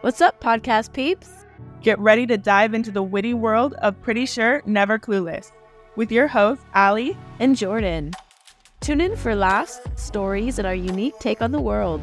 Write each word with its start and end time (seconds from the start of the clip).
What's 0.00 0.20
up, 0.20 0.40
podcast 0.40 0.92
peeps? 0.92 1.46
Get 1.82 1.98
ready 1.98 2.26
to 2.26 2.36
dive 2.36 2.74
into 2.74 2.90
the 2.90 3.02
witty 3.02 3.34
world 3.34 3.74
of 3.74 4.00
Pretty 4.02 4.26
Sure, 4.26 4.62
Never 4.66 4.98
Clueless 4.98 5.52
with 5.96 6.10
your 6.10 6.26
hosts, 6.26 6.64
Allie 6.74 7.16
and 7.38 7.56
Jordan. 7.56 8.12
Tune 8.80 9.00
in 9.00 9.16
for 9.16 9.34
laughs, 9.34 9.80
stories, 9.96 10.58
and 10.58 10.66
our 10.66 10.74
unique 10.74 11.18
take 11.18 11.42
on 11.42 11.52
the 11.52 11.60
world. 11.60 12.00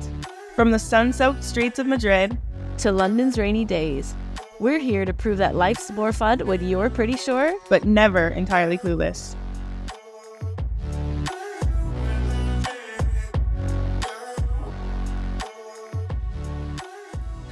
From 0.56 0.72
the 0.72 0.79
sun 0.79 1.12
soaked 1.13 1.44
streets 1.44 1.79
of 1.79 1.88
Madrid 1.88 2.38
to 2.79 2.92
London's 2.92 3.38
rainy 3.38 3.65
days, 3.65 4.13
we're 4.60 4.79
here 4.79 5.06
to 5.06 5.13
prove 5.13 5.38
that 5.38 5.56
life's 5.56 5.92
more 5.92 6.13
fun 6.13 6.46
when 6.46 6.68
you're 6.68 6.90
pretty 6.90 7.18
sure, 7.18 7.54
but 7.70 7.86
never 7.86 8.29
entirely 8.29 8.78
clueless. 8.78 9.36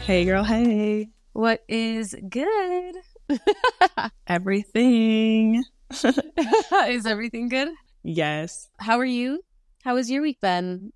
Hey, 0.06 0.24
girl, 0.24 0.44
hey. 0.44 1.10
What 1.34 1.64
is 1.68 2.16
good? 2.30 2.96
everything. 4.28 5.64
is 6.04 7.08
everything 7.08 7.50
good? 7.50 7.70
Yes. 8.04 8.70
How 8.78 9.00
are 9.00 9.04
you? 9.04 9.42
How 9.84 9.96
has 9.96 10.12
your 10.12 10.22
week 10.22 10.40
been? 10.40 10.94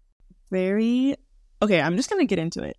Very. 0.51 1.15
Okay, 1.59 1.81
I'm 1.81 1.97
just 1.97 2.11
going 2.11 2.21
to 2.21 2.29
get 2.29 2.37
into 2.37 2.61
it. 2.61 2.77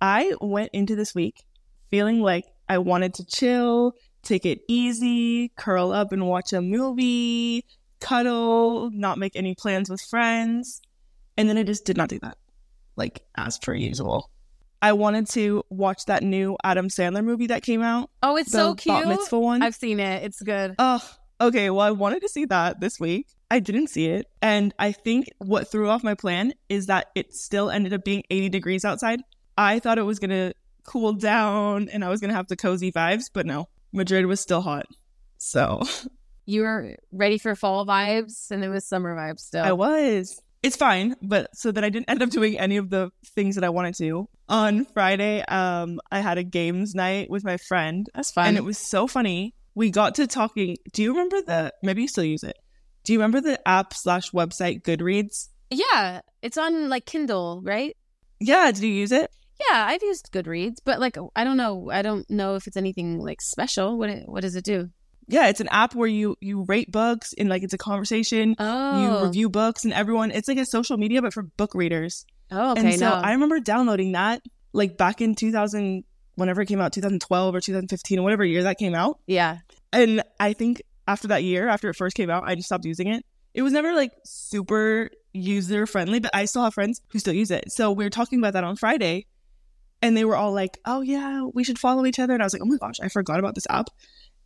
I 0.00 0.32
went 0.40 0.70
into 0.74 0.94
this 0.94 1.12
week 1.12 1.42
feeling 1.90 2.22
like 2.22 2.44
I 2.68 2.78
wanted 2.78 3.14
to 3.14 3.26
chill, 3.26 3.94
take 4.22 4.46
it 4.46 4.60
easy, 4.68 5.48
curl 5.56 5.90
up 5.90 6.12
and 6.12 6.28
watch 6.28 6.52
a 6.52 6.62
movie, 6.62 7.64
cuddle, 7.98 8.92
not 8.92 9.18
make 9.18 9.34
any 9.34 9.56
plans 9.56 9.90
with 9.90 10.02
friends. 10.02 10.80
And 11.36 11.48
then 11.48 11.58
I 11.58 11.64
just 11.64 11.84
did 11.84 11.96
not 11.96 12.10
do 12.10 12.20
that, 12.20 12.38
like 12.94 13.24
as 13.36 13.58
per 13.58 13.74
usual. 13.74 14.30
I 14.80 14.92
wanted 14.92 15.28
to 15.30 15.64
watch 15.70 16.04
that 16.06 16.22
new 16.22 16.56
Adam 16.62 16.88
Sandler 16.88 17.24
movie 17.24 17.48
that 17.48 17.62
came 17.62 17.82
out. 17.82 18.10
Oh, 18.22 18.36
it's 18.36 18.52
so 18.52 18.74
cute. 18.74 18.94
Bat 18.94 19.08
mitzvah 19.08 19.38
one. 19.40 19.62
I've 19.62 19.74
seen 19.74 19.98
it. 20.00 20.22
It's 20.22 20.40
good. 20.40 20.74
Oh, 20.78 21.02
okay. 21.40 21.70
Well, 21.70 21.80
I 21.80 21.90
wanted 21.90 22.20
to 22.22 22.28
see 22.28 22.44
that 22.46 22.80
this 22.80 23.00
week. 23.00 23.26
I 23.50 23.60
didn't 23.60 23.88
see 23.88 24.06
it. 24.06 24.26
And 24.42 24.74
I 24.78 24.92
think 24.92 25.28
what 25.38 25.70
threw 25.70 25.88
off 25.88 26.04
my 26.04 26.14
plan 26.14 26.52
is 26.68 26.86
that 26.86 27.08
it 27.14 27.34
still 27.34 27.70
ended 27.70 27.92
up 27.92 28.04
being 28.04 28.22
80 28.30 28.50
degrees 28.50 28.84
outside. 28.84 29.20
I 29.56 29.78
thought 29.78 29.98
it 29.98 30.02
was 30.02 30.18
going 30.18 30.30
to 30.30 30.52
cool 30.84 31.12
down 31.12 31.88
and 31.88 32.04
I 32.04 32.08
was 32.08 32.20
going 32.20 32.30
to 32.30 32.36
have 32.36 32.48
the 32.48 32.56
cozy 32.56 32.92
vibes, 32.92 33.24
but 33.32 33.46
no, 33.46 33.68
Madrid 33.92 34.26
was 34.26 34.40
still 34.40 34.60
hot. 34.60 34.86
So 35.38 35.82
you 36.46 36.62
were 36.62 36.96
ready 37.12 37.38
for 37.38 37.54
fall 37.54 37.84
vibes 37.86 38.50
and 38.50 38.62
it 38.64 38.68
was 38.68 38.84
summer 38.84 39.14
vibes 39.16 39.40
still. 39.40 39.64
I 39.64 39.72
was 39.72 40.40
it's 40.62 40.76
fine, 40.76 41.16
but 41.22 41.48
so 41.54 41.70
that 41.72 41.84
I 41.84 41.88
didn't 41.88 42.10
end 42.10 42.22
up 42.22 42.30
doing 42.30 42.58
any 42.58 42.76
of 42.76 42.90
the 42.90 43.10
things 43.34 43.54
that 43.54 43.64
I 43.64 43.68
wanted 43.68 43.94
to. 43.96 44.28
On 44.48 44.84
Friday, 44.86 45.42
um, 45.42 46.00
I 46.10 46.20
had 46.20 46.38
a 46.38 46.44
games 46.44 46.94
night 46.94 47.30
with 47.30 47.44
my 47.44 47.56
friend. 47.56 48.06
That's 48.14 48.30
fun. 48.30 48.48
And 48.48 48.56
it 48.56 48.64
was 48.64 48.78
so 48.78 49.06
funny. 49.06 49.54
We 49.74 49.90
got 49.90 50.16
to 50.16 50.26
talking. 50.26 50.76
Do 50.92 51.02
you 51.02 51.10
remember 51.12 51.42
the 51.42 51.72
maybe 51.82 52.02
you 52.02 52.08
still 52.08 52.24
use 52.24 52.42
it? 52.42 52.56
Do 53.04 53.12
you 53.12 53.18
remember 53.18 53.40
the 53.40 53.66
app 53.68 53.94
slash 53.94 54.30
website 54.32 54.82
Goodreads? 54.82 55.48
Yeah. 55.70 56.22
It's 56.42 56.58
on 56.58 56.88
like 56.88 57.06
Kindle, 57.06 57.62
right? 57.64 57.96
Yeah. 58.40 58.70
Did 58.72 58.82
you 58.82 58.92
use 58.92 59.12
it? 59.12 59.30
Yeah, 59.70 59.86
I've 59.88 60.02
used 60.02 60.30
Goodreads, 60.32 60.76
but 60.84 61.00
like 61.00 61.16
I 61.34 61.42
don't 61.44 61.56
know. 61.56 61.90
I 61.90 62.02
don't 62.02 62.28
know 62.30 62.54
if 62.54 62.66
it's 62.66 62.76
anything 62.76 63.18
like 63.18 63.40
special. 63.40 63.98
What 63.98 64.10
what 64.26 64.42
does 64.42 64.54
it 64.54 64.64
do? 64.64 64.90
Yeah, 65.28 65.48
it's 65.48 65.60
an 65.60 65.68
app 65.68 65.94
where 65.94 66.08
you 66.08 66.36
you 66.40 66.64
rate 66.64 66.90
books 66.90 67.34
and 67.36 67.48
like 67.48 67.62
it's 67.62 67.74
a 67.74 67.78
conversation. 67.78 68.56
Oh. 68.58 69.02
You 69.02 69.26
review 69.26 69.50
books 69.50 69.84
and 69.84 69.92
everyone. 69.92 70.30
It's 70.30 70.48
like 70.48 70.58
a 70.58 70.64
social 70.64 70.96
media 70.96 71.22
but 71.22 71.34
for 71.34 71.42
book 71.42 71.74
readers. 71.74 72.24
Oh, 72.50 72.72
okay. 72.72 72.92
And 72.92 72.98
so 72.98 73.10
no. 73.10 73.14
I 73.14 73.32
remember 73.32 73.60
downloading 73.60 74.12
that 74.12 74.42
like 74.72 74.96
back 74.96 75.20
in 75.20 75.34
2000, 75.34 76.04
whenever 76.36 76.62
it 76.62 76.66
came 76.66 76.80
out, 76.80 76.92
2012 76.92 77.54
or 77.54 77.60
2015, 77.60 78.18
or 78.18 78.22
whatever 78.22 78.44
year 78.44 78.62
that 78.62 78.78
came 78.78 78.94
out. 78.94 79.18
Yeah. 79.26 79.58
And 79.92 80.22
I 80.40 80.54
think 80.54 80.82
after 81.06 81.28
that 81.28 81.42
year, 81.42 81.68
after 81.68 81.90
it 81.90 81.94
first 81.94 82.16
came 82.16 82.30
out, 82.30 82.44
I 82.46 82.54
just 82.54 82.66
stopped 82.66 82.84
using 82.84 83.08
it. 83.08 83.24
It 83.54 83.62
was 83.62 83.72
never 83.72 83.94
like 83.94 84.12
super 84.24 85.10
user 85.32 85.86
friendly, 85.86 86.20
but 86.20 86.30
I 86.34 86.46
still 86.46 86.64
have 86.64 86.74
friends 86.74 87.00
who 87.08 87.18
still 87.18 87.34
use 87.34 87.50
it. 87.50 87.70
So 87.72 87.92
we 87.92 88.04
were 88.04 88.10
talking 88.10 88.38
about 88.38 88.54
that 88.54 88.64
on 88.64 88.76
Friday, 88.76 89.26
and 90.00 90.16
they 90.16 90.24
were 90.24 90.36
all 90.36 90.52
like, 90.52 90.78
"Oh 90.84 91.00
yeah, 91.00 91.44
we 91.52 91.64
should 91.64 91.78
follow 91.78 92.06
each 92.06 92.18
other." 92.18 92.34
And 92.34 92.42
I 92.42 92.46
was 92.46 92.52
like, 92.52 92.62
"Oh 92.62 92.66
my 92.66 92.76
gosh, 92.76 93.00
I 93.02 93.08
forgot 93.08 93.38
about 93.38 93.54
this 93.54 93.66
app." 93.68 93.88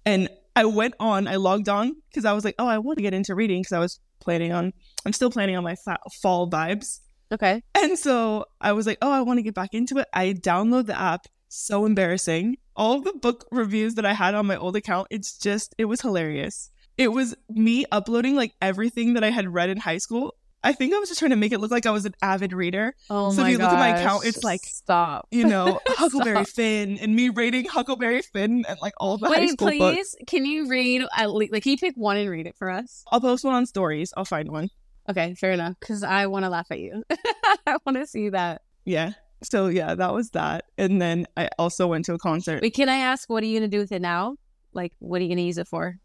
And 0.05 0.29
I 0.55 0.65
went 0.65 0.95
on, 1.01 1.29
I 1.29 1.37
logged 1.37 1.69
on 1.69 1.95
because 2.11 2.25
I 2.25 2.33
was 2.33 2.45
like, 2.45 2.55
oh, 2.59 2.67
I 2.67 2.79
want 2.79 2.99
to 2.99 3.03
get 3.03 3.15
into 3.15 3.35
reading 3.35 3.63
because 3.63 3.73
I 3.73 3.79
was 3.79 4.01
planning 4.21 4.53
on, 4.53 4.73
I'm 5.07 5.13
still 5.13 5.31
planning 5.31 5.57
on 5.57 5.65
my 5.65 5.77
fa- 5.77 5.99
fall 6.21 6.49
vibes. 6.51 7.01
Okay. 7.33 7.63
And 7.75 7.99
so 7.99 8.45
I 8.61 8.73
was 8.73 8.87
like, 8.87 8.99
oh, 9.01 9.11
I 9.11 9.23
want 9.23 9.39
to 9.39 9.43
get 9.43 9.55
back 9.55 9.73
into 9.73 9.99
it. 9.99 10.09
I 10.13 10.35
download 10.35 10.87
the 10.87 10.99
app. 10.99 11.27
So 11.49 11.85
embarrassing. 11.85 12.57
All 12.77 13.01
the 13.01 13.13
book 13.13 13.47
reviews 13.51 13.95
that 13.97 14.07
I 14.07 14.15
had 14.15 14.35
on 14.35 14.47
my 14.47 14.57
old 14.57 14.77
account, 14.77 15.09
it's 15.11 15.37
just, 15.37 15.75
it 15.77 15.85
was 15.85 16.01
hilarious. 16.01 16.71
It 16.97 17.09
was 17.09 17.35
me 17.51 17.85
uploading 17.93 18.37
like 18.37 18.53
everything 18.63 19.15
that 19.15 19.25
I 19.25 19.31
had 19.31 19.53
read 19.53 19.69
in 19.71 19.79
high 19.79 19.99
school 19.99 20.35
I 20.65 20.73
think 20.73 20.95
I 20.95 20.99
was 20.99 21.09
just 21.09 21.19
trying 21.19 21.31
to 21.31 21.37
make 21.37 21.53
it 21.53 21.59
look 21.59 21.71
like 21.71 21.87
I 21.87 21.91
was 21.91 22.05
an 22.05 22.15
avid 22.23 22.53
reader. 22.53 22.95
Oh 23.11 23.31
so 23.33 23.43
if 23.43 23.51
you 23.51 23.59
gosh. 23.59 23.65
look 23.65 23.75
at 23.75 23.79
my 23.79 23.99
account, 23.99 24.25
it's 24.25 24.45
like 24.45 24.61
stop. 24.63 25.27
You 25.31 25.45
know, 25.45 25.81
Huckleberry 25.89 26.45
Finn 26.45 26.99
and 26.99 27.15
me 27.17 27.31
rating 27.31 27.65
Huckleberry 27.65 28.23
Finn 28.23 28.65
and 28.69 28.79
like 28.81 28.95
all 28.99 29.19
the 29.19 29.29
Wait, 29.29 29.39
high 29.39 29.47
school 29.47 29.69
please, 29.69 29.81
books. 29.81 30.17
can 30.27 30.45
you 30.45 30.69
read 30.69 31.03
at 31.17 31.33
least 31.33 31.53
like 31.53 31.65
can 31.65 31.73
you 31.73 31.79
pick 31.79 31.97
one 31.97 32.17
and 32.17 32.31
read 32.31 32.47
it 32.47 32.57
for 32.57 32.71
us? 32.71 33.05
I'll 33.11 33.21
post 33.21 33.45
one 33.45 33.55
on 33.55 33.67
stories. 33.67 34.13
I'll 34.17 34.25
find 34.25 34.51
one. 34.51 34.69
Okay, 35.11 35.35
fair 35.35 35.51
enough. 35.51 35.75
Because 35.81 36.05
I 36.05 36.27
want 36.27 36.45
to 36.45 36.49
laugh 36.49 36.69
at 36.71 36.79
you. 36.79 37.03
I 37.67 37.79
want 37.85 37.99
to 37.99 38.07
see 38.07 38.29
that. 38.29 38.63
Yeah. 38.85 39.13
So 39.43 39.67
yeah, 39.67 39.97
that 39.97 40.15
was 40.15 40.31
that. 40.31 40.67
And 40.79 41.03
then 41.03 41.27
I 41.37 41.49
also 41.59 41.89
went 41.89 42.05
to 42.05 42.15
a 42.15 42.19
concert. 42.19 42.63
Wait, 42.63 42.75
can 42.75 42.89
I 42.89 42.99
ask 42.99 43.29
what 43.29 43.43
are 43.43 43.47
you 43.47 43.59
gonna 43.59 43.69
do 43.69 43.79
with 43.79 43.91
it 43.91 44.03
now? 44.03 44.37
Like, 44.73 44.93
what 45.01 45.21
are 45.21 45.25
you 45.25 45.31
gonna 45.31 45.43
use 45.43 45.59
it 45.59 45.67
for? 45.67 45.97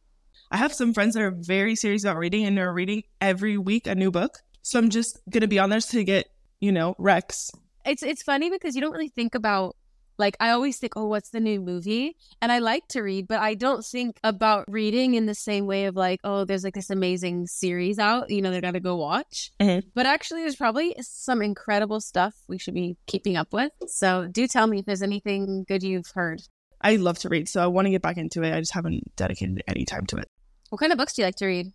I 0.50 0.57
have 0.57 0.74
some 0.74 0.94
friends 0.94 1.13
that 1.16 1.24
are 1.24 1.35
very 1.35 1.75
serious 1.75 2.03
about 2.03 2.18
reading 2.18 2.45
and 2.45 2.57
they're 2.57 2.72
reading 2.72 3.03
every 3.19 3.57
week 3.57 3.85
a 3.85 3.95
new 3.95 4.12
book. 4.12 4.39
So 4.68 4.78
I'm 4.78 4.90
just 4.90 5.22
gonna 5.30 5.48
be 5.48 5.60
on 5.60 5.70
there 5.70 5.80
to 5.80 6.04
get, 6.04 6.28
you 6.60 6.74
know, 6.74 6.94
Rex. 6.98 7.52
It's 7.86 8.04
it's 8.04 8.22
funny 8.22 8.50
because 8.50 8.76
you 8.76 8.82
don't 8.82 8.92
really 8.92 9.08
think 9.08 9.34
about 9.34 9.78
like 10.18 10.36
I 10.42 10.50
always 10.50 10.78
think, 10.78 10.98
oh, 10.98 11.06
what's 11.06 11.30
the 11.30 11.40
new 11.40 11.62
movie? 11.62 12.18
And 12.42 12.52
I 12.52 12.60
like 12.60 12.86
to 12.90 13.02
read, 13.02 13.30
but 13.30 13.40
I 13.40 13.54
don't 13.54 13.86
think 13.86 14.20
about 14.26 14.66
reading 14.68 15.14
in 15.14 15.26
the 15.26 15.36
same 15.36 15.68
way 15.68 15.86
of 15.86 15.96
like, 15.96 16.20
oh, 16.26 16.44
there's 16.44 16.66
like 16.66 16.74
this 16.74 16.90
amazing 16.90 17.48
series 17.48 17.98
out, 17.98 18.30
you 18.30 18.42
know, 18.42 18.52
they 18.52 18.60
gotta 18.60 18.82
go 18.82 18.98
watch. 18.98 19.54
Mm-hmm. 19.62 19.88
But 19.96 20.06
actually, 20.06 20.42
there's 20.42 20.58
probably 20.58 20.98
some 21.00 21.42
incredible 21.42 22.02
stuff 22.02 22.36
we 22.50 22.58
should 22.58 22.74
be 22.74 22.98
keeping 23.06 23.38
up 23.38 23.54
with. 23.54 23.72
So 23.88 24.28
do 24.30 24.48
tell 24.48 24.68
me 24.68 24.80
if 24.80 24.86
there's 24.86 25.02
anything 25.02 25.64
good 25.66 25.82
you've 25.82 26.12
heard. 26.14 26.42
I 26.82 26.98
love 26.98 27.20
to 27.20 27.30
read, 27.30 27.48
so 27.48 27.64
I 27.64 27.68
want 27.68 27.86
to 27.86 27.92
get 27.92 28.02
back 28.02 28.18
into 28.18 28.44
it. 28.44 28.54
I 28.54 28.60
just 28.60 28.74
haven't 28.74 29.16
dedicated 29.16 29.64
any 29.66 29.86
time 29.86 30.06
to 30.08 30.18
it. 30.18 30.28
What 30.72 30.80
kind 30.80 30.92
of 30.92 30.98
books 30.98 31.14
do 31.14 31.22
you 31.22 31.26
like 31.26 31.38
to 31.38 31.46
read? 31.46 31.72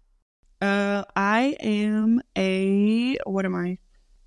Uh, 0.62 1.02
I 1.16 1.56
am 1.60 2.20
a 2.38 3.16
what 3.24 3.44
am 3.44 3.56
I? 3.56 3.78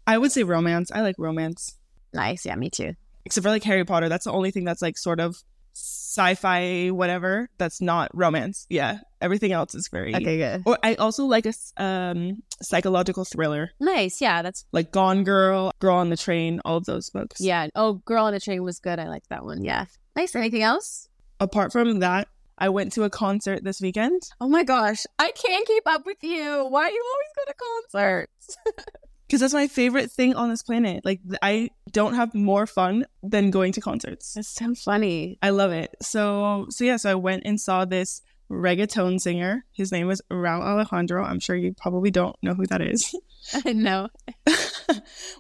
I 0.06 0.18
would 0.18 0.34
say 0.34 0.44
romance. 0.44 0.92
I 0.92 1.02
like 1.02 1.16
romance. 1.18 1.78
Nice, 2.14 2.46
yeah, 2.46 2.56
me 2.56 2.70
too. 2.70 2.94
Except 3.24 3.44
for 3.44 3.50
like 3.50 3.64
Harry 3.64 3.86
Potter, 3.86 4.10
that's 4.10 4.26
the 4.26 4.34
only 4.34 4.52
thing 4.52 4.66
that's 4.66 4.82
like 4.82 4.98
sort 4.98 5.22
of 5.22 5.38
sci-fi, 5.74 6.90
whatever. 6.90 7.50
That's 7.58 7.82
not 7.82 8.12
romance. 8.14 8.68
Yeah, 8.70 9.00
everything 9.22 9.54
else 9.54 9.76
is 9.76 9.88
very 9.88 10.14
okay. 10.14 10.38
Good. 10.38 10.64
Or 10.66 10.78
I 10.84 10.96
also 10.96 11.24
like 11.24 11.46
a 11.46 11.54
um 11.82 12.44
psychological 12.62 13.24
thriller. 13.24 13.72
Nice, 13.80 14.20
yeah, 14.20 14.42
that's 14.42 14.66
like 14.74 14.92
Gone 14.92 15.24
Girl, 15.24 15.72
Girl 15.80 15.96
on 15.96 16.10
the 16.10 16.18
Train, 16.18 16.60
all 16.66 16.76
of 16.76 16.86
those 16.86 17.10
books. 17.10 17.40
Yeah. 17.40 17.68
Oh, 17.76 17.94
Girl 18.06 18.26
on 18.26 18.34
the 18.34 18.42
Train 18.42 18.62
was 18.62 18.80
good. 18.80 19.00
I 19.00 19.08
liked 19.08 19.30
that 19.30 19.46
one. 19.46 19.64
Yeah. 19.64 19.86
Nice. 20.18 20.36
Anything 20.36 20.64
else? 20.64 21.08
Apart 21.40 21.72
from 21.72 22.00
that, 22.00 22.28
I 22.58 22.70
went 22.70 22.94
to 22.94 23.04
a 23.04 23.10
concert 23.10 23.64
this 23.64 23.82
weekend. 23.82 24.22
Oh 24.40 24.48
my 24.48 24.64
gosh, 24.64 25.06
I 25.20 25.32
can't 25.32 25.68
keep 25.68 25.84
up 25.86 26.06
with 26.06 26.24
you. 26.24 26.66
Why 26.70 26.90
do 26.90 26.94
you 26.94 27.04
always 27.14 27.28
go 27.36 27.52
to 27.52 27.90
concerts? 27.92 28.58
Because 29.28 29.42
that's 29.42 29.54
my 29.56 29.68
favorite 29.68 30.12
thing 30.12 30.36
on 30.36 30.50
this 30.50 30.62
planet. 30.62 31.04
Like, 31.04 31.20
I 31.42 31.72
don't 31.92 32.14
have 32.14 32.36
more 32.36 32.68
fun 32.68 33.06
than 33.24 33.50
going 33.50 33.72
to 33.72 33.82
concerts. 33.82 34.36
That's 34.36 34.50
so 34.50 34.76
funny. 34.76 35.40
I 35.42 35.50
love 35.50 35.72
it. 35.72 35.96
So, 36.00 36.68
so 36.70 36.84
yeah, 36.84 36.98
so 36.98 37.10
I 37.10 37.16
went 37.16 37.42
and 37.44 37.60
saw 37.60 37.86
this 37.86 38.22
reggaeton 38.52 39.20
singer. 39.20 39.66
His 39.72 39.92
name 39.92 40.06
was 40.08 40.22
Rauw 40.32 40.62
Alejandro. 40.62 41.24
I'm 41.24 41.40
sure 41.40 41.56
you 41.56 41.74
probably 41.74 42.12
don't 42.12 42.36
know 42.44 42.54
who 42.54 42.68
that 42.68 42.82
is. 42.82 43.16
no. 43.66 44.10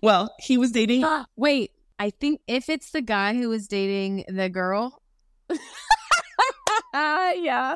well, 0.01 0.33
he 0.39 0.57
was 0.57 0.71
dating. 0.71 1.03
Ah, 1.03 1.27
wait, 1.35 1.71
I 1.99 2.09
think 2.09 2.41
if 2.47 2.69
it's 2.69 2.91
the 2.91 3.01
guy 3.01 3.35
who 3.35 3.49
was 3.49 3.67
dating 3.67 4.25
the 4.27 4.49
girl. 4.49 5.01
Yeah. 6.95 7.75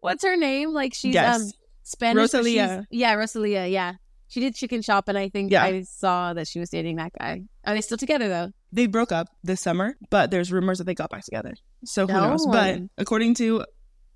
What's 0.00 0.24
her 0.24 0.36
name? 0.36 0.70
Like 0.72 0.94
she's 0.94 1.14
yes. 1.14 1.40
um 1.40 1.50
Spanish. 1.82 2.20
Rosalia. 2.32 2.86
Yeah, 2.90 3.14
Rosalia. 3.14 3.66
Yeah. 3.66 3.94
She 4.28 4.40
did 4.40 4.54
chicken 4.54 4.82
shop, 4.82 5.08
and 5.08 5.16
I 5.18 5.28
think 5.28 5.52
Yeah. 5.52 5.62
I 5.64 5.82
saw 5.82 6.32
that 6.34 6.48
she 6.48 6.58
was 6.58 6.70
dating 6.70 6.96
that 6.96 7.12
guy. 7.18 7.42
Are 7.64 7.74
they 7.74 7.80
still 7.80 7.98
together 7.98 8.28
though? 8.28 8.50
They 8.72 8.86
broke 8.86 9.12
up 9.12 9.28
this 9.44 9.60
summer, 9.60 9.96
but 10.10 10.30
there's 10.30 10.50
rumors 10.50 10.78
that 10.78 10.84
they 10.84 10.94
got 10.94 11.10
back 11.10 11.24
together. 11.24 11.54
So 11.84 12.06
who 12.06 12.12
No. 12.14 12.30
knows? 12.30 12.46
But 12.46 12.80
according 12.98 13.34
to 13.34 13.64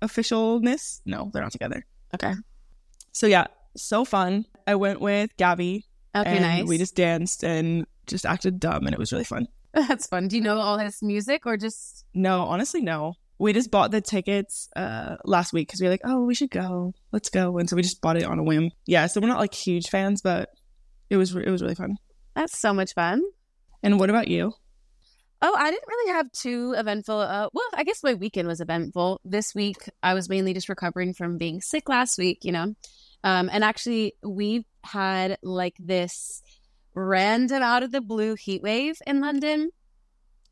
officialness, 0.01 1.01
no, 1.05 1.29
they're 1.33 1.43
not 1.43 1.51
together. 1.51 1.85
Okay. 2.13 2.33
So 3.11 3.27
yeah, 3.27 3.47
so 3.77 4.03
fun. 4.05 4.45
I 4.67 4.75
went 4.75 4.99
with 5.01 5.35
Gabby 5.37 5.85
Okay, 6.15 6.29
and 6.29 6.41
nice. 6.41 6.65
we 6.65 6.77
just 6.77 6.95
danced 6.95 7.43
and 7.43 7.85
just 8.07 8.25
acted 8.25 8.59
dumb, 8.59 8.85
and 8.85 8.93
it 8.93 8.99
was 8.99 9.11
really 9.11 9.23
fun. 9.23 9.47
That's 9.73 10.07
fun. 10.07 10.27
Do 10.27 10.35
you 10.35 10.41
know 10.41 10.57
all 10.57 10.77
his 10.79 11.01
music 11.01 11.45
or 11.45 11.55
just 11.57 12.03
No, 12.13 12.41
honestly, 12.43 12.81
no. 12.81 13.13
We 13.39 13.53
just 13.53 13.71
bought 13.71 13.91
the 13.91 14.01
tickets 14.01 14.69
uh 14.75 15.15
last 15.23 15.53
week 15.53 15.67
because 15.67 15.79
we 15.79 15.87
were 15.87 15.93
like, 15.93 16.01
oh, 16.03 16.23
we 16.25 16.35
should 16.35 16.51
go. 16.51 16.93
Let's 17.11 17.29
go. 17.29 17.57
And 17.57 17.69
so 17.69 17.75
we 17.75 17.81
just 17.81 18.01
bought 18.01 18.17
it 18.17 18.25
on 18.25 18.39
a 18.39 18.43
whim. 18.43 18.71
Yeah, 18.85 19.07
so 19.07 19.21
we're 19.21 19.27
not 19.27 19.39
like 19.39 19.53
huge 19.53 19.87
fans, 19.87 20.21
but 20.21 20.49
it 21.09 21.17
was 21.17 21.35
it 21.35 21.49
was 21.49 21.61
really 21.61 21.75
fun. 21.75 21.95
that's 22.35 22.57
so 22.57 22.73
much 22.73 22.93
fun? 22.93 23.21
And 23.81 23.99
what 23.99 24.09
about 24.09 24.27
you? 24.27 24.53
Oh, 25.41 25.55
I 25.55 25.71
didn't 25.71 25.87
really 25.87 26.11
have 26.11 26.31
too 26.33 26.73
eventful. 26.77 27.17
Uh, 27.17 27.47
well, 27.53 27.69
I 27.73 27.85
guess 27.85 28.03
my 28.03 28.13
weekend 28.13 28.47
was 28.47 28.59
eventful. 28.59 29.21
This 29.23 29.55
week, 29.55 29.77
I 30.03 30.13
was 30.13 30.27
mainly 30.27 30.53
just 30.53 30.67
recovering 30.67 31.13
from 31.13 31.37
being 31.37 31.61
sick 31.61 31.87
last 31.87 32.17
week, 32.17 32.43
you 32.43 32.51
know. 32.51 32.75
Um, 33.23 33.49
and 33.51 33.63
actually, 33.63 34.15
we 34.21 34.65
had 34.83 35.37
like 35.41 35.75
this 35.79 36.41
random 36.93 37.63
out 37.63 37.83
of 37.83 37.91
the 37.91 38.01
blue 38.01 38.35
heat 38.35 38.61
wave 38.61 38.97
in 39.07 39.21
London 39.21 39.69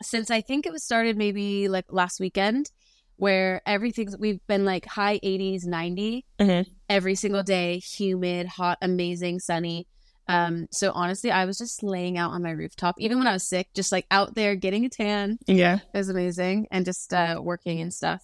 since 0.02 0.32
I 0.32 0.42
think 0.42 0.66
it 0.66 0.72
was 0.72 0.84
started 0.84 1.18
maybe 1.18 1.68
like 1.68 1.86
last 1.90 2.20
weekend, 2.20 2.72
where 3.18 3.62
everything's 3.66 4.18
we've 4.18 4.40
been 4.48 4.64
like 4.66 4.86
high 4.86 5.20
80s, 5.24 5.66
90 5.66 6.26
Mhm. 6.40 6.66
every 6.90 7.16
single 7.16 7.44
day, 7.44 7.80
humid, 7.80 8.48
hot, 8.48 8.78
amazing, 8.82 9.40
sunny. 9.40 9.88
Um, 10.30 10.68
so 10.72 10.92
honestly, 10.94 11.32
I 11.32 11.46
was 11.46 11.58
just 11.58 11.84
laying 11.84 12.18
out 12.18 12.32
on 12.32 12.44
my 12.44 12.52
rooftop, 12.52 12.96
even 13.00 13.18
when 13.18 13.28
I 13.28 13.34
was 13.34 13.48
sick, 13.48 13.70
just 13.74 13.92
like 13.92 14.06
out 14.12 14.36
there 14.36 14.56
getting 14.56 14.86
a 14.86 14.90
tan. 14.90 15.38
Yeah. 15.48 15.80
It 15.94 15.98
was 15.98 16.10
amazing, 16.10 16.68
and 16.70 16.84
just 16.86 17.14
uh, 17.14 17.40
working 17.42 17.80
and 17.82 17.94
stuff. 17.94 18.24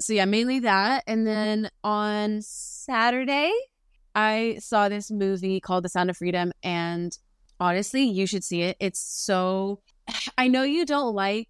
So 0.00 0.12
yeah, 0.12 0.24
mainly 0.26 0.60
that. 0.60 1.02
And 1.06 1.26
then 1.26 1.68
on 1.84 2.40
Saturday, 2.42 3.52
I 4.14 4.58
saw 4.60 4.88
this 4.88 5.10
movie 5.10 5.60
called 5.60 5.84
The 5.84 5.88
Sound 5.88 6.08
of 6.08 6.16
Freedom, 6.16 6.52
and 6.62 7.16
honestly, 7.58 8.04
you 8.04 8.26
should 8.26 8.44
see 8.44 8.62
it. 8.62 8.76
It's 8.80 9.00
so. 9.00 9.80
I 10.38 10.48
know 10.48 10.62
you 10.62 10.86
don't 10.86 11.14
like 11.14 11.48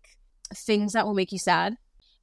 things 0.55 0.95
that 0.95 1.07
will 1.07 1.15
make 1.15 1.31
you 1.31 1.39
sad, 1.39 1.77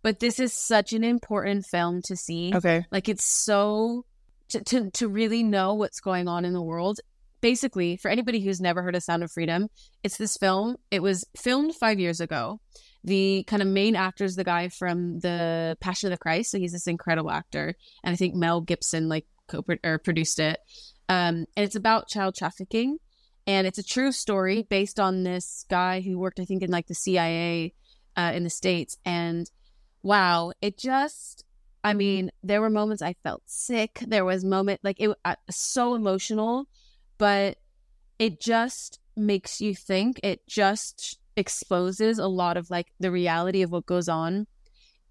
but 0.08 0.22
this 0.22 0.40
is 0.40 0.54
such 0.54 0.94
an 0.94 1.04
important 1.04 1.66
film 1.66 2.02
to 2.02 2.16
see. 2.16 2.54
Okay. 2.56 2.86
Like 2.94 3.10
it's 3.10 3.26
so 3.26 4.06
to, 4.48 4.64
to 4.64 4.90
to 4.92 5.10
really 5.10 5.44
know 5.44 5.74
what's 5.74 6.00
going 6.00 6.30
on 6.30 6.46
in 6.46 6.54
the 6.54 6.62
world. 6.62 7.02
Basically, 7.42 7.98
for 7.98 8.10
anybody 8.10 8.40
who's 8.40 8.62
never 8.62 8.82
heard 8.82 8.96
of 8.96 9.04
Sound 9.04 9.22
of 9.22 9.34
Freedom, 9.34 9.68
it's 10.04 10.16
this 10.16 10.38
film. 10.38 10.78
It 10.92 11.02
was 11.02 11.26
filmed 11.36 11.76
five 11.76 12.00
years 12.00 12.22
ago. 12.22 12.62
The 13.04 13.44
kind 13.48 13.62
of 13.62 13.68
main 13.68 13.98
actor 13.98 14.24
is 14.24 14.38
the 14.38 14.46
guy 14.46 14.70
from 14.70 15.20
the 15.20 15.76
Passion 15.82 16.08
of 16.08 16.12
the 16.12 16.22
Christ, 16.24 16.52
so 16.52 16.58
he's 16.58 16.72
this 16.72 16.88
incredible 16.88 17.30
actor, 17.30 17.76
and 18.02 18.14
I 18.14 18.16
think 18.16 18.34
Mel 18.34 18.62
Gibson 18.62 19.10
like 19.10 19.26
co 19.50 19.62
or 19.84 19.98
produced 19.98 20.40
it. 20.40 20.58
Um, 21.10 21.48
and 21.58 21.66
it's 21.66 21.76
about 21.76 22.08
child 22.08 22.34
trafficking, 22.34 23.00
and 23.46 23.68
it's 23.68 23.78
a 23.78 23.84
true 23.84 24.14
story 24.14 24.66
based 24.70 25.02
on 25.02 25.24
this 25.24 25.66
guy 25.70 26.00
who 26.00 26.18
worked, 26.18 26.40
I 26.40 26.46
think, 26.46 26.64
in 26.64 26.72
like 26.72 26.88
the 26.88 26.96
CIA 26.96 27.74
uh, 28.16 28.32
in 28.34 28.46
the 28.46 28.50
states. 28.50 28.96
And 29.04 29.52
wow, 30.04 30.52
it 30.62 30.78
just 30.78 31.44
I 31.84 31.94
mean, 31.94 32.32
there 32.44 32.60
were 32.60 32.70
moments 32.70 33.02
I 33.02 33.14
felt 33.24 33.44
sick. 33.46 34.00
There 34.06 34.26
was 34.26 34.44
moment 34.44 34.82
like 34.84 35.00
it 35.00 35.12
uh, 35.24 35.36
so 35.50 35.96
emotional, 35.96 36.68
but 37.18 37.58
it 38.20 38.42
just 38.42 39.00
makes 39.16 39.62
you 39.62 39.74
think. 39.76 40.20
It 40.24 40.42
just 40.48 41.18
exposes 41.36 42.20
a 42.20 42.28
lot 42.28 42.58
of 42.58 42.70
like 42.70 42.88
the 43.00 43.12
reality 43.12 43.62
of 43.62 43.72
what 43.72 43.86
goes 43.86 44.10
on 44.10 44.48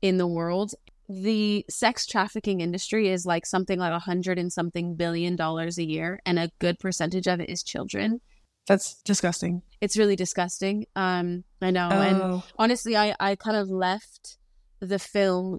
in 0.02 0.18
the 0.18 0.26
world. 0.26 0.74
The 1.08 1.64
sex 1.70 2.04
trafficking 2.04 2.60
industry 2.60 3.08
is 3.08 3.24
like 3.24 3.46
something 3.46 3.78
like 3.78 3.92
a 3.92 4.00
hundred 4.00 4.38
and 4.38 4.52
something 4.52 4.96
billion 4.96 5.36
dollars 5.36 5.78
a 5.78 5.84
year, 5.84 6.20
and 6.26 6.38
a 6.38 6.50
good 6.58 6.78
percentage 6.78 7.28
of 7.28 7.40
it 7.40 7.48
is 7.48 7.62
children. 7.62 8.20
That's 8.66 9.00
disgusting. 9.02 9.62
It's 9.80 9.96
really 9.96 10.16
disgusting. 10.16 10.86
Um, 10.96 11.44
I 11.62 11.70
know, 11.70 11.88
and 11.88 12.18
Oh. 12.18 12.44
honestly 12.58 12.96
i 12.96 13.14
i 13.20 13.36
kind 13.36 13.56
of 13.56 13.70
left 13.70 14.36
the 14.80 14.98
film 14.98 15.58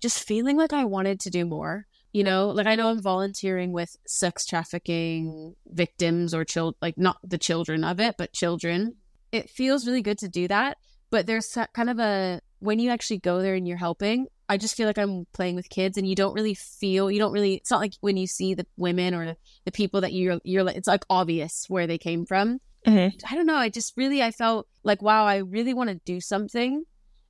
just 0.00 0.26
feeling 0.26 0.56
like 0.56 0.72
i 0.72 0.84
wanted 0.84 1.20
to 1.20 1.30
do 1.30 1.44
more 1.44 1.86
you 2.12 2.24
know 2.24 2.48
like 2.50 2.66
i 2.66 2.74
know 2.74 2.88
i'm 2.88 3.00
volunteering 3.00 3.72
with 3.72 3.96
sex 4.06 4.44
trafficking 4.44 5.54
victims 5.66 6.34
or 6.34 6.44
child 6.44 6.74
like 6.82 6.98
not 6.98 7.18
the 7.22 7.38
children 7.38 7.84
of 7.84 8.00
it 8.00 8.16
but 8.18 8.32
children 8.32 8.94
it 9.30 9.48
feels 9.48 9.86
really 9.86 10.02
good 10.02 10.18
to 10.18 10.28
do 10.28 10.48
that 10.48 10.78
but 11.10 11.26
there's 11.26 11.56
kind 11.72 11.90
of 11.90 11.98
a 11.98 12.40
when 12.58 12.78
you 12.78 12.90
actually 12.90 13.18
go 13.18 13.42
there 13.42 13.54
and 13.54 13.66
you're 13.66 13.76
helping 13.76 14.26
i 14.48 14.56
just 14.56 14.76
feel 14.76 14.86
like 14.86 14.98
i'm 14.98 15.26
playing 15.32 15.56
with 15.56 15.68
kids 15.68 15.96
and 15.96 16.06
you 16.08 16.14
don't 16.14 16.34
really 16.34 16.54
feel 16.54 17.10
you 17.10 17.18
don't 17.18 17.32
really 17.32 17.54
it's 17.54 17.70
not 17.70 17.80
like 17.80 17.94
when 18.00 18.16
you 18.16 18.26
see 18.26 18.54
the 18.54 18.66
women 18.76 19.14
or 19.14 19.36
the 19.64 19.72
people 19.72 20.00
that 20.00 20.12
you're 20.12 20.38
you're 20.44 20.64
like 20.64 20.76
it's 20.76 20.88
like 20.88 21.04
obvious 21.08 21.66
where 21.68 21.86
they 21.86 21.98
came 21.98 22.26
from 22.26 22.60
Mhm. 22.84 23.14
I 23.30 23.36
don't 23.36 23.46
know. 23.46 23.54
I 23.54 23.68
just 23.68 23.96
really 23.96 24.24
I 24.24 24.32
felt 24.32 24.66
like 24.82 25.02
wow, 25.02 25.24
I 25.24 25.36
really 25.36 25.72
want 25.72 25.90
to 25.90 26.00
do 26.04 26.20
something, 26.20 26.82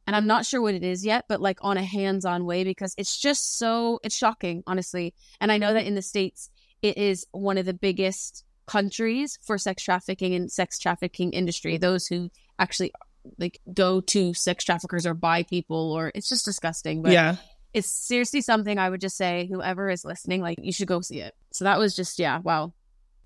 and 0.06 0.16
I'm 0.16 0.26
not 0.26 0.44
sure 0.46 0.60
what 0.60 0.74
it 0.74 0.82
is 0.82 1.04
yet, 1.04 1.26
but 1.28 1.40
like 1.40 1.58
on 1.62 1.76
a 1.76 1.82
hands-on 1.82 2.44
way 2.44 2.64
because 2.64 2.94
it's 2.98 3.18
just 3.18 3.58
so 3.58 4.00
it's 4.02 4.16
shocking, 4.16 4.62
honestly. 4.66 5.14
And 5.40 5.52
I 5.52 5.58
know 5.58 5.72
that 5.72 5.86
in 5.86 5.94
the 5.94 6.02
states, 6.02 6.50
it 6.82 6.98
is 6.98 7.26
one 7.30 7.58
of 7.58 7.66
the 7.66 7.74
biggest 7.74 8.44
countries 8.66 9.38
for 9.42 9.58
sex 9.58 9.82
trafficking 9.82 10.34
and 10.34 10.50
sex 10.50 10.78
trafficking 10.78 11.32
industry. 11.32 11.76
Those 11.78 12.06
who 12.06 12.30
actually 12.58 12.92
like 13.38 13.60
go 13.72 14.00
to 14.00 14.34
sex 14.34 14.64
traffickers 14.64 15.06
or 15.06 15.14
buy 15.14 15.44
people, 15.44 15.92
or 15.92 16.10
it's 16.14 16.28
just 16.28 16.44
disgusting. 16.44 17.02
But 17.02 17.12
yeah. 17.12 17.36
it's 17.72 17.88
seriously 17.88 18.40
something 18.40 18.78
I 18.78 18.90
would 18.90 19.00
just 19.00 19.16
say 19.16 19.48
whoever 19.50 19.88
is 19.88 20.04
listening, 20.04 20.42
like 20.42 20.58
you 20.60 20.72
should 20.72 20.88
go 20.88 21.00
see 21.00 21.20
it. 21.20 21.34
So 21.52 21.64
that 21.64 21.78
was 21.78 21.94
just 21.94 22.18
yeah, 22.18 22.38
wow. 22.38 22.72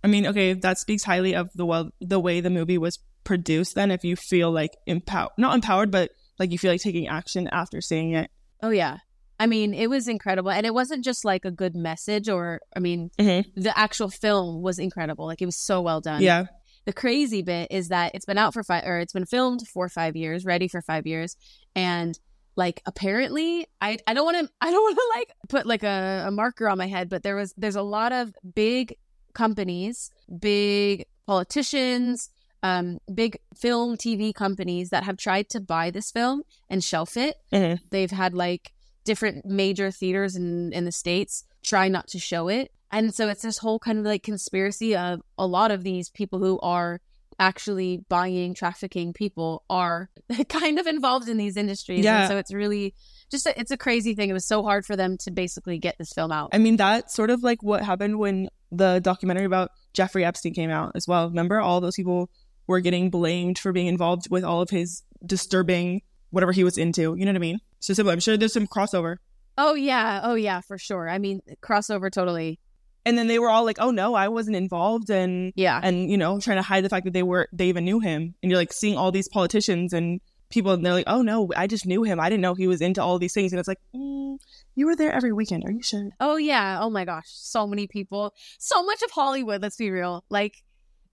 I 0.05 0.09
mean, 0.09 0.27
okay, 0.27 0.53
that 0.53 0.79
speaks 0.79 1.05
highly 1.05 1.35
of 1.35 1.51
the 1.55 1.65
well 1.65 1.91
the 2.01 2.21
way 2.21 2.41
the 2.41 2.51
movie 2.51 2.79
was 2.79 2.99
produced 3.25 3.75
then 3.75 3.91
if 3.91 4.05
you 4.05 4.15
feel 4.15 4.53
like 4.53 4.77
empowered 4.87 5.33
not 5.37 5.55
empowered, 5.55 5.91
but 5.91 6.11
like 6.39 6.51
you 6.53 6.59
feel 6.59 6.73
like 6.73 6.81
taking 6.81 7.09
action 7.09 7.49
after 7.53 7.81
seeing 7.81 8.13
it. 8.13 8.31
Oh 8.63 8.71
yeah. 8.71 8.99
I 9.39 9.47
mean, 9.47 9.75
it 9.75 9.89
was 9.89 10.09
incredible. 10.09 10.51
And 10.51 10.65
it 10.65 10.73
wasn't 10.73 11.05
just 11.05 11.25
like 11.25 11.45
a 11.45 11.51
good 11.51 11.75
message 11.77 12.29
or 12.29 12.61
I 12.75 12.79
mean, 12.81 13.11
Mhm. 13.19 13.45
the 13.55 13.79
actual 13.79 14.09
film 14.09 14.63
was 14.63 14.79
incredible. 14.79 15.27
Like 15.27 15.43
it 15.43 15.47
was 15.47 15.57
so 15.57 15.81
well 15.83 16.01
done. 16.01 16.23
Yeah. 16.23 16.47
The 16.87 16.93
crazy 16.93 17.43
bit 17.43 17.69
is 17.71 17.89
that 17.89 18.13
it's 18.15 18.25
been 18.27 18.39
out 18.39 18.55
for 18.55 18.63
five 18.63 18.85
or 18.87 18.99
it's 18.99 19.13
been 19.13 19.27
filmed 19.27 19.67
for 19.69 19.89
5 19.89 20.17
years, 20.17 20.45
ready 20.45 20.69
for 20.69 20.81
5 20.81 21.07
years 21.07 21.37
and 21.75 22.19
like 22.57 22.81
apparently 22.87 23.67
I 23.83 23.99
I 24.07 24.15
don't 24.15 24.25
want 24.25 24.39
to 24.47 24.53
I 24.63 24.71
don't 24.71 24.83
want 24.83 24.97
to 24.97 25.19
like 25.19 25.33
put 25.49 25.67
like 25.67 25.83
a, 25.83 26.25
a 26.29 26.31
marker 26.31 26.69
on 26.69 26.79
my 26.79 26.87
head, 26.87 27.09
but 27.11 27.23
there 27.23 27.37
was 27.37 27.53
there's 27.59 27.77
a 27.77 27.83
lot 27.83 28.13
of 28.13 28.33
big 28.55 28.97
companies, 29.35 30.11
big 30.41 31.05
politicians, 31.27 32.31
um, 32.63 32.99
big 33.13 33.39
film 33.55 33.97
TV 33.97 34.35
companies 34.35 34.91
that 34.91 35.05
have 35.05 35.17
tried 35.17 35.49
to 35.51 35.61
buy 35.61 35.91
this 35.91 36.11
film 36.11 36.43
and 36.71 36.83
shelf 36.83 37.17
it. 37.17 37.37
Mhm. 37.53 37.81
They've 37.91 38.11
had 38.11 38.35
like 38.35 38.73
different 39.05 39.45
major 39.47 39.91
theaters 39.91 40.35
in 40.37 40.73
in 40.73 40.85
the 40.85 40.93
states 40.93 41.45
try 41.63 41.89
not 41.89 42.07
to 42.09 42.19
show 42.19 42.49
it, 42.49 42.71
and 42.91 43.15
so 43.15 43.29
it's 43.29 43.43
this 43.43 43.59
whole 43.59 43.79
kind 43.79 43.99
of 43.99 44.05
like 44.05 44.23
conspiracy 44.23 44.97
of 44.97 45.21
a 45.39 45.47
lot 45.47 45.71
of 45.71 45.83
these 45.85 46.11
people 46.11 46.39
who 46.39 46.59
are 46.61 47.01
actually 47.39 47.99
buying 48.09 48.55
trafficking 48.55 49.13
people 49.13 49.63
are 49.69 50.09
kind 50.49 50.79
of 50.79 50.87
involved 50.87 51.29
in 51.29 51.37
these 51.37 51.57
industries 51.57 52.03
Yeah. 52.03 52.21
and 52.23 52.29
so 52.31 52.39
it's 52.39 52.51
really 52.53 52.95
just 53.31 53.45
a, 53.47 53.61
it's 53.61 53.71
a 53.71 53.77
crazy 53.77 54.15
thing 54.15 54.31
it 54.31 54.33
was 54.33 54.47
so 54.47 54.63
hard 54.63 54.87
for 54.87 54.97
them 54.97 55.19
to 55.19 55.31
basically 55.31 55.77
get 55.79 55.97
this 55.99 56.15
film 56.15 56.33
out 56.33 56.49
I 56.55 56.59
mean, 56.59 56.77
that's 56.77 57.15
sort 57.15 57.29
of 57.29 57.43
like 57.43 57.63
what 57.63 57.83
happened 57.83 58.19
when 58.19 58.49
the 58.73 59.01
documentary 59.01 59.45
about 59.45 59.71
Jeffrey 59.93 60.25
Epstein 60.25 60.55
came 60.55 60.71
out 60.71 60.93
as 60.95 61.07
well. 61.07 61.29
Remember, 61.29 61.61
all 61.61 61.81
those 61.83 61.95
people 61.97 62.31
were 62.67 62.81
getting 62.81 63.11
blamed 63.11 63.59
for 63.59 63.73
being 63.73 63.87
involved 63.87 64.29
with 64.31 64.45
all 64.45 64.61
of 64.61 64.71
his 64.71 65.03
disturbing 65.25 66.03
whatever 66.31 66.53
he 66.53 66.65
was 66.65 66.77
into. 66.77 67.15
You 67.17 67.25
know 67.25 67.31
what 67.31 67.37
I 67.37 67.41
mean? 67.41 67.59
So 67.81 67.95
simple. 67.95 68.13
I'm 68.13 68.21
sure 68.21 68.37
there's 68.37 68.53
some 68.53 68.67
crossover. 68.67 69.17
oh 69.59 69.75
yeah 69.75 70.21
oh 70.23 70.35
yeah 70.35 70.61
for 70.61 70.77
sure 70.77 71.09
i 71.09 71.17
mean 71.19 71.41
crossover 71.63 72.11
totally 72.11 72.59
And 73.07 73.17
then 73.17 73.29
they 73.29 73.39
were 73.39 73.49
all 73.49 73.65
like, 73.65 73.79
"Oh 73.79 73.93
no, 73.93 74.15
I 74.15 74.27
wasn't 74.29 74.57
involved," 74.57 75.09
and 75.11 75.53
yeah 75.55 75.79
and 75.87 76.11
you 76.11 76.19
know, 76.19 76.41
trying 76.41 76.59
to 76.59 76.63
hide 76.71 76.83
the 76.85 76.89
fact 76.95 77.05
that 77.05 77.15
they 77.15 77.23
were 77.23 77.47
they 77.53 77.69
even 77.69 77.85
knew 77.85 78.01
him. 78.01 78.35
And 78.43 78.51
you're 78.51 78.59
like 78.59 78.73
seeing 78.73 78.97
all 78.99 79.13
these 79.13 79.29
politicians 79.29 79.93
and 79.93 80.21
people, 80.51 80.73
and 80.73 80.85
they're 80.85 80.93
like, 81.01 81.07
"Oh 81.15 81.23
no, 81.23 81.49
I 81.57 81.69
just 81.69 81.87
knew 81.87 82.03
him. 82.03 82.19
I 82.19 82.29
didn't 82.29 82.43
know 82.43 82.55
he 82.55 82.67
was 82.67 82.81
into 82.81 83.01
all 83.01 83.21
these 83.21 83.33
things." 83.33 83.53
And 83.53 83.61
it's 83.61 83.69
like, 83.69 83.79
mm, 83.95 84.37
you 84.75 84.87
were 84.87 84.97
there 84.97 85.13
every 85.13 85.33
weekend. 85.33 85.63
Are 85.65 85.71
you 85.71 85.85
sure? 85.85 86.11
Oh 86.19 86.37
yeah. 86.37 86.81
Oh 86.83 86.91
my 86.91 87.05
gosh. 87.05 87.29
So 87.29 87.65
many 87.69 87.87
people. 87.87 88.35
So 88.59 88.83
much 88.83 89.01
of 89.03 89.11
Hollywood, 89.13 89.63
let's 89.63 89.77
be 89.77 89.91
real. 89.93 90.25
Like 90.29 90.55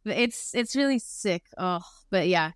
it's 0.05 0.53
it's 0.53 0.75
really 0.75 0.99
sick. 0.99 1.43
Oh, 1.57 1.81
but 2.09 2.27
yeah. 2.27 2.51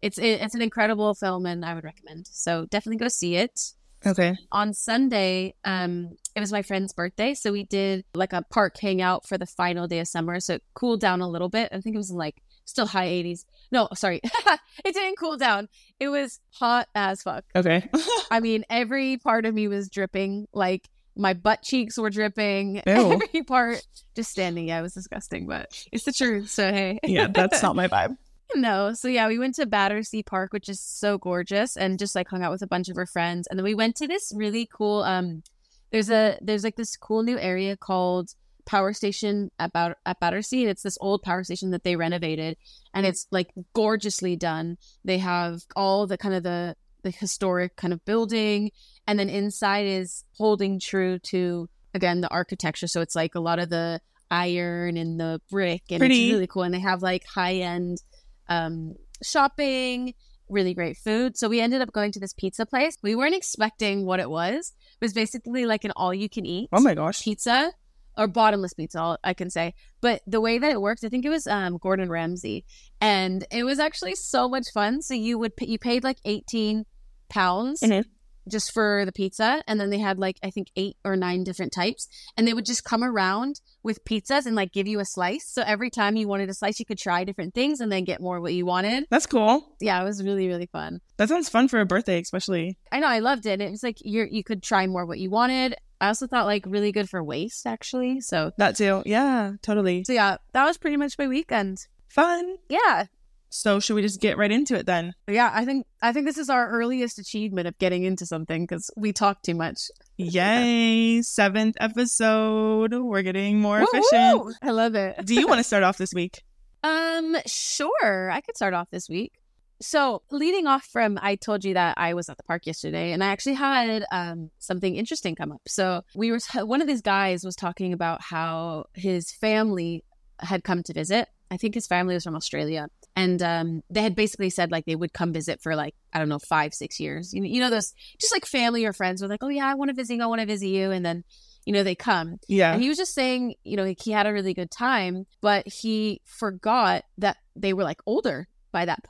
It's 0.00 0.18
it, 0.18 0.40
it's 0.40 0.54
an 0.54 0.62
incredible 0.62 1.14
film 1.14 1.46
and 1.46 1.64
I 1.64 1.74
would 1.74 1.84
recommend. 1.84 2.28
So 2.30 2.66
definitely 2.66 2.98
go 2.98 3.08
see 3.08 3.36
it. 3.36 3.74
Okay. 4.06 4.36
On 4.52 4.72
Sunday, 4.72 5.54
um 5.64 6.16
it 6.36 6.40
was 6.40 6.52
my 6.52 6.62
friend's 6.62 6.92
birthday, 6.92 7.34
so 7.34 7.50
we 7.50 7.64
did 7.64 8.04
like 8.14 8.32
a 8.32 8.42
park 8.50 8.78
hangout 8.80 9.26
for 9.26 9.36
the 9.36 9.46
final 9.46 9.88
day 9.88 9.98
of 9.98 10.06
summer. 10.06 10.38
So 10.38 10.54
it 10.54 10.62
cooled 10.74 11.00
down 11.00 11.20
a 11.20 11.28
little 11.28 11.48
bit. 11.48 11.70
I 11.72 11.80
think 11.80 11.94
it 11.94 11.98
was 11.98 12.10
in 12.10 12.16
like 12.16 12.42
still 12.64 12.86
high 12.86 13.08
80s. 13.08 13.44
No, 13.72 13.88
sorry. 13.94 14.20
it 14.84 14.94
didn't 14.94 15.18
cool 15.18 15.36
down. 15.36 15.68
It 15.98 16.08
was 16.08 16.40
hot 16.50 16.88
as 16.94 17.22
fuck. 17.22 17.44
Okay. 17.56 17.88
I 18.30 18.40
mean, 18.40 18.64
every 18.70 19.16
part 19.16 19.46
of 19.46 19.54
me 19.54 19.68
was 19.68 19.88
dripping. 19.88 20.46
Like 20.52 20.88
my 21.18 21.34
butt 21.34 21.62
cheeks 21.62 21.98
were 21.98 22.10
dripping. 22.10 22.76
Ew. 22.86 23.12
Every 23.12 23.42
part 23.42 23.84
just 24.14 24.30
standing. 24.30 24.68
Yeah, 24.68 24.78
it 24.78 24.82
was 24.82 24.94
disgusting, 24.94 25.46
but 25.46 25.84
it's 25.92 26.04
the 26.04 26.12
truth. 26.12 26.48
So 26.48 26.72
hey. 26.72 26.98
Yeah, 27.02 27.26
that's 27.26 27.62
not 27.62 27.76
my 27.76 27.88
vibe. 27.88 28.16
No. 28.54 28.94
So 28.94 29.08
yeah, 29.08 29.28
we 29.28 29.38
went 29.38 29.56
to 29.56 29.66
Battersea 29.66 30.22
Park, 30.22 30.52
which 30.52 30.68
is 30.68 30.80
so 30.80 31.18
gorgeous, 31.18 31.76
and 31.76 31.98
just 31.98 32.14
like 32.14 32.28
hung 32.28 32.42
out 32.42 32.52
with 32.52 32.62
a 32.62 32.66
bunch 32.66 32.88
of 32.88 32.96
our 32.96 33.06
friends. 33.06 33.46
And 33.48 33.58
then 33.58 33.64
we 33.64 33.74
went 33.74 33.96
to 33.96 34.06
this 34.06 34.32
really 34.34 34.68
cool 34.72 35.02
um 35.02 35.42
there's 35.90 36.10
a 36.10 36.38
there's 36.40 36.64
like 36.64 36.76
this 36.76 36.96
cool 36.96 37.22
new 37.22 37.38
area 37.38 37.76
called 37.76 38.30
Power 38.64 38.92
Station 38.92 39.50
at, 39.58 39.72
Bat- 39.72 39.96
at 40.04 40.20
Battersea. 40.20 40.62
And 40.62 40.70
it's 40.70 40.82
this 40.82 40.98
old 41.00 41.22
power 41.22 41.42
station 41.42 41.70
that 41.70 41.84
they 41.84 41.96
renovated 41.96 42.56
and 42.94 43.06
it's 43.06 43.26
like 43.30 43.50
gorgeously 43.74 44.36
done. 44.36 44.76
They 45.04 45.18
have 45.18 45.62
all 45.74 46.06
the 46.06 46.18
kind 46.18 46.34
of 46.34 46.42
the 46.42 46.76
the 47.02 47.10
historic 47.10 47.76
kind 47.76 47.92
of 47.92 48.04
building 48.04 48.70
and 49.08 49.18
then 49.18 49.28
inside 49.28 49.86
is 49.86 50.22
holding 50.36 50.78
true 50.78 51.18
to 51.30 51.68
again 51.94 52.20
the 52.20 52.28
architecture. 52.28 52.86
So 52.86 53.00
it's 53.00 53.16
like 53.16 53.34
a 53.34 53.40
lot 53.40 53.58
of 53.58 53.70
the 53.70 54.00
iron 54.30 54.96
and 54.96 55.18
the 55.18 55.40
brick 55.50 55.82
and 55.90 55.98
Pretty. 56.00 56.26
it's 56.26 56.32
really 56.34 56.46
cool. 56.46 56.62
And 56.62 56.72
they 56.74 56.78
have 56.80 57.02
like 57.02 57.24
high 57.26 57.54
end 57.56 58.02
um 58.48 58.94
shopping, 59.24 60.14
really 60.48 60.74
great 60.74 60.96
food. 60.96 61.36
So 61.36 61.48
we 61.48 61.60
ended 61.60 61.80
up 61.82 61.92
going 61.92 62.12
to 62.12 62.20
this 62.20 62.32
pizza 62.34 62.64
place. 62.66 62.96
We 63.02 63.14
weren't 63.16 63.34
expecting 63.34 64.04
what 64.06 64.20
it 64.20 64.30
was. 64.30 64.72
It 65.00 65.04
was 65.04 65.12
basically 65.12 65.66
like 65.66 65.84
an 65.84 65.92
all 65.96 66.14
you 66.14 66.28
can 66.28 66.46
eat 66.46 66.68
Oh 66.72 66.80
my 66.80 66.94
gosh. 66.94 67.22
pizza 67.22 67.72
or 68.16 68.26
bottomless 68.26 68.74
pizza, 68.74 69.16
I 69.22 69.32
can 69.32 69.48
say. 69.48 69.74
But 70.00 70.22
the 70.26 70.40
way 70.40 70.58
that 70.58 70.70
it 70.72 70.80
worked, 70.80 71.04
I 71.04 71.08
think 71.08 71.24
it 71.24 71.30
was 71.30 71.46
um, 71.46 71.78
Gordon 71.78 72.10
Ramsay, 72.10 72.64
and 73.00 73.46
it 73.52 73.62
was 73.64 73.78
actually 73.78 74.16
so 74.16 74.48
much 74.48 74.66
fun. 74.74 75.02
So 75.02 75.14
you 75.14 75.38
would 75.38 75.54
pay, 75.56 75.66
you 75.66 75.78
paid 75.78 76.02
like 76.04 76.18
eighteen 76.24 76.84
pounds 77.28 77.80
Mhm. 77.80 78.04
Just 78.50 78.72
for 78.72 79.04
the 79.04 79.12
pizza, 79.12 79.62
and 79.66 79.80
then 79.80 79.90
they 79.90 79.98
had 79.98 80.18
like 80.18 80.38
I 80.42 80.50
think 80.50 80.68
eight 80.76 80.96
or 81.04 81.16
nine 81.16 81.44
different 81.44 81.72
types, 81.72 82.08
and 82.36 82.46
they 82.46 82.54
would 82.54 82.66
just 82.66 82.84
come 82.84 83.02
around 83.04 83.60
with 83.82 84.04
pizzas 84.04 84.46
and 84.46 84.56
like 84.56 84.72
give 84.72 84.86
you 84.86 85.00
a 85.00 85.04
slice. 85.04 85.46
So 85.46 85.62
every 85.66 85.90
time 85.90 86.16
you 86.16 86.28
wanted 86.28 86.48
a 86.50 86.54
slice, 86.54 86.78
you 86.78 86.86
could 86.86 86.98
try 86.98 87.24
different 87.24 87.54
things 87.54 87.80
and 87.80 87.90
then 87.90 88.04
get 88.04 88.20
more 88.20 88.40
what 88.40 88.52
you 88.52 88.66
wanted. 88.66 89.04
That's 89.10 89.26
cool. 89.26 89.76
Yeah, 89.80 90.00
it 90.00 90.04
was 90.04 90.22
really 90.22 90.48
really 90.48 90.66
fun. 90.66 91.00
That 91.16 91.28
sounds 91.28 91.48
fun 91.48 91.68
for 91.68 91.80
a 91.80 91.86
birthday, 91.86 92.20
especially. 92.20 92.76
I 92.92 93.00
know 93.00 93.08
I 93.08 93.20
loved 93.20 93.46
it. 93.46 93.60
It 93.60 93.70
was 93.70 93.82
like 93.82 93.98
you 94.00 94.26
you 94.30 94.44
could 94.44 94.62
try 94.62 94.86
more 94.86 95.06
what 95.06 95.18
you 95.18 95.30
wanted. 95.30 95.74
I 96.00 96.08
also 96.08 96.26
thought 96.26 96.46
like 96.46 96.64
really 96.66 96.92
good 96.92 97.08
for 97.08 97.22
waste 97.22 97.66
actually. 97.66 98.20
So 98.20 98.52
That 98.56 98.76
too. 98.76 99.02
Yeah, 99.04 99.52
totally. 99.62 100.04
So 100.04 100.12
yeah, 100.12 100.36
that 100.52 100.64
was 100.64 100.78
pretty 100.78 100.96
much 100.96 101.18
my 101.18 101.26
weekend. 101.26 101.86
Fun. 102.08 102.56
Yeah. 102.68 103.06
So 103.50 103.80
should 103.80 103.94
we 103.94 104.02
just 104.02 104.20
get 104.20 104.36
right 104.36 104.50
into 104.50 104.76
it 104.76 104.86
then? 104.86 105.14
Yeah, 105.26 105.50
I 105.52 105.64
think 105.64 105.86
I 106.02 106.12
think 106.12 106.26
this 106.26 106.38
is 106.38 106.50
our 106.50 106.68
earliest 106.68 107.18
achievement 107.18 107.66
of 107.66 107.78
getting 107.78 108.04
into 108.04 108.26
something 108.26 108.64
because 108.64 108.90
we 108.96 109.12
talk 109.12 109.42
too 109.42 109.54
much. 109.54 109.78
Yay! 110.16 111.22
Seventh 111.22 111.76
episode. 111.80 112.92
We're 112.92 113.22
getting 113.22 113.60
more 113.60 113.80
efficient. 113.80 114.44
Woo-hoo! 114.44 114.54
I 114.62 114.70
love 114.70 114.94
it. 114.94 115.24
Do 115.24 115.34
you 115.34 115.46
want 115.46 115.58
to 115.58 115.64
start 115.72 115.82
off 115.82 115.96
this 115.96 116.12
week? 116.12 116.42
Um, 116.82 117.36
sure. 117.46 118.30
I 118.30 118.40
could 118.40 118.56
start 118.56 118.74
off 118.74 118.88
this 118.90 119.08
week. 119.08 119.32
So, 119.80 120.22
leading 120.30 120.66
off 120.66 120.84
from 120.84 121.18
I 121.22 121.36
told 121.36 121.64
you 121.64 121.74
that 121.74 121.96
I 121.98 122.14
was 122.14 122.28
at 122.28 122.36
the 122.36 122.42
park 122.42 122.66
yesterday 122.66 123.12
and 123.12 123.22
I 123.22 123.28
actually 123.28 123.54
had 123.54 124.04
um 124.10 124.50
something 124.58 124.96
interesting 124.96 125.36
come 125.36 125.52
up. 125.52 125.62
So, 125.68 126.02
we 126.14 126.32
were 126.32 126.40
one 126.64 126.82
of 126.82 126.88
these 126.88 127.02
guys 127.02 127.44
was 127.44 127.56
talking 127.56 127.92
about 127.92 128.20
how 128.20 128.86
his 128.94 129.30
family 129.30 130.04
had 130.40 130.64
come 130.64 130.82
to 130.82 130.92
visit. 130.92 131.28
I 131.50 131.56
think 131.56 131.74
his 131.74 131.86
family 131.86 132.14
was 132.14 132.24
from 132.24 132.34
Australia. 132.36 132.88
And 133.18 133.42
um, 133.42 133.82
they 133.90 134.02
had 134.02 134.14
basically 134.14 134.50
said 134.50 134.70
like 134.70 134.84
they 134.84 134.94
would 134.96 135.12
come 135.12 135.32
visit 135.32 135.60
for 135.60 135.74
like, 135.74 135.94
I 136.12 136.18
don't 136.18 136.28
know, 136.28 136.38
five, 136.38 136.72
six 136.72 137.00
years. 137.00 137.32
You 137.34 137.40
know, 137.40 137.48
you 137.48 137.60
know, 137.60 137.70
those 137.70 137.92
just 138.20 138.32
like 138.32 138.46
family 138.46 138.84
or 138.84 138.92
friends 138.92 139.20
were 139.20 139.28
like, 139.28 139.42
oh, 139.42 139.48
yeah, 139.48 139.66
I 139.66 139.74
want 139.74 139.88
to 139.88 139.94
visit 139.94 140.14
you. 140.16 140.22
I 140.22 140.26
want 140.26 140.40
to 140.40 140.46
visit 140.46 140.68
you. 140.68 140.90
And 140.90 141.04
then, 141.04 141.24
you 141.64 141.72
know, 141.72 141.82
they 141.82 141.94
come. 141.94 142.38
Yeah. 142.48 142.72
And 142.72 142.82
he 142.82 142.88
was 142.88 142.96
just 142.96 143.14
saying, 143.14 143.54
you 143.64 143.76
know, 143.76 143.92
he 144.00 144.12
had 144.12 144.26
a 144.26 144.32
really 144.32 144.54
good 144.54 144.70
time, 144.70 145.26
but 145.40 145.66
he 145.66 146.20
forgot 146.24 147.04
that 147.18 147.38
they 147.56 147.72
were 147.72 147.84
like 147.84 148.00
older 148.06 148.46
by 148.72 148.84
that. 148.84 149.00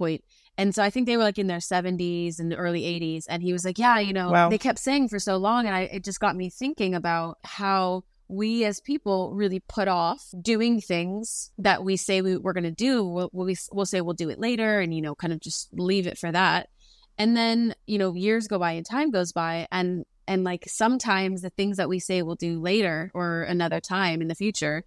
And 0.57 0.75
so 0.75 0.83
I 0.83 0.91
think 0.91 1.07
they 1.07 1.17
were 1.17 1.23
like 1.23 1.38
in 1.38 1.47
their 1.47 1.59
70s 1.59 2.38
and 2.41 2.55
early 2.57 2.83
80s. 2.83 3.25
And 3.29 3.43
he 3.43 3.53
was 3.53 3.65
like, 3.65 3.79
yeah, 3.79 3.99
you 3.99 4.12
know, 4.12 4.31
Wow. 4.31 4.49
they 4.49 4.59
kept 4.59 4.79
saying 4.79 5.09
for 5.09 5.19
so 5.19 5.37
long. 5.37 5.67
And 5.67 5.75
I, 5.75 5.83
it 5.83 6.05
just 6.05 6.19
got 6.21 6.35
me 6.35 6.50
thinking 6.50 6.95
about 6.95 7.38
how 7.45 8.05
we 8.28 8.64
as 8.64 8.80
people 8.80 9.32
really 9.35 9.61
put 9.61 9.88
off 9.88 10.28
doing 10.40 10.80
things 10.80 11.50
that 11.58 11.82
we 11.82 11.97
say 11.97 12.20
we, 12.20 12.37
we're 12.37 12.52
going 12.52 12.64
to 12.64 12.70
do. 12.70 13.04
We'll, 13.04 13.30
we'll, 13.32 13.54
we'll 13.73 13.87
say 13.87 14.00
we'll 14.02 14.14
do 14.14 14.28
it 14.28 14.38
later 14.38 14.80
and, 14.80 14.94
you 14.94 15.00
know, 15.00 15.14
kind 15.14 15.32
of 15.32 15.40
just 15.40 15.68
leave 15.73 16.06
it 16.06 16.18
for 16.18 16.30
that. 16.30 16.68
And 17.16 17.37
then, 17.37 17.75
you 17.87 17.99
know, 17.99 18.14
years 18.14 18.47
go 18.47 18.58
by 18.58 18.73
and 18.73 18.87
time 18.87 19.11
goes 19.11 19.32
by 19.32 19.66
and 19.73 20.04
and 20.28 20.44
like 20.44 20.64
sometimes 20.68 21.40
the 21.40 21.50
things 21.50 21.78
that 21.78 21.88
we 21.88 21.99
say 21.99 22.20
we'll 22.20 22.35
do 22.35 22.61
later 22.61 23.11
or 23.14 23.44
another 23.44 23.80
time 23.80 24.20
in 24.20 24.28
the 24.28 24.35
future, 24.35 24.85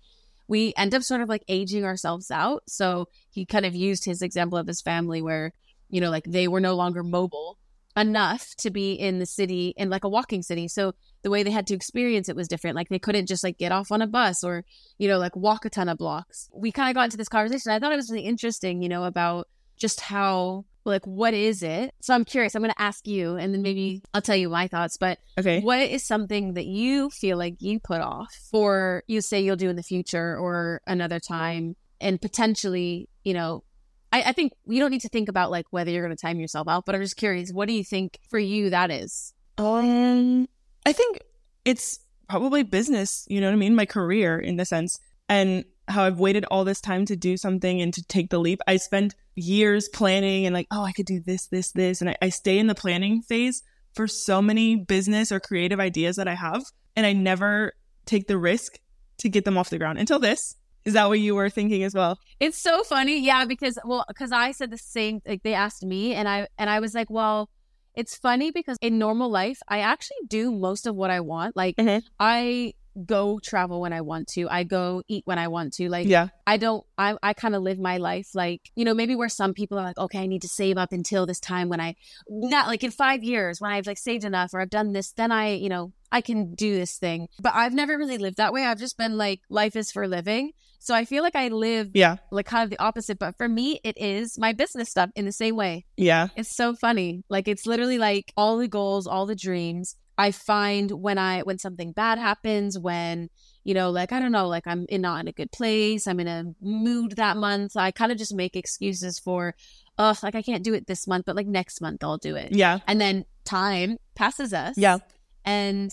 we 0.48 0.71
end 0.77 0.93
up 0.93 1.01
sort 1.01 1.21
of 1.21 1.29
like 1.29 1.43
aging 1.48 1.83
ourselves 1.83 2.29
out. 2.29 2.62
So 2.67 3.07
he 3.31 3.45
kind 3.45 3.65
of 3.65 3.74
used 3.74 4.05
his 4.05 4.21
example 4.21 4.60
of 4.60 4.67
his 4.67 4.81
family 4.81 5.19
where, 5.19 5.53
you 5.89 6.00
know, 6.00 6.12
like 6.12 6.25
they 6.25 6.48
were 6.48 6.60
no 6.60 6.75
longer 6.75 7.03
mobile 7.03 7.57
enough 7.98 8.55
to 8.57 8.69
be 8.69 8.93
in 8.93 9.19
the 9.19 9.25
city 9.25 9.74
in 9.77 9.89
like 9.89 10.03
a 10.03 10.10
walking 10.10 10.41
city. 10.41 10.67
So 10.67 10.93
the 11.24 11.29
way 11.29 11.43
they 11.43 11.51
had 11.51 11.67
to 11.67 11.75
experience 11.75 12.29
it 12.29 12.36
was 12.36 12.48
different. 12.48 12.75
Like 12.75 12.89
they 12.89 13.00
couldn't 13.00 13.27
just 13.27 13.43
like 13.43 13.57
get 13.57 13.71
off 13.71 13.91
on 13.91 14.01
a 14.01 14.07
bus 14.07 14.43
or, 14.43 14.63
you 14.98 15.07
know, 15.07 15.17
like 15.17 15.36
walk 15.36 15.65
a 15.65 15.69
ton 15.69 15.89
of 15.89 15.98
blocks. 15.98 16.50
We 16.53 16.71
kind 16.71 16.89
of 16.89 16.95
got 16.95 17.05
into 17.05 17.17
this 17.17 17.29
conversation. 17.29 17.71
I 17.71 17.79
thought 17.79 17.91
it 17.91 17.98
was 17.98 18.10
really 18.10 18.25
interesting, 18.25 18.81
you 18.81 18.89
know, 18.89 19.03
about 19.03 19.48
just 19.77 20.00
how 20.00 20.65
like 20.83 21.05
what 21.05 21.33
is 21.33 21.62
it? 21.62 21.93
So 22.01 22.13
I'm 22.13 22.25
curious. 22.25 22.55
I'm 22.55 22.62
going 22.62 22.74
to 22.74 22.81
ask 22.81 23.07
you 23.07 23.36
and 23.36 23.53
then 23.53 23.62
maybe 23.62 23.98
mm-hmm. 23.98 24.05
I'll 24.13 24.21
tell 24.21 24.36
you 24.36 24.50
my 24.50 24.67
thoughts, 24.67 24.98
but 24.98 25.19
okay. 25.38 25.62
what 25.62 25.79
is 25.79 26.03
something 26.03 26.53
that 26.55 26.65
you 26.65 27.10
feel 27.10 27.38
like 27.38 27.55
you 27.60 27.79
put 27.79 28.01
off 28.01 28.33
for 28.50 29.03
you 29.07 29.21
say 29.21 29.41
you'll 29.41 29.55
do 29.55 29.69
in 29.69 29.75
the 29.75 29.83
future 29.83 30.38
or 30.38 30.81
another 30.88 31.19
mm-hmm. 31.19 31.33
time 31.33 31.75
and 32.00 32.19
potentially, 32.19 33.10
you 33.24 33.33
know, 33.33 33.63
I, 34.12 34.24
I 34.24 34.32
think 34.34 34.53
you 34.65 34.80
don't 34.80 34.91
need 34.91 35.01
to 35.01 35.10
think 35.10 35.30
about 35.30 35.51
like 35.51 35.65
whether 35.72 35.91
you're 35.91 36.06
going 36.06 36.15
to 36.15 36.22
time 36.22 36.39
yourself 36.39 36.68
out, 36.68 36.86
but 36.86 36.96
I'm 36.96 37.01
just 37.01 37.18
curious, 37.18 37.51
what 37.51 37.68
do 37.68 37.74
you 37.74 37.84
think 37.84 38.20
for 38.30 38.39
you 38.39 38.70
that 38.70 38.91
is? 38.91 39.34
Um, 39.58 40.48
I 40.86 40.94
think 40.94 41.20
it's 41.65 42.00
probably 42.27 42.63
business, 42.63 43.25
you 43.30 43.41
know 43.41 43.48
what 43.48 43.53
I 43.53 43.58
mean? 43.58 43.75
My 43.75 43.86
career 43.86 44.39
in 44.39 44.58
the 44.58 44.65
sense, 44.65 45.00
and 45.30 45.65
how 45.88 46.03
I've 46.03 46.20
waited 46.20 46.46
all 46.46 46.63
this 46.63 46.82
time 46.82 47.06
to 47.06 47.15
do 47.15 47.38
something 47.38 47.82
and 47.82 47.94
to 47.94 48.03
take 48.03 48.30
the 48.30 48.39
leap. 48.39 48.62
I 48.68 48.77
spend 48.77 49.15
years 49.36 49.89
planning 49.89 50.46
and 50.46 50.53
like, 50.53 50.68
oh, 50.72 50.84
I 50.84 50.91
could 50.91 51.06
do 51.06 51.20
this, 51.20 51.48
this, 51.48 51.72
this. 51.72 52.01
And 52.01 52.10
I, 52.10 52.15
I 52.22 52.30
stay 52.30 52.58
in 52.58 52.68
the 52.68 52.75
planning 52.75 53.22
phase 53.22 53.63
for 53.94 54.08
so 54.08 54.41
many 54.41 54.75
business 54.75 55.32
or 55.32 55.39
creative 55.39 55.80
ideas 55.80 56.15
that 56.15 56.27
I 56.27 56.36
have. 56.36 56.63
And 56.96 57.06
I 57.06 57.13
never 57.13 57.74
take 58.06 58.27
the 58.27 58.38
risk 58.38 58.80
to 59.20 59.30
get 59.30 59.46
them 59.46 59.58
off 59.58 59.70
the 59.70 59.77
ground 59.77 60.00
until 60.00 60.20
this. 60.20 60.56
Is 60.85 60.93
that 60.93 61.07
what 61.09 61.19
you 61.19 61.35
were 61.35 61.50
thinking 61.50 61.83
as 61.83 61.93
well? 61.93 62.17
It's 62.39 62.57
so 62.57 62.83
funny, 62.83 63.19
yeah, 63.19 63.45
because 63.45 63.77
well, 63.85 64.03
because 64.07 64.31
I 64.31 64.51
said 64.51 64.71
the 64.71 64.77
same. 64.77 65.21
Like 65.27 65.43
they 65.43 65.53
asked 65.53 65.83
me, 65.83 66.13
and 66.13 66.27
I 66.27 66.47
and 66.57 66.69
I 66.69 66.79
was 66.79 66.93
like, 66.95 67.09
well, 67.09 67.50
it's 67.95 68.15
funny 68.15 68.51
because 68.51 68.77
in 68.81 68.97
normal 68.97 69.29
life, 69.29 69.59
I 69.67 69.79
actually 69.79 70.17
do 70.27 70.51
most 70.51 70.88
of 70.88 70.95
what 70.95 71.11
I 71.11 71.19
want. 71.19 71.55
Like 71.55 71.75
Mhm. 71.75 72.01
I 72.19 72.73
go 73.05 73.39
travel 73.39 73.79
when 73.79 73.93
I 73.93 74.01
want 74.01 74.27
to. 74.29 74.50
I 74.50 74.63
go 74.63 75.01
eat 75.07 75.23
when 75.25 75.39
I 75.39 75.47
want 75.47 75.73
to. 75.73 75.88
Like 75.88 76.07
Yeah. 76.07 76.27
I 76.45 76.57
don't 76.57 76.83
I 76.97 77.15
I 77.23 77.33
kind 77.33 77.55
of 77.55 77.61
live 77.63 77.79
my 77.79 77.97
life 77.97 78.29
like, 78.33 78.61
you 78.75 78.83
know, 78.83 78.93
maybe 78.93 79.15
where 79.15 79.29
some 79.29 79.53
people 79.53 79.77
are 79.79 79.83
like, 79.85 79.97
okay, 79.97 80.19
I 80.19 80.25
need 80.25 80.41
to 80.41 80.50
save 80.50 80.77
up 80.77 80.91
until 80.91 81.25
this 81.25 81.39
time 81.39 81.69
when 81.69 81.79
I 81.79 81.95
not 82.27 82.67
like 82.67 82.83
in 82.83 82.91
5 82.91 83.23
years 83.23 83.61
when 83.61 83.71
I've 83.71 83.88
like 83.88 83.97
saved 83.97 84.25
enough 84.25 84.53
or 84.53 84.59
I've 84.61 84.69
done 84.69 84.91
this, 84.91 85.13
then 85.13 85.31
I, 85.31 85.53
you 85.53 85.69
know, 85.69 85.93
I 86.11 86.19
can 86.21 86.53
do 86.53 86.75
this 86.75 86.97
thing. 86.97 87.29
But 87.39 87.53
I've 87.55 87.73
never 87.73 87.97
really 87.97 88.17
lived 88.17 88.38
that 88.38 88.51
way. 88.51 88.65
I've 88.65 88.79
just 88.79 88.97
been 88.97 89.17
like 89.17 89.41
life 89.50 89.75
is 89.77 89.91
for 89.91 90.07
living. 90.07 90.51
So 90.83 90.95
I 90.95 91.05
feel 91.05 91.21
like 91.21 91.35
I 91.35 91.50
live 91.50 91.91
Yeah. 91.93 92.15
like 92.31 92.47
kind 92.47 92.63
of 92.63 92.71
the 92.71 92.81
opposite, 92.83 93.19
but 93.19 93.38
for 93.38 93.47
me 93.47 93.79
it 93.83 93.95
is 94.00 94.38
my 94.39 94.51
business 94.51 94.89
stuff 94.89 95.11
in 95.15 95.25
the 95.25 95.31
same 95.31 95.55
way. 95.55 95.85
Yeah. 95.95 96.29
It's 96.35 96.55
so 96.55 96.73
funny. 96.73 97.23
Like 97.29 97.47
it's 97.47 97.67
literally 97.67 98.00
like 98.00 98.33
all 98.35 98.57
the 98.57 98.67
goals, 98.67 99.05
all 99.05 99.27
the 99.27 99.35
dreams. 99.35 99.95
I 100.17 100.31
find 100.31 100.89
when 100.91 101.17
I 101.19 101.41
when 101.41 101.59
something 101.59 101.91
bad 101.91 102.17
happens, 102.17 102.79
when 102.79 103.29
you 103.63 103.75
know, 103.75 103.91
like 103.91 104.11
I 104.11 104.19
don't 104.19 104.31
know, 104.31 104.47
like 104.47 104.65
I'm 104.65 104.85
in 104.89 105.01
not 105.01 105.19
in 105.21 105.27
a 105.27 105.31
good 105.31 105.51
place, 105.51 106.07
I'm 106.07 106.19
in 106.19 106.27
a 106.27 106.45
mood 106.61 107.15
that 107.17 107.38
month. 107.38 107.77
I 107.77 107.91
kind 107.91 108.11
of 108.11 108.17
just 108.17 108.33
make 108.33 108.55
excuses 108.55 109.19
for, 109.19 109.53
oh, 110.00 110.15
like 110.23 110.33
I 110.35 110.41
can't 110.41 110.63
do 110.63 110.73
it 110.73 110.88
this 110.88 111.07
month, 111.07 111.25
but 111.27 111.35
like 111.35 111.47
next 111.47 111.79
month 111.79 112.03
I'll 112.03 112.17
do 112.17 112.35
it. 112.35 112.53
Yeah. 112.53 112.79
And 112.88 113.00
then 113.00 113.25
time 113.45 113.97
passes 114.15 114.51
us. 114.51 114.77
Yeah. 114.77 114.97
And 115.45 115.91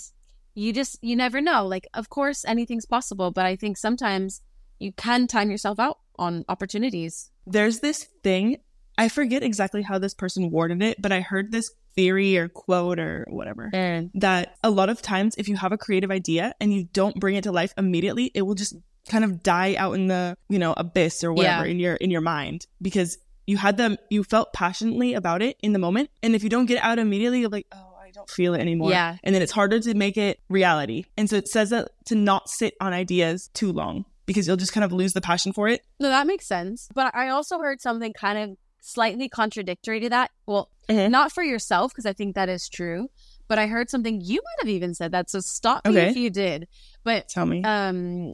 you 0.54 0.72
just 0.72 0.98
you 1.02 1.14
never 1.14 1.40
know. 1.40 1.66
Like 1.66 1.86
of 1.94 2.08
course 2.08 2.44
anything's 2.46 2.86
possible, 2.86 3.30
but 3.30 3.44
I 3.46 3.54
think 3.54 3.76
sometimes 3.76 4.40
you 4.78 4.92
can 4.92 5.26
time 5.26 5.50
yourself 5.50 5.78
out 5.78 5.98
on 6.18 6.44
opportunities. 6.48 7.30
there's 7.46 7.80
this 7.80 8.04
thing 8.22 8.56
i 8.98 9.08
forget 9.08 9.42
exactly 9.42 9.82
how 9.82 9.98
this 9.98 10.14
person 10.14 10.50
worded 10.50 10.82
it 10.82 11.00
but 11.00 11.12
i 11.12 11.20
heard 11.20 11.52
this 11.52 11.70
theory 11.94 12.36
or 12.36 12.48
quote 12.48 12.98
or 12.98 13.26
whatever 13.30 13.70
that 14.14 14.56
a 14.62 14.70
lot 14.70 14.88
of 14.88 15.00
times 15.02 15.34
if 15.38 15.48
you 15.48 15.56
have 15.56 15.72
a 15.72 15.78
creative 15.78 16.10
idea 16.10 16.54
and 16.60 16.72
you 16.72 16.84
don't 16.92 17.18
bring 17.18 17.34
it 17.36 17.42
to 17.44 17.52
life 17.52 17.72
immediately 17.76 18.30
it 18.34 18.42
will 18.42 18.54
just 18.54 18.76
kind 19.08 19.24
of 19.24 19.42
die 19.42 19.74
out 19.76 19.94
in 19.94 20.06
the 20.08 20.36
you 20.48 20.58
know 20.58 20.74
abyss 20.76 21.24
or 21.24 21.32
whatever 21.32 21.64
Yeah. 21.64 21.70
in 21.72 21.78
your 21.80 21.94
in 21.94 22.10
your 22.10 22.20
mind 22.20 22.66
because 22.82 23.18
you 23.46 23.56
had 23.56 23.76
them 23.76 23.96
you 24.10 24.22
felt 24.22 24.52
passionately 24.52 25.14
about 25.14 25.40
it 25.42 25.56
in 25.62 25.72
the 25.72 25.78
moment 25.78 26.10
and 26.22 26.34
if 26.34 26.42
you 26.44 26.50
don't 26.50 26.66
get 26.66 26.76
it 26.78 26.84
out 26.84 26.98
immediately 26.98 27.40
you're 27.40 27.48
like 27.48 27.66
oh 27.72 27.94
i 28.04 28.10
don't 28.10 28.28
feel 28.30 28.54
it 28.54 28.60
anymore. 28.60 28.90
Yeah. 28.90 29.16
And 29.22 29.34
then 29.34 29.42
it's 29.42 29.52
harder 29.52 29.80
to 29.80 29.92
make 29.94 30.16
it 30.16 30.40
reality. 30.48 31.04
And 31.18 31.28
so 31.28 31.36
it 31.36 31.46
says 31.46 31.68
that 31.70 31.90
to 32.06 32.14
not 32.14 32.48
sit 32.48 32.74
on 32.80 32.92
ideas 32.94 33.48
too 33.52 33.70
long 33.70 34.06
because 34.28 34.46
you'll 34.46 34.56
just 34.56 34.72
kind 34.72 34.84
of 34.84 34.92
lose 34.92 35.12
the 35.14 35.20
passion 35.20 35.52
for 35.52 35.66
it. 35.66 35.80
No, 35.98 36.08
that 36.08 36.26
makes 36.28 36.46
sense. 36.46 36.88
But 36.94 37.12
I 37.16 37.30
also 37.30 37.58
heard 37.58 37.80
something 37.80 38.12
kind 38.12 38.38
of 38.38 38.56
slightly 38.80 39.28
contradictory 39.28 39.98
to 40.00 40.08
that. 40.10 40.30
Well, 40.46 40.70
Mhm. 40.88 41.10
not 41.10 41.32
for 41.32 41.42
yourself, 41.42 41.90
because 41.92 42.06
I 42.06 42.12
think 42.12 42.36
that 42.36 42.48
is 42.48 42.68
true. 42.68 43.08
But 43.48 43.58
I 43.58 43.66
heard 43.66 43.90
something 43.90 44.20
you 44.20 44.36
might 44.36 44.60
have 44.62 44.68
even 44.68 44.94
said 44.94 45.10
that. 45.12 45.28
So 45.30 45.40
stop 45.40 45.84
me 45.86 45.90
Okay. 45.90 46.10
if 46.10 46.16
you 46.16 46.30
did. 46.30 46.68
But 47.02 47.28
Tell 47.28 47.46
me. 47.46 47.62
um 47.64 48.32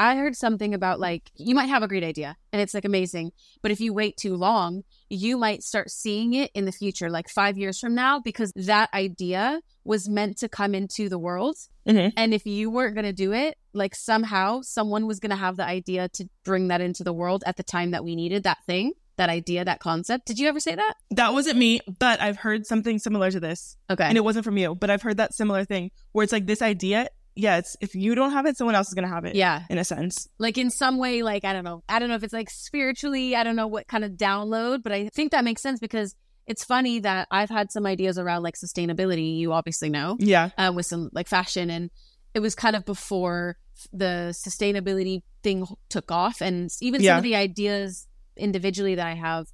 I 0.00 0.14
heard 0.14 0.36
something 0.36 0.74
about 0.74 1.00
like 1.00 1.28
you 1.34 1.56
might 1.56 1.66
have 1.68 1.82
a 1.82 1.88
great 1.88 2.04
idea 2.04 2.36
and 2.52 2.62
it's 2.62 2.72
like 2.72 2.84
amazing, 2.84 3.32
but 3.62 3.72
if 3.72 3.80
you 3.80 3.92
wait 3.92 4.16
too 4.16 4.36
long, 4.36 4.84
you 5.10 5.36
might 5.36 5.64
start 5.64 5.90
seeing 5.90 6.34
it 6.34 6.52
in 6.54 6.66
the 6.66 6.70
future, 6.72 7.10
like 7.10 7.28
five 7.28 7.58
years 7.58 7.80
from 7.80 7.96
now, 7.96 8.20
because 8.20 8.52
that 8.54 8.90
idea 8.94 9.60
was 9.84 10.08
meant 10.08 10.38
to 10.38 10.48
come 10.48 10.72
into 10.72 11.08
the 11.08 11.18
world. 11.18 11.56
Mhm. 11.88 12.12
And 12.16 12.32
if 12.32 12.46
you 12.46 12.70
weren't 12.70 12.94
going 12.94 13.06
to 13.06 13.12
do 13.12 13.32
it, 13.32 13.56
like 13.78 13.94
somehow 13.94 14.60
someone 14.62 15.06
was 15.06 15.20
going 15.20 15.30
to 15.30 15.36
have 15.36 15.56
the 15.56 15.64
idea 15.64 16.08
to 16.10 16.28
bring 16.44 16.68
that 16.68 16.80
into 16.80 17.02
the 17.04 17.12
world 17.12 17.42
at 17.46 17.56
the 17.56 17.62
time 17.62 17.92
that 17.92 18.04
we 18.04 18.14
needed 18.16 18.42
that 18.42 18.58
thing, 18.66 18.92
that 19.16 19.30
idea, 19.30 19.64
that 19.64 19.80
concept. 19.80 20.26
Did 20.26 20.38
you 20.38 20.48
ever 20.48 20.60
say 20.60 20.74
that? 20.74 20.94
that 21.12 21.32
wasn't 21.32 21.56
me, 21.58 21.80
but 21.98 22.20
I've 22.20 22.36
heard 22.36 22.66
something 22.66 22.98
similar 22.98 23.30
to 23.30 23.40
this. 23.40 23.76
Okay. 23.88 24.04
And 24.04 24.16
it 24.18 24.24
wasn't 24.24 24.44
from 24.44 24.56
you, 24.58 24.74
but 24.74 24.90
I've 24.90 25.02
heard 25.02 25.16
that 25.16 25.32
similar 25.34 25.64
thing 25.64 25.90
where 26.12 26.24
it's 26.24 26.32
like 26.32 26.46
this 26.46 26.60
idea, 26.62 27.08
yeah, 27.34 27.58
it's 27.58 27.76
if 27.80 27.94
you 27.94 28.14
don't 28.16 28.32
have 28.32 28.46
it, 28.46 28.56
someone 28.56 28.74
else 28.74 28.88
is 28.88 28.94
to 28.94 29.06
have 29.06 29.24
it. 29.24 29.34
yeah. 29.36 29.62
In 29.70 29.78
a 29.78 29.84
sense. 29.84 30.28
like 30.38 30.58
in 30.58 30.70
some 30.70 30.98
way 30.98 31.22
like 31.22 31.44
i 31.44 31.52
don't 31.52 31.64
know 31.64 31.82
i 31.88 31.98
don't 31.98 32.08
know 32.08 32.16
if 32.16 32.24
it's 32.24 32.32
like 32.32 32.50
spiritually 32.50 33.34
i 33.36 33.44
don't 33.44 33.56
know 33.56 33.66
what 33.68 33.86
kind 33.86 34.04
of 34.04 34.12
download 34.12 34.82
but 34.82 34.90
i 34.92 35.08
think 35.14 35.30
that 35.32 35.44
makes 35.44 35.62
sense 35.62 35.78
because 35.80 36.14
it's 36.46 36.64
funny 36.64 36.98
that 37.00 37.28
i've 37.30 37.50
had 37.50 37.70
some 37.70 37.86
ideas 37.86 38.18
around 38.18 38.42
like 38.42 38.54
sustainability 38.56 39.38
you 39.38 39.52
obviously 39.52 39.88
know 39.90 40.16
Yeah. 40.18 40.50
uh, 40.58 40.72
with 40.74 40.86
some 40.86 41.10
like 41.12 41.28
fashion 41.28 41.70
and 41.70 41.90
it 42.38 42.42
was 42.42 42.54
kind 42.54 42.76
of 42.76 42.84
before 42.84 43.56
the 43.92 44.32
sustainability 44.32 45.22
thing 45.42 45.66
took 45.88 46.10
off 46.12 46.40
and 46.40 46.70
even 46.80 47.02
some 47.02 47.18
of 47.18 47.22
the 47.22 47.34
ideas 47.36 48.06
individually 48.36 48.94
that 48.94 49.06
i 49.06 49.14
have 49.14 49.46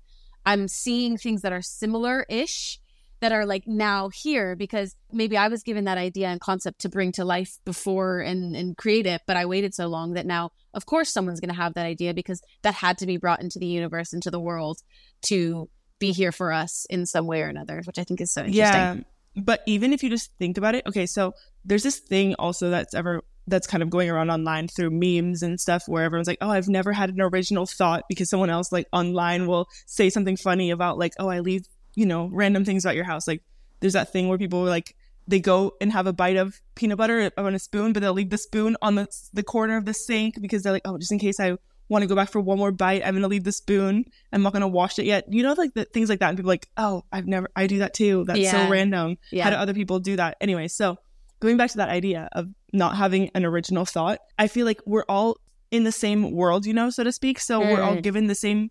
i'm 0.44 0.68
seeing 0.68 1.16
things 1.16 1.42
that 1.42 1.52
are 1.52 1.62
similar-ish 1.62 2.78
that 3.20 3.32
are 3.32 3.46
like 3.46 3.64
now 3.66 4.10
here 4.10 4.54
because 4.54 4.94
maybe 5.10 5.38
I 5.38 5.48
was 5.48 5.62
given 5.62 5.84
that 5.84 5.96
idea 5.96 6.28
and 6.28 6.38
concept 6.38 6.80
to 6.80 6.90
bring 6.90 7.10
to 7.12 7.24
life 7.24 7.58
before 7.64 8.20
and 8.20 8.54
and 8.54 8.76
create 8.76 9.06
it, 9.06 9.22
but 9.26 9.34
I 9.34 9.46
waited 9.46 9.72
so 9.72 9.86
long 9.86 10.12
that 10.12 10.26
now, 10.26 10.50
of 10.74 10.84
course, 10.84 11.10
someone's 11.10 11.40
going 11.40 11.48
to 11.48 11.56
have 11.56 11.72
that 11.74 11.86
idea 11.86 12.12
because 12.12 12.42
that 12.62 12.74
had 12.74 12.98
to 12.98 13.06
be 13.06 13.16
brought 13.16 13.40
into 13.40 13.58
the 13.58 13.66
universe, 13.66 14.12
into 14.12 14.30
the 14.30 14.40
world, 14.40 14.80
to 15.22 15.70
be 15.98 16.12
here 16.12 16.32
for 16.32 16.52
us 16.52 16.86
in 16.90 17.06
some 17.06 17.26
way 17.26 17.40
or 17.40 17.46
another, 17.46 17.80
which 17.86 17.98
I 17.98 18.04
think 18.04 18.20
is 18.20 18.30
so 18.30 18.42
interesting. 18.42 18.58
Yeah. 18.62 18.96
But 19.36 19.62
even 19.66 19.94
if 19.94 20.02
you 20.02 20.10
just 20.10 20.30
think 20.38 20.58
about 20.58 20.74
it, 20.74 20.86
okay, 20.86 21.06
so 21.06 21.32
there's 21.64 21.82
this 21.82 21.98
thing 21.98 22.34
also 22.36 22.70
that's 22.70 22.94
ever 22.94 23.22
that's 23.46 23.66
kind 23.66 23.82
of 23.82 23.90
going 23.90 24.08
around 24.08 24.30
online 24.30 24.68
through 24.68 24.90
memes 24.90 25.42
and 25.42 25.60
stuff 25.60 25.82
where 25.86 26.02
everyone's 26.04 26.26
like, 26.28 26.38
"Oh, 26.40 26.48
I've 26.50 26.68
never 26.68 26.92
had 26.92 27.10
an 27.10 27.20
original 27.20 27.66
thought 27.66 28.04
because 28.08 28.30
someone 28.30 28.48
else 28.50 28.72
like 28.72 28.86
online 28.92 29.46
will 29.46 29.68
say 29.86 30.08
something 30.08 30.36
funny 30.36 30.70
about 30.70 30.98
like, 30.98 31.12
"Oh, 31.18 31.28
I 31.28 31.40
leave, 31.40 31.66
you 31.94 32.06
know, 32.06 32.28
random 32.32 32.64
things 32.64 32.84
about 32.84 32.96
your 32.96 33.04
house." 33.04 33.28
Like 33.28 33.42
there's 33.80 33.92
that 33.92 34.12
thing 34.12 34.28
where 34.28 34.38
people 34.38 34.62
like 34.64 34.96
they 35.28 35.40
go 35.40 35.72
and 35.80 35.92
have 35.92 36.06
a 36.06 36.12
bite 36.12 36.36
of 36.36 36.60
peanut 36.74 36.96
butter 36.98 37.30
on 37.36 37.54
a 37.54 37.58
spoon, 37.58 37.92
but 37.92 38.00
they'll 38.00 38.12
leave 38.14 38.30
the 38.30 38.38
spoon 38.38 38.76
on 38.80 38.94
the 38.94 39.06
the 39.34 39.42
corner 39.42 39.76
of 39.76 39.84
the 39.84 39.94
sink 39.94 40.40
because 40.40 40.62
they're 40.62 40.72
like, 40.72 40.82
"Oh, 40.86 40.96
just 40.98 41.12
in 41.12 41.18
case 41.18 41.38
I 41.38 41.56
want 41.90 42.02
to 42.02 42.06
go 42.06 42.14
back 42.16 42.30
for 42.30 42.40
one 42.40 42.56
more 42.56 42.72
bite, 42.72 43.02
I'm 43.04 43.14
gonna 43.14 43.28
leave 43.28 43.44
the 43.44 43.52
spoon. 43.52 44.06
I'm 44.32 44.42
not 44.42 44.54
gonna 44.54 44.68
wash 44.68 44.98
it 44.98 45.04
yet." 45.04 45.24
You 45.30 45.42
know, 45.42 45.52
like 45.52 45.74
the 45.74 45.84
things 45.84 46.08
like 46.08 46.20
that, 46.20 46.28
and 46.30 46.38
people 46.38 46.50
are 46.50 46.54
like, 46.54 46.68
"Oh, 46.78 47.04
I've 47.12 47.26
never, 47.26 47.48
I 47.54 47.66
do 47.66 47.78
that 47.80 47.92
too. 47.92 48.24
That's 48.26 48.38
Yeah. 48.40 48.52
so 48.66 48.70
random." 48.70 49.18
Yeah. 49.30 49.44
How 49.44 49.50
do 49.50 49.56
other 49.56 49.74
people 49.74 49.98
do 49.98 50.16
that? 50.16 50.38
Anyway, 50.40 50.68
so 50.68 50.96
going 51.44 51.56
back 51.58 51.70
to 51.70 51.76
that 51.76 51.90
idea 51.90 52.28
of 52.32 52.48
not 52.72 52.96
having 52.96 53.30
an 53.34 53.44
original 53.44 53.84
thought, 53.84 54.18
I 54.38 54.46
feel 54.48 54.64
like 54.64 54.80
we're 54.86 55.04
all 55.08 55.36
in 55.70 55.84
the 55.84 55.92
same 55.92 56.32
world, 56.32 56.64
you 56.64 56.72
know, 56.72 56.88
so 56.90 57.04
to 57.04 57.12
speak. 57.12 57.38
So 57.38 57.60
we're 57.60 57.82
all 57.82 57.96
Mm. 57.96 58.02
given 58.02 58.26
the 58.28 58.34
same 58.34 58.70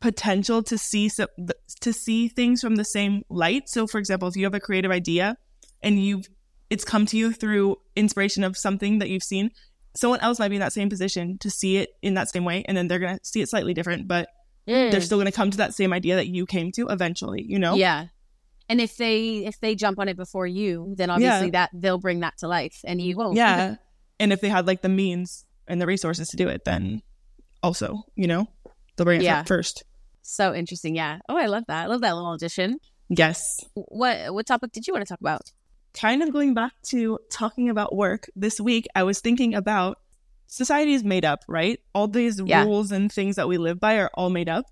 potential 0.00 0.62
to 0.62 0.76
see 0.78 1.08
so, 1.08 1.26
to 1.80 1.92
see 1.92 2.28
things 2.28 2.60
from 2.60 2.76
the 2.76 2.84
same 2.84 3.22
light. 3.28 3.68
So 3.68 3.86
for 3.86 3.98
example, 3.98 4.28
if 4.28 4.36
you 4.36 4.44
have 4.44 4.54
a 4.54 4.60
creative 4.60 4.90
idea 4.90 5.36
and 5.82 6.02
you've 6.02 6.28
it's 6.70 6.84
come 6.84 7.06
to 7.06 7.16
you 7.16 7.32
through 7.32 7.76
inspiration 7.96 8.42
of 8.44 8.56
something 8.56 8.98
that 9.00 9.08
you've 9.10 9.22
seen, 9.22 9.50
someone 9.96 10.20
else 10.20 10.38
might 10.38 10.48
be 10.48 10.56
in 10.56 10.60
that 10.60 10.72
same 10.72 10.88
position 10.88 11.38
to 11.38 11.50
see 11.50 11.76
it 11.78 11.90
in 12.02 12.14
that 12.14 12.28
same 12.30 12.44
way 12.44 12.64
and 12.66 12.76
then 12.76 12.88
they're 12.88 12.98
going 12.98 13.18
to 13.18 13.24
see 13.24 13.40
it 13.40 13.48
slightly 13.48 13.74
different, 13.74 14.06
but 14.08 14.28
Mm. 14.66 14.90
they're 14.90 15.02
still 15.02 15.18
going 15.18 15.26
to 15.26 15.32
come 15.32 15.50
to 15.50 15.58
that 15.58 15.74
same 15.74 15.92
idea 15.92 16.16
that 16.16 16.26
you 16.28 16.46
came 16.46 16.72
to 16.72 16.86
eventually, 16.88 17.44
you 17.46 17.58
know? 17.58 17.74
Yeah. 17.74 18.06
And 18.68 18.80
if 18.80 18.96
they 18.96 19.44
if 19.44 19.60
they 19.60 19.74
jump 19.74 19.98
on 19.98 20.08
it 20.08 20.16
before 20.16 20.46
you, 20.46 20.94
then 20.96 21.10
obviously 21.10 21.50
that 21.50 21.70
they'll 21.74 21.98
bring 21.98 22.20
that 22.20 22.38
to 22.38 22.48
life 22.48 22.80
and 22.84 23.00
you 23.00 23.16
won't. 23.16 23.36
Yeah. 23.36 23.76
and 24.20 24.32
if 24.32 24.40
they 24.40 24.48
had 24.48 24.66
like 24.66 24.80
the 24.82 24.88
means 24.88 25.44
and 25.68 25.80
the 25.80 25.86
resources 25.86 26.28
to 26.30 26.36
do 26.36 26.48
it, 26.48 26.64
then 26.64 27.02
also, 27.62 28.02
you 28.14 28.26
know, 28.26 28.46
they'll 28.96 29.04
bring 29.04 29.20
it 29.20 29.24
Yeah. 29.24 29.42
first. 29.44 29.84
so 30.22 30.54
interesting. 30.54 30.94
Yeah. 30.96 31.18
Oh, 31.28 31.36
I 31.36 31.46
love 31.46 31.64
that. 31.68 31.84
I 31.84 31.86
love 31.86 32.00
that 32.00 32.14
little 32.14 32.32
addition. 32.32 32.78
Yes. 33.10 33.60
What 33.74 34.32
what 34.32 34.46
topic 34.46 34.72
did 34.72 34.86
you 34.86 34.94
want 34.94 35.04
to 35.06 35.08
talk 35.12 35.20
about? 35.20 35.52
Kind 35.92 36.22
of 36.22 36.32
going 36.32 36.54
back 36.54 36.72
to 36.88 37.18
talking 37.30 37.68
about 37.68 37.94
work 37.94 38.26
this 38.34 38.58
week, 38.60 38.86
I 38.94 39.02
was 39.02 39.20
thinking 39.20 39.54
about 39.54 39.98
society 40.46 40.94
is 40.94 41.04
made 41.04 41.24
up, 41.26 41.40
right? 41.48 41.78
All 41.94 42.08
these 42.08 42.40
Yeah. 42.44 42.64
rules 42.64 42.90
and 42.92 43.12
things 43.12 43.36
that 43.36 43.46
we 43.48 43.58
live 43.58 43.78
by 43.78 43.96
are 43.98 44.10
all 44.14 44.30
made 44.30 44.48
up. 44.48 44.64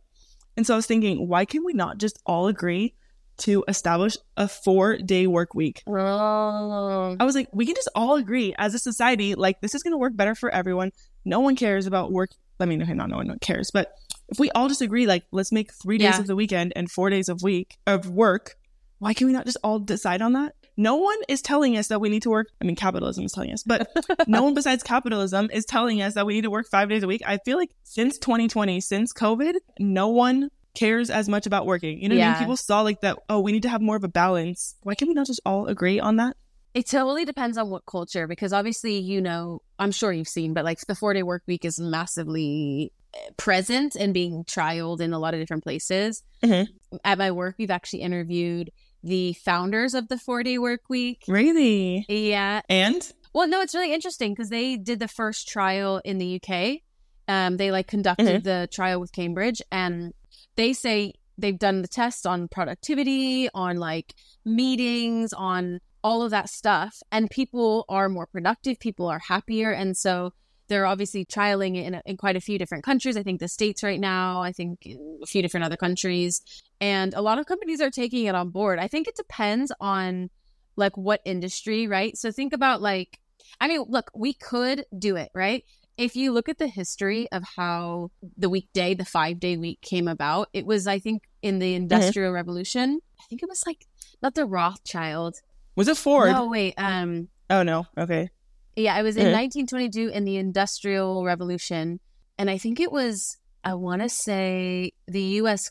And 0.56 0.66
so 0.66 0.74
I 0.74 0.76
was 0.76 0.86
thinking, 0.86 1.28
why 1.28 1.44
can 1.44 1.62
we 1.64 1.72
not 1.74 1.98
just 1.98 2.18
all 2.24 2.46
agree 2.48 2.94
to 3.38 3.64
establish 3.68 4.16
a 4.36 4.46
four 4.48 4.96
day 4.98 5.26
work 5.26 5.54
week? 5.54 5.82
Oh. 5.86 7.16
I 7.18 7.24
was 7.24 7.34
like, 7.34 7.48
we 7.52 7.66
can 7.66 7.74
just 7.74 7.88
all 7.94 8.16
agree 8.16 8.54
as 8.58 8.74
a 8.74 8.78
society, 8.78 9.34
like 9.34 9.60
this 9.60 9.74
is 9.74 9.82
going 9.82 9.92
to 9.92 9.98
work 9.98 10.16
better 10.16 10.34
for 10.34 10.50
everyone. 10.50 10.92
No 11.24 11.40
one 11.40 11.56
cares 11.56 11.86
about 11.86 12.12
work. 12.12 12.30
I 12.60 12.66
mean, 12.66 12.82
okay, 12.82 12.94
not 12.94 13.08
no 13.10 13.16
one 13.16 13.38
cares, 13.40 13.70
but 13.72 13.92
if 14.28 14.38
we 14.38 14.50
all 14.52 14.68
just 14.68 14.82
agree, 14.82 15.06
like 15.06 15.24
let's 15.32 15.50
make 15.52 15.72
three 15.82 15.98
days 15.98 16.14
Yeah. 16.14 16.20
of 16.20 16.26
the 16.26 16.36
weekend 16.36 16.72
and 16.76 16.90
four 16.90 17.10
days 17.10 17.28
of 17.28 17.42
week 17.42 17.76
of 17.86 18.08
work, 18.08 18.54
why 18.98 19.14
can 19.14 19.26
we 19.26 19.32
not 19.32 19.46
just 19.46 19.58
all 19.64 19.78
decide 19.80 20.22
on 20.22 20.32
that? 20.34 20.54
No 20.76 20.96
one 20.96 21.18
is 21.28 21.42
telling 21.42 21.76
us 21.76 21.88
that 21.88 22.00
we 22.00 22.08
need 22.08 22.22
to 22.22 22.30
work. 22.30 22.48
I 22.60 22.64
mean, 22.64 22.76
capitalism 22.76 23.24
is 23.24 23.32
telling 23.32 23.50
us, 23.52 23.62
but 23.62 23.90
no 24.28 24.42
one 24.42 24.54
besides 24.54 24.82
capitalism 24.82 25.50
is 25.52 25.64
telling 25.66 26.00
us 26.00 26.14
that 26.14 26.24
we 26.24 26.34
need 26.34 26.42
to 26.42 26.50
work 26.50 26.66
five 26.70 26.88
days 26.88 27.02
a 27.02 27.06
week. 27.06 27.20
I 27.26 27.38
feel 27.44 27.58
like 27.58 27.70
since 27.82 28.16
2020, 28.18 28.80
since 28.80 29.12
COVID, 29.12 29.54
no 29.78 30.08
one 30.08 30.50
cares 30.74 31.10
as 31.10 31.28
much 31.28 31.46
about 31.46 31.66
working. 31.66 32.00
You 32.02 32.08
know 32.08 32.16
what 32.16 32.24
I 32.24 32.30
mean? 32.30 32.38
People 32.38 32.56
saw 32.56 32.80
like 32.82 33.00
that, 33.02 33.18
oh, 33.28 33.40
we 33.40 33.52
need 33.52 33.62
to 33.62 33.68
have 33.68 33.80
more 33.82 33.96
of 33.96 34.04
a 34.04 34.08
balance. 34.08 34.74
Why 34.82 34.94
can't 34.94 35.08
we 35.08 35.14
not 35.14 35.26
just 35.26 35.40
all 35.44 35.66
agree 35.66 36.00
on 36.00 36.16
that? 36.16 36.36
It 36.74 36.88
totally 36.88 37.26
depends 37.26 37.58
on 37.58 37.68
what 37.68 37.84
culture, 37.84 38.26
because 38.26 38.52
obviously, 38.54 38.96
you 38.98 39.20
know, 39.20 39.60
I'm 39.78 39.92
sure 39.92 40.10
you've 40.10 40.28
seen, 40.28 40.54
but 40.54 40.64
like 40.64 40.80
the 40.80 40.94
four 40.94 41.12
day 41.12 41.22
work 41.22 41.42
week 41.46 41.66
is 41.66 41.78
massively 41.78 42.92
eh, 43.14 43.18
present 43.36 43.94
and 43.94 44.14
being 44.14 44.44
trialed 44.44 45.00
in 45.00 45.12
a 45.12 45.18
lot 45.18 45.34
of 45.34 45.40
different 45.40 45.64
places. 45.64 46.22
Mhm. 46.42 46.68
At 47.04 47.18
my 47.18 47.30
work, 47.30 47.56
we've 47.58 47.70
actually 47.70 48.00
interviewed 48.00 48.70
the 49.02 49.34
founders 49.34 49.92
of 49.94 50.08
the 50.08 50.16
four 50.16 50.42
day 50.42 50.56
work 50.58 50.82
week. 50.88 51.22
Really? 51.28 52.06
Yeah. 52.08 52.62
And 52.70 53.10
Well, 53.34 53.48
no, 53.48 53.60
it's 53.60 53.74
really 53.74 53.92
interesting 53.92 54.32
because 54.32 54.48
they 54.48 54.76
did 54.76 54.98
the 54.98 55.08
first 55.08 55.48
trial 55.48 56.00
in 56.04 56.18
the 56.18 56.40
UK. 56.40 56.80
Um, 57.28 57.56
they 57.56 57.70
like 57.70 57.86
conducted 57.86 58.44
the 58.44 58.68
trial 58.72 58.98
with 59.00 59.12
Cambridge, 59.12 59.60
and 59.70 60.12
they 60.56 60.72
say 60.72 61.14
they've 61.38 61.58
done 61.58 61.82
the 61.82 61.88
tests 61.88 62.26
on 62.26 62.48
productivity, 62.48 63.48
on 63.54 63.76
like 63.76 64.14
meetings, 64.44 65.32
on 65.32 65.80
all 66.04 66.22
of 66.22 66.30
that 66.30 66.48
stuff, 66.48 66.96
and 67.10 67.30
people 67.30 67.84
are 67.88 68.08
more 68.08 68.26
productive, 68.26 68.78
people 68.80 69.06
are 69.06 69.20
happier, 69.20 69.70
and 69.70 69.96
so 69.96 70.32
they're 70.68 70.86
obviously 70.86 71.24
trialing 71.24 71.76
it 71.76 71.84
in, 71.86 72.00
in 72.06 72.16
quite 72.16 72.36
a 72.36 72.40
few 72.40 72.58
different 72.58 72.84
countries. 72.84 73.16
I 73.16 73.22
think 73.22 73.40
the 73.40 73.48
states 73.48 73.82
right 73.82 74.00
now, 74.00 74.42
I 74.42 74.52
think 74.52 74.86
a 75.22 75.26
few 75.26 75.42
different 75.42 75.64
other 75.64 75.76
countries, 75.76 76.42
and 76.80 77.14
a 77.14 77.22
lot 77.22 77.38
of 77.38 77.46
companies 77.46 77.80
are 77.80 77.90
taking 77.90 78.26
it 78.26 78.34
on 78.34 78.50
board. 78.50 78.78
I 78.78 78.88
think 78.88 79.06
it 79.06 79.16
depends 79.16 79.72
on 79.80 80.30
like 80.76 80.96
what 80.96 81.20
industry, 81.24 81.86
right? 81.86 82.16
So 82.16 82.32
think 82.32 82.52
about 82.52 82.80
like, 82.80 83.18
I 83.60 83.68
mean, 83.68 83.84
look, 83.88 84.10
we 84.14 84.32
could 84.32 84.86
do 84.96 85.16
it, 85.16 85.30
right? 85.34 85.64
If 85.98 86.16
you 86.16 86.32
look 86.32 86.48
at 86.48 86.58
the 86.58 86.68
history 86.68 87.28
of 87.32 87.44
how 87.56 88.10
the 88.36 88.48
weekday, 88.48 88.94
the 88.94 89.04
five 89.04 89.38
day 89.38 89.56
week 89.56 89.80
came 89.82 90.08
about, 90.08 90.48
it 90.52 90.64
was, 90.66 90.86
I 90.86 90.98
think, 90.98 91.24
in 91.42 91.58
the 91.58 91.74
Industrial 91.74 92.32
Revolution. 92.32 93.00
I 93.20 93.24
think 93.28 93.42
it 93.42 93.48
was 93.48 93.62
like 93.66 93.86
not 94.22 94.34
the 94.34 94.46
Rothschild. 94.46 95.36
was 95.76 95.88
it 95.88 95.96
Ford? 95.96 96.30
No, 96.30 96.48
wait. 96.48 96.74
Um, 96.76 97.28
Oh 97.50 97.62
no. 97.62 97.86
Okay. 97.96 98.30
yeah, 98.76 98.98
it 98.98 99.02
was 99.02 99.16
in 99.16 99.26
Mhm. 99.26 99.32
1922 99.32 100.08
in 100.08 100.24
the 100.24 100.36
Industrial 100.36 101.24
Revolution, 101.24 102.00
and 102.38 102.48
I 102.50 102.58
think 102.58 102.80
it 102.80 102.90
was. 102.90 103.36
I 103.64 103.74
want 103.74 104.02
to 104.02 104.08
say 104.08 104.92
the 105.06 105.22
U.S. 105.40 105.70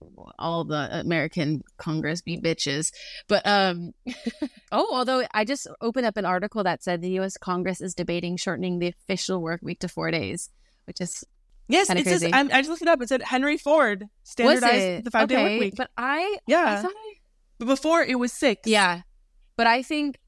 co- 0.00 0.30
all 0.38 0.64
the 0.64 1.00
American 1.00 1.62
Congress 1.76 2.22
be 2.22 2.40
bitches, 2.40 2.90
but 3.28 3.46
um, 3.46 3.92
oh, 4.72 4.88
although 4.92 5.24
I 5.32 5.44
just 5.44 5.66
opened 5.80 6.06
up 6.06 6.16
an 6.16 6.24
article 6.24 6.64
that 6.64 6.82
said 6.82 7.00
the 7.02 7.10
U.S. 7.12 7.36
Congress 7.36 7.80
is 7.80 7.94
debating 7.94 8.36
shortening 8.36 8.78
the 8.78 8.88
official 8.88 9.40
work 9.40 9.60
week 9.62 9.80
to 9.80 9.88
four 9.88 10.10
days, 10.10 10.50
which 10.86 11.00
is 11.00 11.24
Yes, 11.70 11.88
Kinda 11.88 12.00
it 12.00 12.04
says. 12.06 12.20
crazy. 12.22 12.34
I'm, 12.34 12.46
I 12.50 12.60
just 12.60 12.70
looked 12.70 12.82
it 12.82 12.88
up. 12.88 13.02
It 13.02 13.08
said 13.10 13.22
Henry 13.22 13.58
Ford 13.58 14.00
was 14.02 14.08
standardized 14.30 14.86
it 14.86 15.04
the 15.04 15.10
five 15.10 15.28
day 15.28 15.34
okay? 15.34 15.44
work 15.44 15.60
week. 15.60 15.74
But 15.76 15.90
I, 15.98 16.18
I 16.18 16.36
yeah, 16.46 16.80
thought 16.82 16.92
I, 16.94 17.14
but 17.58 17.66
before 17.66 18.02
it 18.02 18.18
was 18.18 18.32
six. 18.32 18.62
yeah, 18.66 19.02
But 19.56 19.66
I 19.66 19.82
think 19.82 20.18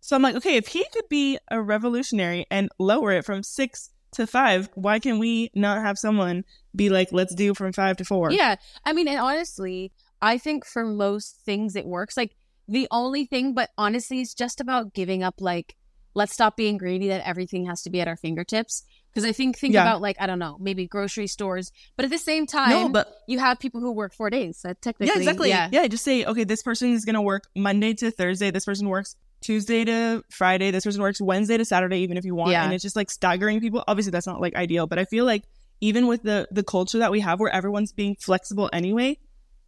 So 0.00 0.16
I'm 0.16 0.22
like, 0.22 0.34
okay, 0.34 0.56
if 0.56 0.68
he 0.68 0.84
could 0.92 1.08
be 1.08 1.38
a 1.50 1.62
revolutionary 1.62 2.46
and 2.50 2.68
lower 2.80 3.12
it 3.12 3.24
from 3.24 3.44
six 3.44 3.90
to 4.12 4.26
five, 4.26 4.68
why 4.74 4.98
can 4.98 5.18
we 5.18 5.50
not 5.54 5.80
have 5.82 5.98
someone 5.98 6.44
be 6.74 6.88
like, 6.88 7.08
let's 7.12 7.34
do 7.34 7.54
from 7.54 7.72
five 7.72 7.96
to 7.98 8.04
four? 8.04 8.30
Yeah. 8.30 8.56
I 8.84 8.92
mean, 8.92 9.08
and 9.08 9.18
honestly, 9.18 9.92
I 10.20 10.38
think 10.38 10.64
for 10.64 10.84
most 10.84 11.40
things 11.44 11.76
it 11.76 11.86
works. 11.86 12.16
Like 12.16 12.34
the 12.66 12.88
only 12.90 13.24
thing, 13.24 13.54
but 13.54 13.70
honestly, 13.78 14.20
it's 14.20 14.34
just 14.34 14.60
about 14.60 14.94
giving 14.94 15.22
up 15.22 15.36
like, 15.40 15.76
let's 16.14 16.32
stop 16.32 16.56
being 16.56 16.78
greedy 16.78 17.08
that 17.08 17.26
everything 17.26 17.66
has 17.66 17.82
to 17.82 17.90
be 17.90 18.00
at 18.00 18.08
our 18.08 18.16
fingertips. 18.16 18.82
Because 19.10 19.24
I 19.24 19.32
think 19.32 19.58
think 19.58 19.74
Yeah. 19.74 19.82
about 19.82 20.00
like, 20.00 20.16
I 20.20 20.26
don't 20.26 20.38
know, 20.38 20.56
maybe 20.60 20.86
grocery 20.86 21.26
stores. 21.26 21.70
But 21.96 22.04
at 22.04 22.10
the 22.10 22.18
same 22.18 22.46
time, 22.46 22.70
No, 22.70 22.88
but 22.88 23.12
you 23.26 23.38
have 23.38 23.58
people 23.58 23.80
who 23.80 23.92
work 23.92 24.14
four 24.14 24.30
days. 24.30 24.58
So 24.58 24.74
technically, 24.80 25.06
yeah, 25.08 25.18
exactly. 25.18 25.48
Yeah. 25.48 25.68
Yeah. 25.72 25.86
just 25.86 26.04
say, 26.04 26.24
okay, 26.24 26.44
this 26.44 26.62
person 26.62 26.92
is 26.92 27.04
gonna 27.04 27.22
work 27.22 27.44
Monday 27.56 27.94
to 27.94 28.10
Thursday. 28.10 28.50
This 28.50 28.64
person 28.64 28.88
works 28.88 29.16
Tuesday 29.40 29.84
to 29.84 30.22
Friday. 30.30 30.70
This 30.70 30.84
person 30.84 31.00
works 31.00 31.20
Wednesday 31.20 31.56
to 31.56 31.64
Saturday, 31.64 31.98
even 31.98 32.16
if 32.16 32.24
you 32.24 32.34
want. 32.34 32.50
Yeah. 32.52 32.64
And 32.64 32.72
it's 32.74 32.82
just 32.82 32.96
like 32.96 33.10
staggering 33.10 33.60
people. 33.60 33.84
Obviously, 33.86 34.10
that's 34.10 34.26
not 34.26 34.40
like 34.40 34.54
ideal, 34.54 34.86
but 34.86 34.98
I 34.98 35.04
feel 35.04 35.24
like 35.24 35.44
even 35.80 36.06
with 36.06 36.22
the 36.22 36.48
the 36.50 36.62
culture 36.64 36.98
that 36.98 37.10
we 37.12 37.20
have, 37.20 37.38
where 37.40 37.52
everyone's 37.52 37.92
being 37.92 38.16
flexible 38.16 38.68
anyway, 38.72 39.18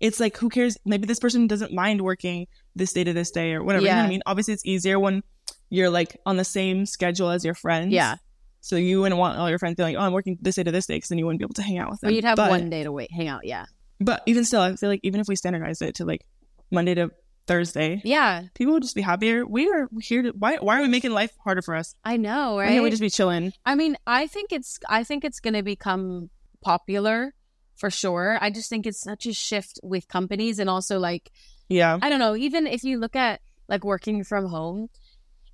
it's 0.01 0.19
like 0.19 0.37
who 0.39 0.49
cares? 0.49 0.77
Maybe 0.85 1.07
this 1.07 1.21
person 1.21 1.47
doesn't 1.47 1.73
mind 1.73 2.01
working 2.03 2.47
this 2.75 2.93
day 2.93 3.05
to 3.05 3.13
this 3.13 3.31
day 3.31 3.53
or 3.53 3.63
whatever. 3.63 3.85
You 3.85 3.91
know 3.93 3.99
what 3.99 4.05
I 4.07 4.09
mean? 4.09 4.23
Obviously, 4.27 4.55
it's 4.55 4.67
easier 4.67 4.99
when 4.99 5.23
you're 5.69 5.91
like 5.91 6.17
on 6.27 6.37
the 6.37 6.45
same 6.45 6.85
schedule 6.87 7.31
as 7.31 7.45
your 7.45 7.55
friends. 7.55 7.93
Yeah. 7.93 8.17
So 8.63 8.77
you 8.77 9.01
wouldn't 9.01 9.19
want 9.19 9.39
all 9.39 9.49
your 9.49 9.59
friends 9.59 9.77
to 9.77 9.77
be 9.79 9.85
like, 9.85 9.97
oh, 9.97 10.01
I'm 10.01 10.13
working 10.13 10.37
this 10.43 10.57
day 10.57 10.65
to 10.65 10.71
this 10.73 10.85
day, 10.87 10.97
because 10.97 11.09
then 11.09 11.19
you 11.19 11.25
wouldn't 11.27 11.39
be 11.39 11.45
able 11.45 11.55
to 11.55 11.63
hang 11.63 11.79
out 11.79 11.91
with 11.91 12.01
them. 12.01 12.11
Or 12.11 12.13
you'd 12.13 12.25
have 12.25 12.37
But- 12.37 12.51
one 12.51 12.69
day 12.69 12.83
to 12.83 12.93
wait, 12.93 13.11
hang 13.13 13.29
out. 13.29 13.47
Yeah. 13.47 13.65
but 14.01 14.23
even 14.27 14.45
still, 14.45 14.61
I 14.61 14.75
feel 14.77 14.89
like 14.91 15.01
even 15.03 15.21
if 15.21 15.29
we 15.29 15.37
standardize 15.37 15.81
it 15.81 15.95
to 15.97 16.05
like 16.05 16.27
Monday 16.71 16.95
to 16.95 17.11
Thursday, 17.55 18.01
Yeah. 18.05 18.45
people 18.55 18.75
would 18.75 18.83
just 18.85 18.95
be 18.95 19.01
happier. 19.03 19.45
We 19.45 19.69
are 19.69 19.89
here 20.01 20.23
to 20.23 20.31
why 20.31 20.59
why 20.59 20.79
are 20.79 20.83
we 20.83 20.89
making 20.89 21.11
life 21.11 21.33
harder 21.43 21.63
for 21.63 21.75
us? 21.75 21.97
I 22.05 22.17
know, 22.17 22.55
Why 22.55 22.63
right? 22.63 22.69
can't 22.71 22.85
we 22.85 22.91
just 22.91 23.03
be 23.03 23.11
chilling? 23.11 23.53
I 23.67 23.75
mean, 23.75 23.97
I 24.07 24.29
think 24.29 24.53
it's 24.53 24.79
I 24.89 25.03
think 25.03 25.25
it's 25.25 25.41
going 25.41 25.55
to 25.55 25.65
become 25.65 26.31
popular 26.63 27.35
for 27.75 27.91
sure. 27.91 28.39
I 28.41 28.51
just 28.51 28.71
think 28.71 28.87
it's 28.87 29.01
such 29.01 29.27
a 29.27 29.33
shift 29.33 29.81
with 29.83 30.07
companies 30.07 30.61
and 30.61 30.71
also 30.71 31.01
like 31.01 31.33
Yeah. 31.69 31.99
I 32.01 32.09
don't 32.09 32.21
know, 32.21 32.37
even 32.37 32.69
if 32.69 32.85
you 32.85 32.99
look 33.01 33.17
at 33.17 33.41
like 33.69 33.83
working 33.85 34.23
from 34.23 34.47
home, 34.47 34.89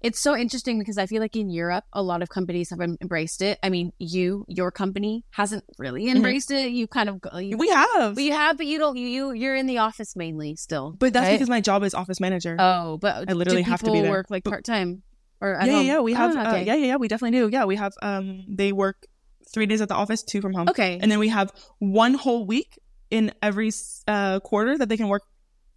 it's 0.07 0.21
so 0.21 0.37
interesting 0.37 0.79
because 0.79 0.99
I 0.99 1.07
feel 1.07 1.21
like 1.21 1.37
in 1.37 1.49
Europe 1.51 1.85
a 1.93 2.03
lot 2.11 2.23
of 2.23 2.29
companies 2.29 2.71
have 2.71 2.81
embraced 2.81 3.41
it. 3.43 3.59
I 3.63 3.69
mean, 3.75 3.93
you 3.99 4.45
your 4.49 4.71
company 4.71 5.25
hasn't 5.31 5.65
really 5.79 6.09
embraced 6.09 6.51
it. 6.51 6.71
You 6.79 6.87
kind 6.87 7.09
of 7.11 7.15
you, 7.43 7.57
We 7.59 7.69
have. 7.71 8.15
but 8.15 8.25
you 8.25 8.33
have, 8.33 8.57
but 8.57 8.67
you 8.67 8.79
don't. 8.79 8.97
You 8.97 9.09
you 9.17 9.33
you're 9.33 9.57
in 9.63 9.67
the 9.67 9.79
office 9.79 10.15
mainly 10.17 10.57
still. 10.57 10.87
but 10.99 11.13
that's 11.13 11.27
right? 11.27 11.35
because 11.35 11.49
my 11.57 11.61
job 11.61 11.83
is 11.83 11.93
office 11.95 12.21
manager. 12.21 12.57
oh, 12.59 12.99
but 12.99 13.29
I 13.31 13.33
literally 13.33 13.63
have 13.63 13.83
to 13.83 13.91
be 13.93 14.03
there. 14.03 14.11
work 14.11 14.27
like 14.31 14.45
part 14.45 14.65
time 14.65 15.03
or 15.41 15.51
yeah, 15.53 15.61
at 15.63 15.67
yeah, 15.67 15.73
home? 15.77 15.87
yeah. 15.87 16.01
We 16.01 16.13
have 16.15 16.37
Ah, 16.37 16.41
uh, 16.41 16.57
yeah, 16.57 16.75
yeah, 16.75 16.87
yeah, 16.91 16.97
we 16.97 17.09
definitely 17.09 17.39
do. 17.39 17.49
Yeah, 17.53 17.65
we 17.65 17.77
have 17.77 17.95
um 18.03 18.45
they 18.49 18.73
work 18.73 19.07
3 19.53 19.67
days 19.67 19.81
at 19.81 19.89
the 19.89 19.95
office, 19.95 20.23
2 20.23 20.41
from 20.41 20.53
home. 20.55 20.69
Okay. 20.69 20.99
And 21.01 21.11
then 21.11 21.19
we 21.19 21.29
have 21.29 21.53
one 21.79 22.15
whole 22.15 22.47
week 22.47 22.79
in 23.11 23.33
every 23.43 23.71
uh 24.07 24.41
quarter 24.41 24.79
that 24.79 24.89
they 24.89 24.97
can 24.97 25.09
work 25.09 25.23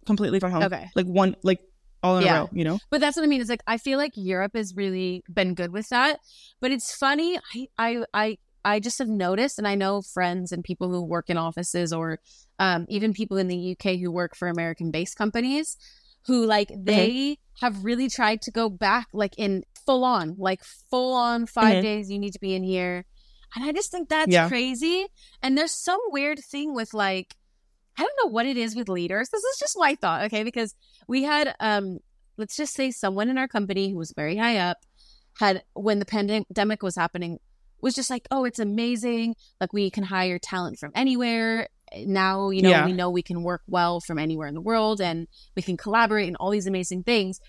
completely 0.06 0.40
from 0.40 0.52
home. 0.52 0.62
Okay. 0.64 0.88
Like 0.94 1.06
one 1.06 1.36
like 1.42 1.60
all 2.02 2.16
in 2.18 2.24
Yeah. 2.24 2.36
a 2.36 2.40
row, 2.42 2.50
you 2.52 2.64
know? 2.64 2.78
But 2.90 3.00
that's 3.00 3.16
what 3.16 3.22
I 3.24 3.26
mean. 3.26 3.40
It's 3.40 3.50
like 3.50 3.62
I 3.66 3.78
feel 3.78 3.98
like 3.98 4.12
Europe 4.16 4.52
has 4.54 4.74
really 4.74 5.22
been 5.32 5.54
good 5.54 5.72
with 5.72 5.88
that. 5.90 6.20
But 6.60 6.70
it's 6.72 6.94
funny. 6.94 7.38
I 7.54 7.68
I 7.78 8.04
I, 8.14 8.38
I 8.64 8.80
just 8.80 8.98
have 8.98 9.08
noticed, 9.08 9.58
and 9.58 9.66
I 9.68 9.74
know 9.74 10.02
friends 10.02 10.52
and 10.52 10.62
people 10.64 10.90
who 10.90 11.02
work 11.04 11.30
in 11.30 11.36
offices, 11.36 11.92
or 11.92 12.18
um, 12.58 12.86
even 12.88 13.12
people 13.12 13.36
in 13.38 13.48
the 13.48 13.72
UK 13.72 13.98
who 13.98 14.10
work 14.10 14.36
for 14.36 14.48
American-based 14.48 15.16
companies, 15.16 15.76
who 16.26 16.44
like 16.46 16.68
Mm-hmm. 16.68 16.84
they 16.84 17.38
have 17.60 17.84
really 17.84 18.08
tried 18.08 18.42
to 18.42 18.50
go 18.50 18.68
back, 18.70 19.08
like 19.12 19.34
in 19.38 19.64
full 19.86 20.04
on, 20.04 20.34
like 20.38 20.62
full 20.90 21.14
on 21.14 21.46
5 21.46 21.76
Mhm. 21.76 21.82
days. 21.82 22.10
You 22.10 22.18
need 22.18 22.32
to 22.32 22.38
be 22.40 22.54
in 22.54 22.62
here, 22.62 23.04
and 23.54 23.64
I 23.64 23.72
just 23.72 23.90
think 23.90 24.08
that's 24.08 24.30
Yeah. 24.32 24.48
crazy. 24.48 25.06
And 25.42 25.56
there's 25.56 25.72
some 25.72 26.00
weird 26.10 26.38
thing 26.40 26.74
with 26.74 26.92
like. 26.94 27.34
I 28.00 28.02
don't 28.02 28.18
know 28.24 28.30
what 28.30 28.46
it 28.46 28.56
is 28.56 28.74
with 28.74 28.88
leaders. 28.88 29.28
This 29.28 29.42
is 29.44 29.58
just 29.58 29.76
my 29.78 29.94
thought, 29.94 30.22
okay? 30.24 30.42
Because 30.42 30.74
we 31.06 31.22
had 31.22 31.54
um 31.60 31.98
let's 32.38 32.56
just 32.56 32.72
say 32.74 32.90
someone 32.90 33.28
in 33.28 33.36
our 33.36 33.46
company 33.48 33.90
who 33.90 33.98
was 33.98 34.12
very 34.16 34.36
high 34.36 34.56
up 34.56 34.78
had 35.38 35.62
when 35.74 35.98
the 35.98 36.06
pandemic 36.06 36.82
was 36.82 36.96
happening 36.96 37.38
was 37.82 37.94
just 37.94 38.08
like 38.10 38.26
oh 38.30 38.44
it's 38.44 38.58
amazing 38.58 39.34
like 39.60 39.72
we 39.72 39.90
can 39.90 40.04
hire 40.04 40.38
talent 40.38 40.78
from 40.78 40.90
anywhere 40.94 41.68
now 42.06 42.48
you 42.50 42.62
know 42.62 42.70
Yeah. 42.70 42.86
we 42.86 42.92
know 42.92 43.10
we 43.10 43.22
can 43.22 43.42
work 43.42 43.62
well 43.66 44.00
from 44.00 44.18
anywhere 44.18 44.48
in 44.48 44.54
the 44.54 44.60
world 44.60 45.00
and 45.00 45.28
we 45.56 45.62
can 45.62 45.76
collaborate 45.76 46.28
and 46.28 46.36
all 46.40 46.50
these 46.50 46.66
amazing 46.66 47.02
things 47.04 47.40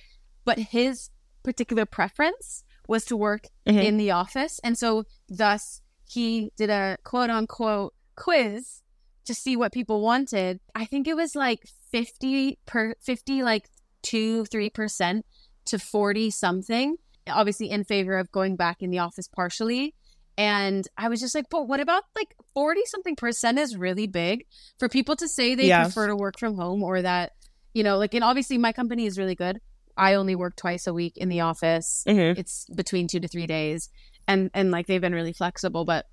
but 0.45 0.57
his 0.59 1.09
particular 1.43 1.85
preference 1.85 2.63
was 2.87 3.05
to 3.05 3.15
work 3.17 3.43
Mhm. 3.67 3.83
in 3.83 3.97
the 3.97 4.11
office 4.11 4.59
and 4.63 4.77
so 4.77 5.05
thus 5.29 5.81
he 6.09 6.51
did 6.57 6.69
a 6.69 6.97
quote 7.03 7.29
unquote 7.29 7.93
quiz 8.15 8.81
to 9.31 9.39
see 9.39 9.55
what 9.55 9.71
people 9.71 10.01
wanted. 10.01 10.59
I 10.75 10.85
think 10.85 11.07
it 11.07 11.15
was 11.15 11.35
like 11.35 11.61
50 11.91 12.59
per 12.65 12.95
50 13.01 13.43
like 13.43 13.69
2 14.03 14.43
3% 14.45 15.21
to 15.65 15.79
40 15.79 16.29
something 16.31 16.97
obviously 17.29 17.69
in 17.69 17.83
favor 17.83 18.17
of 18.17 18.31
going 18.31 18.55
back 18.55 18.77
in 18.81 18.89
the 18.89 18.99
office 18.99 19.27
partially. 19.27 19.93
And 20.37 20.87
i 20.97 21.07
was 21.09 21.19
just 21.19 21.35
like 21.35 21.45
but 21.49 21.67
what 21.67 21.79
about 21.79 22.03
like 22.15 22.33
40 22.53 22.81
something 22.85 23.15
percent 23.15 23.59
is 23.59 23.77
really 23.77 24.07
big 24.07 24.45
for 24.79 24.89
people 24.89 25.15
to 25.17 25.27
say 25.27 25.53
they 25.55 25.67
Yeah. 25.67 25.83
prefer 25.83 26.07
to 26.07 26.15
work 26.15 26.39
from 26.39 26.55
home 26.55 26.81
or 26.83 27.01
that 27.01 27.33
you 27.73 27.83
know 27.83 27.97
like 27.97 28.13
and 28.13 28.23
obviously 28.23 28.57
my 28.57 28.71
company 28.73 29.05
is 29.05 29.17
really 29.17 29.35
good. 29.35 29.59
I 29.97 30.13
only 30.15 30.35
work 30.35 30.55
twice 30.55 30.87
a 30.87 30.93
week 30.93 31.15
in 31.17 31.29
the 31.29 31.41
office. 31.41 32.03
Mhm. 32.07 32.37
it's 32.41 32.65
between 32.73 33.07
two 33.07 33.19
to 33.19 33.27
three 33.27 33.47
days. 33.47 33.89
And 34.27 34.49
and 34.53 34.71
like 34.71 34.87
they've 34.87 35.05
been 35.07 35.13
really 35.21 35.33
flexible 35.33 35.85
but 35.85 36.05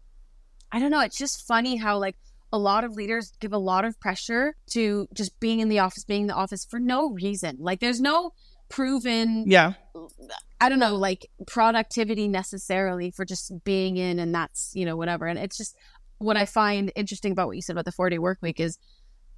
i 0.70 0.78
don't 0.80 0.90
know. 0.90 1.00
It's 1.00 1.16
just 1.24 1.46
funny 1.46 1.76
how 1.76 1.98
like 1.98 2.16
a 2.52 2.58
lot 2.58 2.84
of 2.84 2.92
leaders 2.92 3.32
give 3.40 3.52
a 3.52 3.58
lot 3.58 3.84
of 3.84 3.98
pressure 4.00 4.56
to 4.70 5.06
just 5.14 5.38
being 5.40 5.60
in 5.60 5.68
the 5.68 5.78
office 5.78 6.04
being 6.04 6.22
in 6.22 6.26
the 6.28 6.34
office 6.34 6.64
for 6.64 6.78
no 6.80 7.10
reason 7.10 7.56
like 7.60 7.80
there's 7.80 8.00
no 8.00 8.32
proven 8.70 9.44
Yeah. 9.46 9.74
i 10.60 10.68
don't 10.68 10.78
know 10.78 10.94
like 10.96 11.30
productivity 11.46 12.28
necessarily 12.28 13.10
for 13.10 13.24
just 13.24 13.52
being 13.64 13.96
in 13.96 14.18
and 14.18 14.34
that's 14.34 14.72
you 14.74 14.84
know 14.84 14.96
whatever 14.96 15.26
and 15.26 15.38
it's 15.38 15.56
just 15.56 15.76
what 16.18 16.36
i 16.36 16.44
find 16.44 16.92
interesting 16.96 17.32
about 17.32 17.46
what 17.48 17.56
you 17.56 17.62
said 17.62 17.72
about 17.72 17.84
the 17.84 17.92
four 17.92 18.10
day 18.10 18.18
work 18.18 18.38
week 18.42 18.60
is 18.60 18.78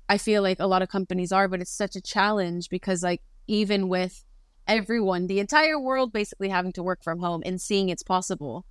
i 0.09 0.19
feel 0.19 0.43
like 0.43 0.59
a 0.61 0.67
lot 0.67 0.83
of 0.83 0.89
companies 0.89 1.31
are 1.33 1.47
but 1.49 1.61
it's 1.61 1.71
such 1.77 1.95
a 1.97 2.01
challenge 2.01 2.69
because 2.71 3.03
like 3.03 3.23
even 3.47 3.89
with 3.89 4.25
everyone 4.67 5.27
the 5.27 5.41
entire 5.41 5.79
world 5.81 6.13
basically 6.13 6.49
having 6.49 6.73
to 6.73 6.83
work 6.83 7.03
from 7.03 7.19
home 7.21 7.43
and 7.45 7.61
seeing 7.61 7.89
it's 7.89 8.03
possible 8.03 8.65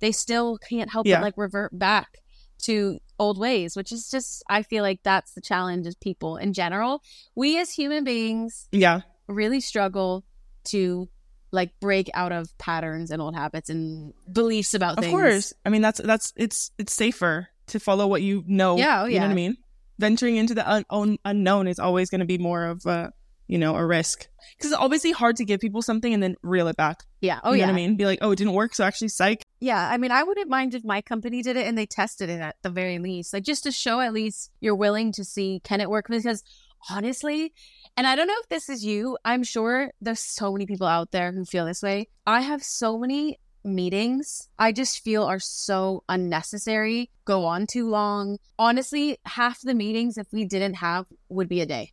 they 0.00 0.10
still 0.12 0.58
can't 0.58 0.90
help 0.90 1.06
Yeah. 1.06 1.16
but 1.16 1.22
like 1.24 1.34
revert 1.36 1.76
back 1.78 2.18
to 2.62 2.98
old 3.18 3.38
ways 3.38 3.76
which 3.76 3.92
is 3.92 4.10
just 4.10 4.42
i 4.48 4.62
feel 4.62 4.82
like 4.82 5.00
that's 5.04 5.32
the 5.34 5.40
challenge 5.40 5.86
as 5.86 5.94
people 5.96 6.36
in 6.36 6.52
general 6.52 7.00
we 7.34 7.58
as 7.60 7.70
human 7.70 8.02
beings 8.04 8.68
Yeah. 8.72 9.00
really 9.28 9.60
struggle 9.60 10.24
to 10.64 11.08
like 11.52 11.70
break 11.80 12.10
out 12.14 12.32
of 12.32 12.56
patterns 12.58 13.10
and 13.12 13.22
old 13.22 13.36
habits 13.36 13.70
and 13.70 14.12
beliefs 14.32 14.74
about 14.74 14.98
Of 14.98 15.04
things. 15.04 15.14
Of 15.14 15.20
course. 15.20 15.52
I 15.64 15.68
mean 15.68 15.82
that's 15.82 16.00
that's 16.00 16.32
it's 16.36 16.72
it's 16.78 16.92
safer 16.92 17.48
to 17.68 17.78
follow 17.78 18.08
what 18.08 18.22
you 18.22 18.42
know. 18.48 18.76
Yeah, 18.76 19.02
oh, 19.02 19.04
You 19.06 19.20
know 19.20 19.26
what 19.26 19.28
yeah. 19.28 19.30
I 19.30 19.34
mean? 19.34 19.56
Venturing 20.00 20.36
into 20.36 20.54
the 20.54 20.68
un- 20.68 20.84
un- 20.90 21.18
unknown 21.24 21.68
is 21.68 21.78
always 21.78 22.10
going 22.10 22.18
to 22.20 22.26
be 22.26 22.38
more 22.38 22.64
of 22.64 22.84
a 22.86 23.12
you 23.46 23.58
know 23.58 23.76
a 23.76 23.86
risk 23.86 24.26
because 24.56 24.72
it's 24.72 24.80
obviously 24.80 25.12
hard 25.12 25.36
to 25.36 25.44
give 25.44 25.60
people 25.60 25.80
something 25.80 26.12
and 26.12 26.20
then 26.22 26.34
reel 26.42 26.66
it 26.66 26.76
back. 26.76 27.04
Yeah. 27.24 27.40
Oh 27.42 27.52
you 27.52 27.60
yeah. 27.60 27.66
know 27.66 27.72
what 27.72 27.78
I 27.78 27.86
mean? 27.86 27.96
Be 27.96 28.04
like, 28.04 28.18
oh, 28.22 28.32
it 28.32 28.36
didn't 28.36 28.52
work, 28.52 28.74
so 28.74 28.84
actually, 28.84 29.08
psych. 29.08 29.42
Yeah. 29.60 29.88
I 29.90 29.96
mean, 29.96 30.12
I 30.12 30.22
wouldn't 30.22 30.50
mind 30.50 30.74
if 30.74 30.84
my 30.84 31.00
company 31.00 31.42
did 31.42 31.56
it 31.56 31.66
and 31.66 31.76
they 31.76 31.86
tested 31.86 32.28
it 32.28 32.40
at 32.40 32.56
the 32.62 32.70
very 32.70 32.98
least, 32.98 33.32
like 33.32 33.44
just 33.44 33.64
to 33.64 33.72
show 33.72 34.00
at 34.00 34.12
least 34.12 34.50
you're 34.60 34.74
willing 34.74 35.10
to 35.12 35.24
see 35.24 35.60
can 35.64 35.80
it 35.80 35.88
work 35.88 36.06
because 36.08 36.44
honestly, 36.90 37.54
and 37.96 38.06
I 38.06 38.14
don't 38.14 38.26
know 38.26 38.36
if 38.40 38.48
this 38.48 38.68
is 38.68 38.84
you, 38.84 39.16
I'm 39.24 39.42
sure 39.42 39.90
there's 40.02 40.20
so 40.20 40.52
many 40.52 40.66
people 40.66 40.86
out 40.86 41.12
there 41.12 41.32
who 41.32 41.44
feel 41.44 41.64
this 41.64 41.82
way. 41.82 42.08
I 42.26 42.42
have 42.42 42.62
so 42.62 42.98
many 42.98 43.38
meetings 43.64 44.48
I 44.58 44.72
just 44.72 45.02
feel 45.02 45.24
are 45.24 45.40
so 45.40 46.04
unnecessary, 46.08 47.10
go 47.24 47.46
on 47.46 47.66
too 47.66 47.88
long. 47.88 48.38
Honestly, 48.58 49.18
half 49.24 49.62
the 49.62 49.74
meetings 49.74 50.18
if 50.18 50.26
we 50.32 50.44
didn't 50.44 50.74
have 50.74 51.06
would 51.30 51.48
be 51.48 51.62
a 51.62 51.66
day. 51.66 51.92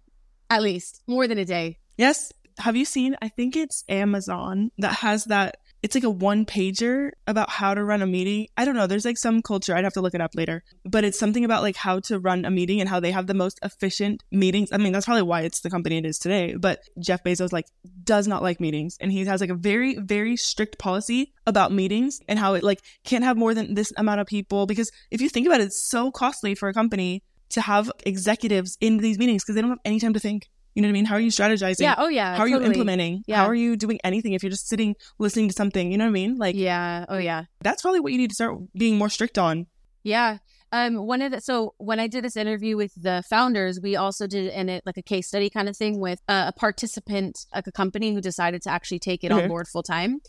At 0.50 0.62
least 0.62 1.02
more 1.08 1.28
than 1.28 1.38
a 1.38 1.46
day. 1.46 1.78
Yes. 1.98 2.34
Have 2.60 2.76
you 2.76 2.86
seen? 2.86 3.16
I 3.22 3.30
think 3.30 3.56
it's 3.56 3.84
Amazon 3.90 4.72
that 4.78 4.94
has 4.96 5.26
that. 5.26 5.58
It's 5.84 5.96
like 5.96 6.04
a 6.04 6.12
one 6.12 6.46
pager 6.46 7.10
about 7.26 7.50
how 7.50 7.74
to 7.74 7.84
run 7.84 8.04
a 8.04 8.08
meeting. 8.08 8.48
I 8.56 8.66
don't 8.66 8.76
know. 8.76 8.86
There's 8.86 9.06
like 9.06 9.18
some 9.18 9.42
culture. 9.42 9.76
I'd 9.76 9.84
have 9.84 9.94
to 9.94 10.02
look 10.02 10.14
it 10.14 10.22
up 10.22 10.36
later. 10.36 10.64
But 10.86 11.04
it's 11.04 11.18
something 11.18 11.44
about 11.44 11.64
like 11.64 11.76
how 11.76 12.00
to 12.02 12.20
run 12.20 12.46
a 12.46 12.52
meeting 12.52 12.82
and 12.82 12.88
how 12.88 13.00
they 13.00 13.12
have 13.12 13.26
the 13.26 13.34
most 13.34 13.60
efficient 13.64 14.24
meetings. 14.32 14.70
I 14.72 14.78
mean, 14.78 14.94
that's 14.94 15.06
probably 15.06 15.24
why 15.24 15.42
it's 15.42 15.62
the 15.62 15.72
company 15.72 15.98
it 15.98 16.06
is 16.06 16.20
today. 16.20 16.54
But 16.54 16.82
Jeff 17.00 17.24
Bezos 17.24 17.52
like 17.52 17.66
does 18.04 18.28
not 18.28 18.44
like 18.44 18.60
meetings 18.60 18.96
and 19.00 19.12
he 19.12 19.26
has 19.26 19.42
like 19.42 19.50
a 19.50 19.56
very, 19.56 19.98
very 19.98 20.38
strict 20.38 20.78
policy 20.78 21.34
about 21.48 21.72
meetings 21.72 22.20
and 22.28 22.38
how 22.38 22.54
it 22.54 22.64
like 22.64 22.82
can't 23.04 23.24
have 23.24 23.38
more 23.38 23.56
than 23.56 23.74
this 23.74 23.92
amount 23.98 24.22
of 24.22 24.28
people. 24.28 24.68
Because 24.68 24.92
if 25.10 25.20
you 25.20 25.30
think 25.30 25.48
about 25.48 25.62
it, 25.62 25.66
it's 25.66 25.90
so 25.90 26.12
costly 26.12 26.54
for 26.54 26.70
a 26.70 26.74
company 26.74 27.24
to 27.52 27.62
have 27.62 27.92
executives 28.06 28.78
in 28.82 28.98
these 28.98 29.18
meetings 29.18 29.44
because 29.44 29.56
they 29.56 29.62
don't 29.62 29.72
have 29.72 29.80
any 29.86 30.00
time 30.00 30.14
to 30.14 30.20
think. 30.20 30.50
You 30.76 30.82
know 30.82 30.88
what 30.88 30.92
I 30.92 30.94
mean? 30.94 31.06
How 31.06 31.16
are 31.16 31.20
you 31.20 31.32
strategizing? 31.32 31.82
Yeah. 31.82 31.96
Oh 31.98 32.08
yeah. 32.08 32.36
How 32.36 32.44
are 32.44 32.48
you 32.48 32.62
implementing? 32.62 33.24
Yeah. 33.28 33.38
How 33.38 33.46
are 33.48 33.56
you 33.56 33.76
doing 33.76 34.00
anything 34.04 34.34
if 34.34 34.42
you're 34.44 34.50
just 34.50 34.68
sitting 34.70 34.96
listening 35.20 35.48
to 35.50 35.54
something? 35.54 35.92
You 35.92 35.98
know 35.98 36.06
what 36.06 36.10
I 36.10 36.14
mean? 36.14 36.38
Like 36.38 36.56
Yeah. 36.56 37.06
Oh 37.10 37.18
yeah. 37.18 37.46
that's 37.62 37.82
probably 37.82 38.00
what 38.00 38.12
you 38.14 38.18
need 38.18 38.30
to 38.30 38.36
start 38.36 38.58
being 38.74 38.98
more 38.98 39.10
strict 39.10 39.38
on. 39.38 39.68
Yeah. 40.04 40.38
Um, 40.74 41.06
one 41.06 41.22
of 41.22 41.34
the 41.34 41.42
so 41.42 41.74
when 41.80 42.00
I 42.00 42.08
did 42.08 42.24
this 42.24 42.38
interview 42.38 42.78
with 42.78 42.94
the 42.96 43.22
founders, 43.30 43.82
we 43.84 43.98
also 43.98 44.26
did 44.28 44.54
in 44.54 44.70
it 44.70 44.84
like 44.86 44.96
a 44.96 45.02
case 45.02 45.28
study 45.28 45.50
kind 45.50 45.68
of 45.68 45.76
thing 45.76 46.00
with 46.00 46.22
uh, 46.30 46.46
a 46.48 46.58
participant, 46.58 47.46
like 47.54 47.68
a 47.68 47.72
company 47.74 48.14
who 48.14 48.22
decided 48.22 48.62
to 48.62 48.70
actually 48.70 49.00
take 49.00 49.24
it 49.26 49.32
Okay. 49.34 49.44
on 49.44 49.50
board 49.50 49.68
full 49.68 49.84
time. 49.84 50.20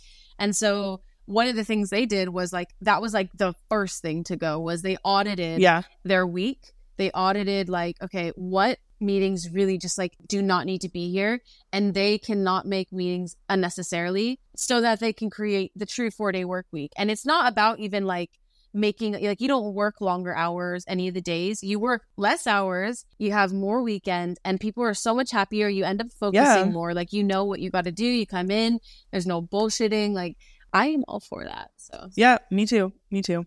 And 0.41 0.57
so 0.57 1.01
one 1.27 1.47
of 1.47 1.55
the 1.55 1.63
things 1.63 1.91
they 1.91 2.07
did 2.07 2.31
was 2.31 2.53
like 2.53 2.71
that 2.81 3.01
was 3.01 3.15
like 3.15 3.31
the 3.35 3.55
first 3.71 4.03
thing 4.03 4.25
to 4.25 4.37
go 4.37 4.59
was 4.59 4.83
they 4.83 4.97
audited 5.05 5.61
Yeah. 5.61 5.83
their 6.03 6.27
week. 6.27 6.59
They 6.97 7.11
audited 7.13 7.69
like, 7.69 7.97
okay, 8.03 8.33
what 8.35 8.79
meetings 9.03 9.51
really 9.51 9.77
just 9.79 9.99
like 9.99 10.15
do 10.27 10.41
not 10.41 10.65
need 10.67 10.81
to 10.83 10.89
be 10.89 11.11
here 11.11 11.41
and 11.73 11.93
they 11.95 12.17
cannot 12.19 12.65
make 12.67 12.93
meetings 12.93 13.37
unnecessarily 13.49 14.39
so 14.57 14.81
that 14.81 15.01
they 15.01 15.13
can 15.13 15.29
create 15.31 15.73
the 15.77 15.87
true 15.87 16.11
four 16.11 16.33
day 16.33 16.45
work 16.45 16.67
week. 16.73 16.93
And 16.97 17.11
it's 17.11 17.27
not 17.27 17.51
about 17.51 17.81
even 17.81 18.07
like 18.07 18.31
making 18.75 19.13
like 19.23 19.41
you 19.41 19.49
don't 19.49 19.75
work 19.75 20.01
longer 20.01 20.35
hours 20.35 20.85
any 20.89 21.09
of 21.09 21.15
the 21.15 21.21
days. 21.21 21.63
You 21.63 21.79
work 21.79 22.05
less 22.17 22.47
hours, 22.47 23.05
you 23.19 23.33
have 23.33 23.53
more 23.53 23.83
weekend 23.83 24.39
and 24.45 24.59
people 24.61 24.83
are 24.85 24.95
so 24.95 25.15
much 25.15 25.31
happier. 25.31 25.69
You 25.69 25.85
end 25.85 26.01
up 26.01 26.09
focusing 26.19 26.43
Yeah. 26.43 26.65
more. 26.71 26.95
Like 26.95 27.13
you 27.13 27.23
know 27.23 27.45
what 27.45 27.61
you 27.61 27.71
got 27.71 27.85
to 27.85 27.93
do. 27.93 28.07
You 28.07 28.27
come 28.27 28.51
in, 28.51 28.79
there's 29.11 29.27
no 29.27 29.43
bullshitting. 29.43 30.13
Like 30.13 30.37
I 30.73 30.87
am 30.87 31.05
all 31.09 31.21
for 31.21 31.45
that. 31.45 31.71
So 31.77 32.09
Yeah. 32.15 32.39
Me 32.51 32.65
too. 32.67 32.93
Me 33.11 33.21
too. 33.21 33.45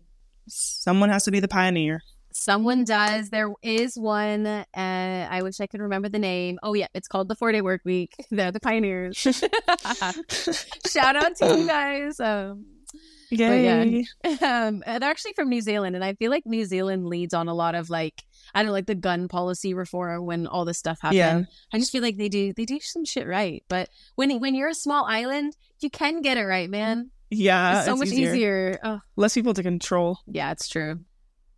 Someone 0.48 1.08
has 1.10 1.24
to 1.24 1.32
be 1.32 1.40
the 1.40 1.48
pioneer. 1.48 2.02
Someone 2.38 2.84
does. 2.84 3.30
There 3.30 3.50
is 3.62 3.96
one. 3.98 4.46
Uh, 4.46 4.64
I 4.76 5.40
wish 5.42 5.58
I 5.60 5.66
could 5.66 5.80
remember 5.80 6.08
the 6.10 6.18
name. 6.18 6.58
Oh 6.62 6.74
yeah, 6.74 6.86
it's 6.94 7.08
called 7.08 7.28
the 7.28 7.34
Four 7.34 7.50
Day 7.50 7.62
Work 7.62 7.80
Week. 7.84 8.12
They're 8.30 8.52
the 8.52 8.60
pioneers. 8.60 9.16
Shout 10.86 11.16
out 11.16 11.36
to 11.36 11.58
you 11.58 11.66
guys. 11.66 12.20
Um, 12.20 12.66
Yay. 13.30 14.06
um, 14.24 14.82
and 14.86 15.02
they're 15.02 15.10
actually 15.10 15.32
from 15.34 15.48
New 15.48 15.60
Zealand, 15.60 15.96
and 15.96 16.04
I 16.04 16.14
feel 16.14 16.30
like 16.30 16.44
New 16.46 16.64
Zealand 16.64 17.06
leads 17.06 17.34
on 17.34 17.48
a 17.48 17.54
lot 17.54 17.74
of 17.74 17.90
like 17.90 18.22
I 18.54 18.60
don't 18.60 18.66
know, 18.66 18.72
like 18.72 18.86
the 18.86 18.94
gun 18.94 19.28
policy 19.28 19.74
reform 19.74 20.26
when 20.26 20.46
all 20.46 20.64
this 20.64 20.78
stuff 20.78 21.00
happened. 21.00 21.16
Yeah. 21.18 21.42
I 21.72 21.78
just 21.78 21.90
feel 21.90 22.02
like 22.02 22.16
they 22.18 22.28
do 22.28 22.52
they 22.52 22.64
do 22.64 22.78
some 22.80 23.04
shit 23.04 23.26
right. 23.26 23.64
But 23.68 23.88
when 24.14 24.38
when 24.40 24.54
you're 24.54 24.68
a 24.68 24.74
small 24.74 25.04
island, 25.06 25.56
you 25.80 25.90
can 25.90 26.20
get 26.22 26.36
it 26.36 26.44
right, 26.44 26.70
man. 26.70 27.10
Yeah. 27.30 27.78
it's 27.78 27.86
so 27.86 27.92
it's 27.92 27.98
much 28.00 28.08
easier. 28.10 28.30
easier. 28.34 28.78
Oh, 28.84 29.00
Less 29.16 29.34
people 29.34 29.54
to 29.54 29.62
control. 29.62 30.18
yeah, 30.26 30.52
it's 30.52 30.68
true. 30.68 31.00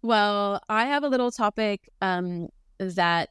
Well, 0.02 0.60
I 0.68 0.86
have 0.86 1.02
a 1.02 1.08
little 1.08 1.30
topic 1.30 1.88
um, 2.00 2.48
that 2.78 3.30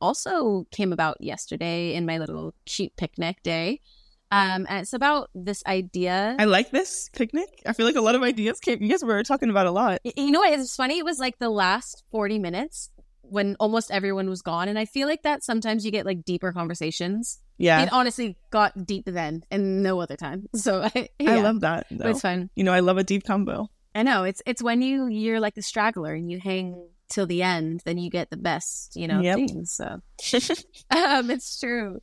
also 0.00 0.66
came 0.70 0.92
about 0.92 1.16
yesterday 1.20 1.94
in 1.94 2.04
my 2.04 2.18
little 2.18 2.54
cute 2.66 2.94
picnic 2.96 3.42
day. 3.42 3.80
Um, 4.30 4.66
and 4.68 4.80
it's 4.80 4.94
about 4.94 5.28
this 5.34 5.62
idea. 5.66 6.36
I 6.38 6.46
like 6.46 6.70
this 6.70 7.10
picnic. 7.12 7.48
I 7.66 7.74
feel 7.74 7.84
like 7.84 7.96
a 7.96 8.00
lot 8.00 8.14
of 8.14 8.22
ideas 8.22 8.60
came. 8.60 8.82
You 8.82 8.88
guys 8.88 9.04
were 9.04 9.22
talking 9.22 9.50
about 9.50 9.66
a 9.66 9.70
lot. 9.70 10.00
You 10.04 10.30
know 10.30 10.40
what? 10.40 10.58
It's 10.58 10.74
funny. 10.74 10.98
It 10.98 11.04
was 11.04 11.18
like 11.18 11.38
the 11.38 11.50
last 11.50 12.02
40 12.10 12.38
minutes 12.38 12.90
when 13.20 13.56
almost 13.60 13.90
everyone 13.90 14.30
was 14.30 14.40
gone. 14.40 14.68
And 14.68 14.78
I 14.78 14.86
feel 14.86 15.06
like 15.06 15.22
that 15.22 15.42
sometimes 15.42 15.84
you 15.84 15.90
get 15.90 16.06
like 16.06 16.24
deeper 16.24 16.50
conversations. 16.50 17.40
Yeah. 17.58 17.82
It 17.82 17.92
honestly 17.92 18.38
got 18.50 18.86
deep 18.86 19.04
then 19.06 19.44
and 19.50 19.82
no 19.82 20.00
other 20.00 20.16
time. 20.16 20.48
So 20.54 20.82
I, 20.94 21.10
yeah, 21.18 21.32
I 21.32 21.40
love 21.42 21.60
that. 21.60 21.86
Though. 21.90 22.08
it's 22.08 22.22
fun. 22.22 22.48
You 22.56 22.64
know, 22.64 22.72
I 22.72 22.80
love 22.80 22.96
a 22.96 23.04
deep 23.04 23.24
combo. 23.24 23.68
I 23.94 24.02
know 24.02 24.24
it's 24.24 24.42
it's 24.46 24.62
when 24.62 24.82
you 24.82 25.06
you're 25.08 25.40
like 25.40 25.54
the 25.54 25.62
straggler 25.62 26.14
and 26.14 26.30
you 26.30 26.40
hang 26.40 26.88
till 27.08 27.26
the 27.26 27.42
end, 27.42 27.82
then 27.84 27.98
you 27.98 28.10
get 28.10 28.30
the 28.30 28.36
best, 28.36 28.96
you 28.96 29.06
know, 29.06 29.20
Yep. 29.20 29.36
things. 29.36 29.72
So 29.72 29.84
um, 30.90 31.30
it's 31.30 31.60
true. 31.60 32.00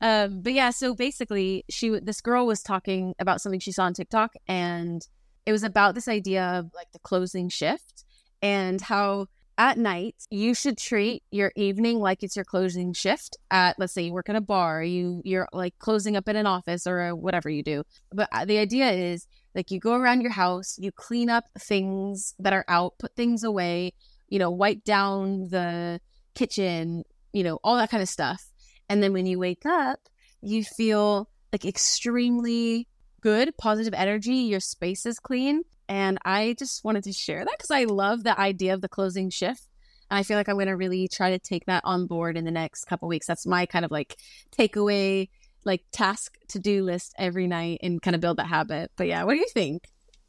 Um, 0.00 0.42
but 0.42 0.52
yeah, 0.52 0.70
so 0.70 0.94
basically, 0.94 1.64
she 1.70 1.88
this 2.00 2.20
girl 2.20 2.46
was 2.46 2.62
talking 2.62 3.14
about 3.18 3.40
something 3.40 3.60
she 3.60 3.72
saw 3.72 3.84
on 3.84 3.94
TikTok, 3.94 4.32
and 4.48 5.00
it 5.46 5.52
was 5.52 5.62
about 5.62 5.94
this 5.94 6.08
idea 6.08 6.44
of 6.44 6.70
like 6.74 6.90
the 6.92 6.98
closing 6.98 7.48
shift 7.48 8.04
and 8.42 8.80
how 8.80 9.26
at 9.62 9.78
night 9.78 10.16
you 10.28 10.54
should 10.54 10.76
treat 10.76 11.22
your 11.30 11.52
evening 11.54 12.00
like 12.00 12.24
it's 12.24 12.34
your 12.34 12.44
closing 12.44 12.92
shift 12.92 13.36
at 13.52 13.78
let's 13.78 13.94
say 13.94 14.02
you 14.02 14.12
work 14.12 14.28
at 14.28 14.34
a 14.34 14.40
bar 14.40 14.82
you 14.82 15.22
you're 15.24 15.46
like 15.52 15.78
closing 15.78 16.16
up 16.16 16.28
in 16.28 16.34
an 16.34 16.48
office 16.48 16.84
or 16.84 17.14
whatever 17.14 17.48
you 17.48 17.62
do. 17.62 17.84
But 18.10 18.28
uh, 18.32 18.44
the 18.44 18.58
idea 18.58 18.90
is 18.90 19.24
like 19.54 19.70
you 19.70 19.78
go 19.78 19.94
around 19.94 20.20
your 20.20 20.32
house 20.32 20.74
you 20.80 20.90
clean 20.90 21.30
up 21.30 21.44
things 21.56 22.34
that 22.40 22.52
are 22.52 22.64
out 22.66 22.94
put 22.98 23.14
things 23.14 23.44
away 23.44 23.92
you 24.28 24.40
know 24.40 24.50
wipe 24.50 24.82
down 24.82 25.46
the 25.50 26.00
kitchen 26.34 27.04
you 27.32 27.44
know 27.44 27.60
all 27.62 27.76
that 27.76 27.88
kind 27.90 28.02
of 28.02 28.08
stuff. 28.08 28.42
And 28.88 29.00
then 29.00 29.12
when 29.12 29.26
you 29.26 29.38
wake 29.38 29.64
up 29.64 30.00
you 30.40 30.64
feel 30.64 31.28
like 31.52 31.64
extremely 31.64 32.88
good 33.20 33.56
positive 33.58 33.94
energy 33.94 34.38
your 34.38 34.58
space 34.58 35.06
is 35.06 35.20
clean 35.20 35.62
and 35.92 36.18
i 36.24 36.54
just 36.58 36.82
wanted 36.84 37.04
to 37.04 37.12
share 37.12 37.44
that 37.44 37.54
because 37.56 37.70
i 37.70 37.84
love 37.84 38.24
the 38.24 38.38
idea 38.40 38.72
of 38.72 38.80
the 38.80 38.88
closing 38.88 39.28
shift 39.28 39.68
and 40.10 40.18
i 40.18 40.22
feel 40.22 40.38
like 40.38 40.48
i'm 40.48 40.56
going 40.56 40.66
to 40.66 40.76
really 40.76 41.06
try 41.06 41.30
to 41.30 41.38
take 41.38 41.66
that 41.66 41.82
on 41.84 42.06
board 42.06 42.36
in 42.36 42.46
the 42.46 42.50
next 42.50 42.86
couple 42.86 43.06
weeks 43.08 43.26
that's 43.26 43.46
my 43.46 43.66
kind 43.66 43.84
of 43.84 43.90
like 43.90 44.16
takeaway 44.56 45.28
like 45.64 45.82
task 45.92 46.38
to 46.48 46.58
do 46.58 46.82
list 46.82 47.14
every 47.18 47.46
night 47.46 47.78
and 47.82 48.00
kind 48.00 48.14
of 48.14 48.20
build 48.20 48.38
that 48.38 48.46
habit 48.46 48.90
but 48.96 49.06
yeah 49.06 49.22
what 49.24 49.34
do 49.34 49.38
you 49.38 49.48
think 49.52 49.82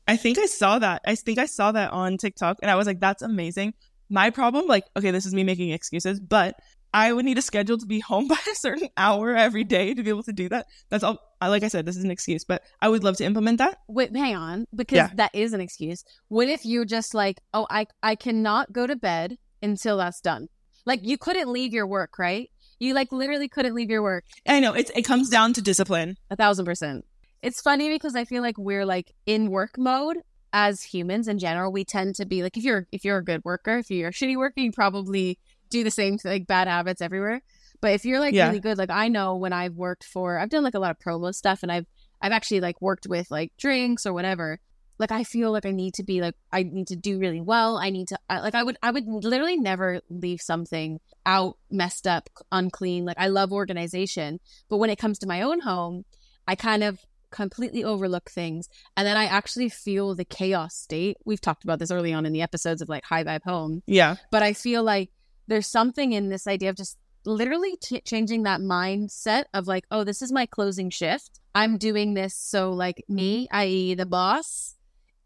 I 0.07 0.17
think 0.17 0.37
I 0.37 0.47
saw 0.47 0.79
that. 0.79 1.01
I 1.05 1.15
think 1.15 1.39
I 1.39 1.45
saw 1.45 1.71
that 1.71 1.93
on 1.93 2.17
TikTok 2.17 2.57
and 2.61 2.69
I 2.69 2.75
was 2.75 2.87
like, 2.87 2.99
that's 2.99 3.21
amazing. 3.21 3.73
My 4.09 4.31
problem, 4.31 4.67
like, 4.67 4.83
okay, 4.97 5.11
this 5.11 5.25
is 5.25 5.33
me 5.33 5.43
making 5.43 5.69
excuses, 5.71 6.19
but 6.19 6.55
I 6.93 7.11
would 7.11 7.25
need 7.25 7.37
a 7.37 7.41
schedule 7.41 7.77
to 7.79 7.85
be 7.85 7.99
home 7.99 8.27
by 8.33 8.37
a 8.51 8.55
certain 8.55 8.89
hour 8.97 9.35
every 9.35 9.63
day 9.63 9.93
to 9.93 10.03
be 10.03 10.09
able 10.09 10.23
to 10.23 10.33
do 10.33 10.49
that. 10.49 10.67
That's 10.89 11.03
all. 11.03 11.19
I- 11.41 11.47
Like 11.49 11.63
I 11.63 11.67
said, 11.67 11.85
this 11.85 11.97
is 11.97 12.03
an 12.03 12.11
excuse, 12.11 12.43
but 12.43 12.61
I 12.81 12.87
would 12.89 13.03
love 13.03 13.17
to 13.17 13.25
implement 13.25 13.57
that. 13.57 13.79
Wait, 13.87 14.15
hang 14.15 14.35
on, 14.35 14.65
because 14.75 14.95
Yeah. 14.97 15.09
that 15.15 15.31
is 15.33 15.53
an 15.53 15.61
excuse. 15.61 16.03
What 16.29 16.47
if 16.47 16.65
you're 16.65 16.85
just 16.85 17.13
like, 17.13 17.41
oh, 17.53 17.67
I 17.69 17.87
I 18.01 18.15
cannot 18.15 18.71
go 18.71 18.85
to 18.87 18.95
bed 18.95 19.37
until 19.61 19.97
that's 19.97 20.21
done? 20.21 20.47
Like 20.85 20.99
you 21.03 21.17
couldn't 21.17 21.49
leave 21.51 21.73
your 21.73 21.87
work, 21.87 22.19
right? 22.19 22.49
You 22.79 22.93
like 22.93 23.11
literally 23.11 23.47
couldn't 23.49 23.73
leave 23.75 23.89
your 23.89 24.01
work. 24.03 24.25
I 24.47 24.59
know 24.59 24.73
it's 24.73 24.91
it 24.95 25.03
comes 25.03 25.29
down 25.29 25.53
to 25.53 25.61
discipline. 25.61 26.17
A 26.29 26.35
thousand 26.35 26.65
percent. 26.65 27.05
It's 27.41 27.59
funny 27.61 27.89
because 27.89 28.15
I 28.15 28.25
feel 28.25 28.41
like 28.41 28.57
we're 28.57 28.85
like 28.85 29.11
in 29.25 29.49
work 29.49 29.77
mode 29.77 30.17
as 30.53 30.83
humans 30.83 31.27
in 31.27 31.39
general. 31.39 31.71
We 31.71 31.83
tend 31.85 32.15
to 32.15 32.25
be 32.25 32.43
like 32.43 32.55
if 32.57 32.63
you're 32.63 32.87
if 32.91 33.03
you're 33.05 33.17
a 33.17 33.23
good 33.23 33.41
worker, 33.45 33.77
if 33.79 33.89
you're 33.89 34.09
a 34.09 34.13
shitty 34.13 34.37
worker, 34.37 34.59
you 34.61 34.71
probably 34.71 35.39
do 35.73 35.83
the 35.83 35.91
same 35.91 36.17
thing 36.17 36.31
like 36.31 36.47
bad 36.47 36.67
habits 36.67 37.01
everywhere. 37.01 37.41
But 37.81 37.91
if 37.93 38.05
you're 38.05 38.19
like 38.21 38.33
Yeah. 38.33 38.47
really 38.47 38.61
good, 38.61 38.77
like 38.77 38.89
I 38.89 39.07
know 39.09 39.35
when 39.35 39.51
I've 39.53 39.75
worked 39.75 40.05
for 40.05 40.37
I've 40.39 40.49
done 40.49 40.63
like 40.63 40.75
a 40.75 40.79
lot 40.79 40.91
of 40.91 40.99
promo 40.99 41.33
stuff 41.35 41.63
and 41.63 41.71
I've 41.71 41.85
I've 42.21 42.31
actually 42.31 42.61
like 42.61 42.81
worked 42.81 43.07
with 43.07 43.29
like 43.29 43.51
drinks 43.57 44.05
or 44.05 44.13
whatever. 44.13 44.59
Like 44.99 45.11
I 45.11 45.23
feel 45.23 45.51
like 45.51 45.65
I 45.65 45.71
need 45.71 45.93
to 45.95 46.03
be 46.03 46.21
like 46.21 46.35
I 46.51 46.63
need 46.63 46.87
to 46.87 46.95
do 46.95 47.19
really 47.19 47.41
well. 47.41 47.77
I 47.77 47.89
need 47.89 48.07
to 48.09 48.17
I, 48.29 48.39
like 48.39 48.55
I 48.55 48.63
would 48.63 48.77
I 48.81 48.91
would 48.91 49.05
literally 49.05 49.57
never 49.57 49.99
leave 50.09 50.39
something 50.41 50.99
out 51.25 51.57
messed 51.69 52.07
up, 52.07 52.29
unclean. 52.51 53.03
Like 53.03 53.17
I 53.19 53.27
love 53.27 53.51
organization, 53.51 54.39
but 54.69 54.77
when 54.77 54.89
it 54.89 54.99
comes 54.99 55.19
to 55.19 55.27
my 55.27 55.41
own 55.41 55.61
home, 55.61 56.05
I 56.47 56.55
kind 56.55 56.83
of 56.83 56.99
completely 57.31 57.83
overlook 57.83 58.29
things 58.29 58.69
and 58.95 59.07
then 59.07 59.17
I 59.17 59.25
actually 59.25 59.67
feel 59.67 60.13
the 60.13 60.23
chaos 60.23 60.75
state. 60.75 61.17
We've 61.25 61.41
talked 61.41 61.63
about 61.63 61.79
this 61.79 61.89
early 61.91 62.13
on 62.13 62.27
in 62.27 62.31
the 62.31 62.43
episodes 62.43 62.79
of 62.81 62.87
like 62.89 63.03
high 63.05 63.23
vibe 63.23 63.41
home, 63.43 63.81
Yeah. 63.87 64.17
but 64.31 64.43
I 64.43 64.53
feel 64.53 64.83
like 64.83 65.09
there's 65.47 65.67
something 65.67 66.13
in 66.13 66.29
this 66.29 66.47
idea 66.47 66.69
of 66.69 66.75
just 66.77 66.97
literally 67.25 67.77
ch 67.77 67.93
changing 68.05 68.43
that 68.43 68.61
mindset 68.61 69.45
of 69.53 69.67
like, 69.67 69.85
oh, 69.91 70.03
this 70.03 70.21
is 70.21 70.31
my 70.31 70.45
closing 70.45 70.89
shift. 70.89 71.39
I'm 71.55 71.77
doing 71.77 72.13
this 72.13 72.35
so 72.35 72.71
like 72.71 72.97
mm-hmm. 72.97 73.15
me, 73.15 73.47
i.e., 73.51 73.93
the 73.95 74.05
boss, 74.05 74.75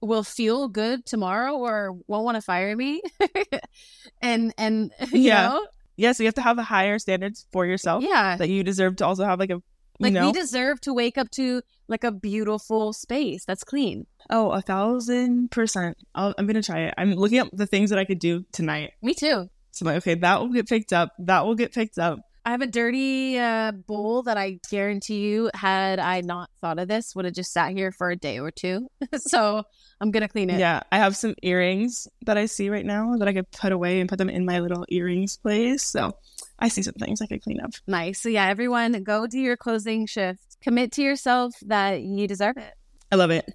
will 0.01 0.23
feel 0.23 0.67
good 0.67 1.05
tomorrow 1.05 1.53
or 1.53 1.93
won't 2.07 2.25
want 2.25 2.35
to 2.35 2.41
fire 2.41 2.75
me. 2.75 3.01
and 4.21 4.53
and 4.57 4.91
you 5.11 5.21
Yeah. 5.21 5.49
know, 5.49 5.67
Yeah. 5.95 6.11
So 6.11 6.23
you 6.23 6.27
have 6.27 6.35
to 6.35 6.41
have 6.41 6.57
a 6.57 6.63
higher 6.63 6.99
standards 6.99 7.47
for 7.51 7.65
yourself 7.65 8.03
yeah, 8.03 8.35
that 8.37 8.49
you 8.49 8.63
deserve 8.63 8.97
to 8.97 9.05
also 9.05 9.23
have 9.25 9.39
like 9.39 9.49
a 9.49 9.61
like 9.99 10.13
know 10.13 10.27
we 10.27 10.31
deserve 10.31 10.79
to 10.81 10.93
wake 10.93 11.17
up 11.17 11.31
to 11.31 11.63
like 11.87 12.03
a 12.03 12.11
beautiful 12.11 12.93
space 12.93 13.45
that's 13.45 13.63
clean. 13.63 14.05
oh 14.29 14.51
a 14.51 14.61
thousand 14.61 15.49
percent. 15.49 15.97
I'll, 16.13 16.35
I'm 16.37 16.45
gonna 16.45 16.61
try 16.61 16.81
it. 16.81 16.93
I'm 16.97 17.13
looking 17.13 17.39
up 17.39 17.49
the 17.51 17.65
things 17.65 17.89
that 17.89 17.97
I 17.97 18.05
could 18.05 18.19
do 18.19 18.45
tonight. 18.51 18.91
Me 19.01 19.15
too. 19.15 19.49
So 19.77 19.85
I'm 19.85 19.93
like, 19.93 19.97
okay, 19.97 20.15
that 20.15 20.41
will 20.41 20.49
get 20.49 20.67
picked 20.67 20.91
up. 20.91 21.13
That 21.19 21.45
will 21.45 21.53
get 21.53 21.71
picked 21.71 21.99
up. 21.99 22.19
I 22.43 22.51
have 22.51 22.61
a 22.61 22.67
dirty 22.67 23.37
uh, 23.37 23.73
bowl 23.73 24.23
that 24.23 24.37
I 24.37 24.59
guarantee 24.71 25.19
you, 25.19 25.51
had 25.53 25.99
I 25.99 26.21
not 26.21 26.49
thought 26.61 26.79
of 26.79 26.87
this, 26.87 27.13
would 27.13 27.25
have 27.25 27.33
just 27.33 27.51
sat 27.51 27.73
here 27.73 27.91
for 27.91 28.09
a 28.09 28.15
day 28.15 28.39
or 28.39 28.51
two. 28.51 28.87
so 29.17 29.63
I'm 30.01 30.11
gonna 30.11 30.29
clean 30.29 30.49
it. 30.49 30.57
Yeah, 30.57 30.81
I 30.91 30.97
have 30.97 31.15
some 31.15 31.35
earrings 31.43 32.07
that 32.25 32.37
I 32.37 32.45
see 32.45 32.69
right 32.69 32.85
now 32.85 33.17
that 33.17 33.27
I 33.27 33.33
could 33.33 33.51
put 33.51 33.71
away 33.71 33.99
and 33.99 34.09
put 34.09 34.17
them 34.17 34.29
in 34.29 34.45
my 34.45 34.61
little 34.61 34.85
earrings 34.89 35.37
place. 35.37 35.83
So 35.83 36.13
I 36.57 36.69
see 36.69 36.81
some 36.81 36.93
things 36.93 37.21
I 37.21 37.27
could 37.27 37.43
clean 37.43 37.59
up. 37.59 37.71
Nice. 37.85 38.21
So 38.21 38.29
yeah, 38.29 38.47
everyone, 38.47 39.03
go 39.03 39.27
do 39.27 39.39
your 39.39 39.57
closing 39.57 40.07
shift. 40.07 40.57
Commit 40.61 40.93
to 40.93 41.03
yourself 41.03 41.53
that 41.65 42.01
you 42.01 42.27
deserve 42.27 42.57
it. 42.57 42.73
I 43.11 43.17
love 43.17 43.29
it. 43.29 43.45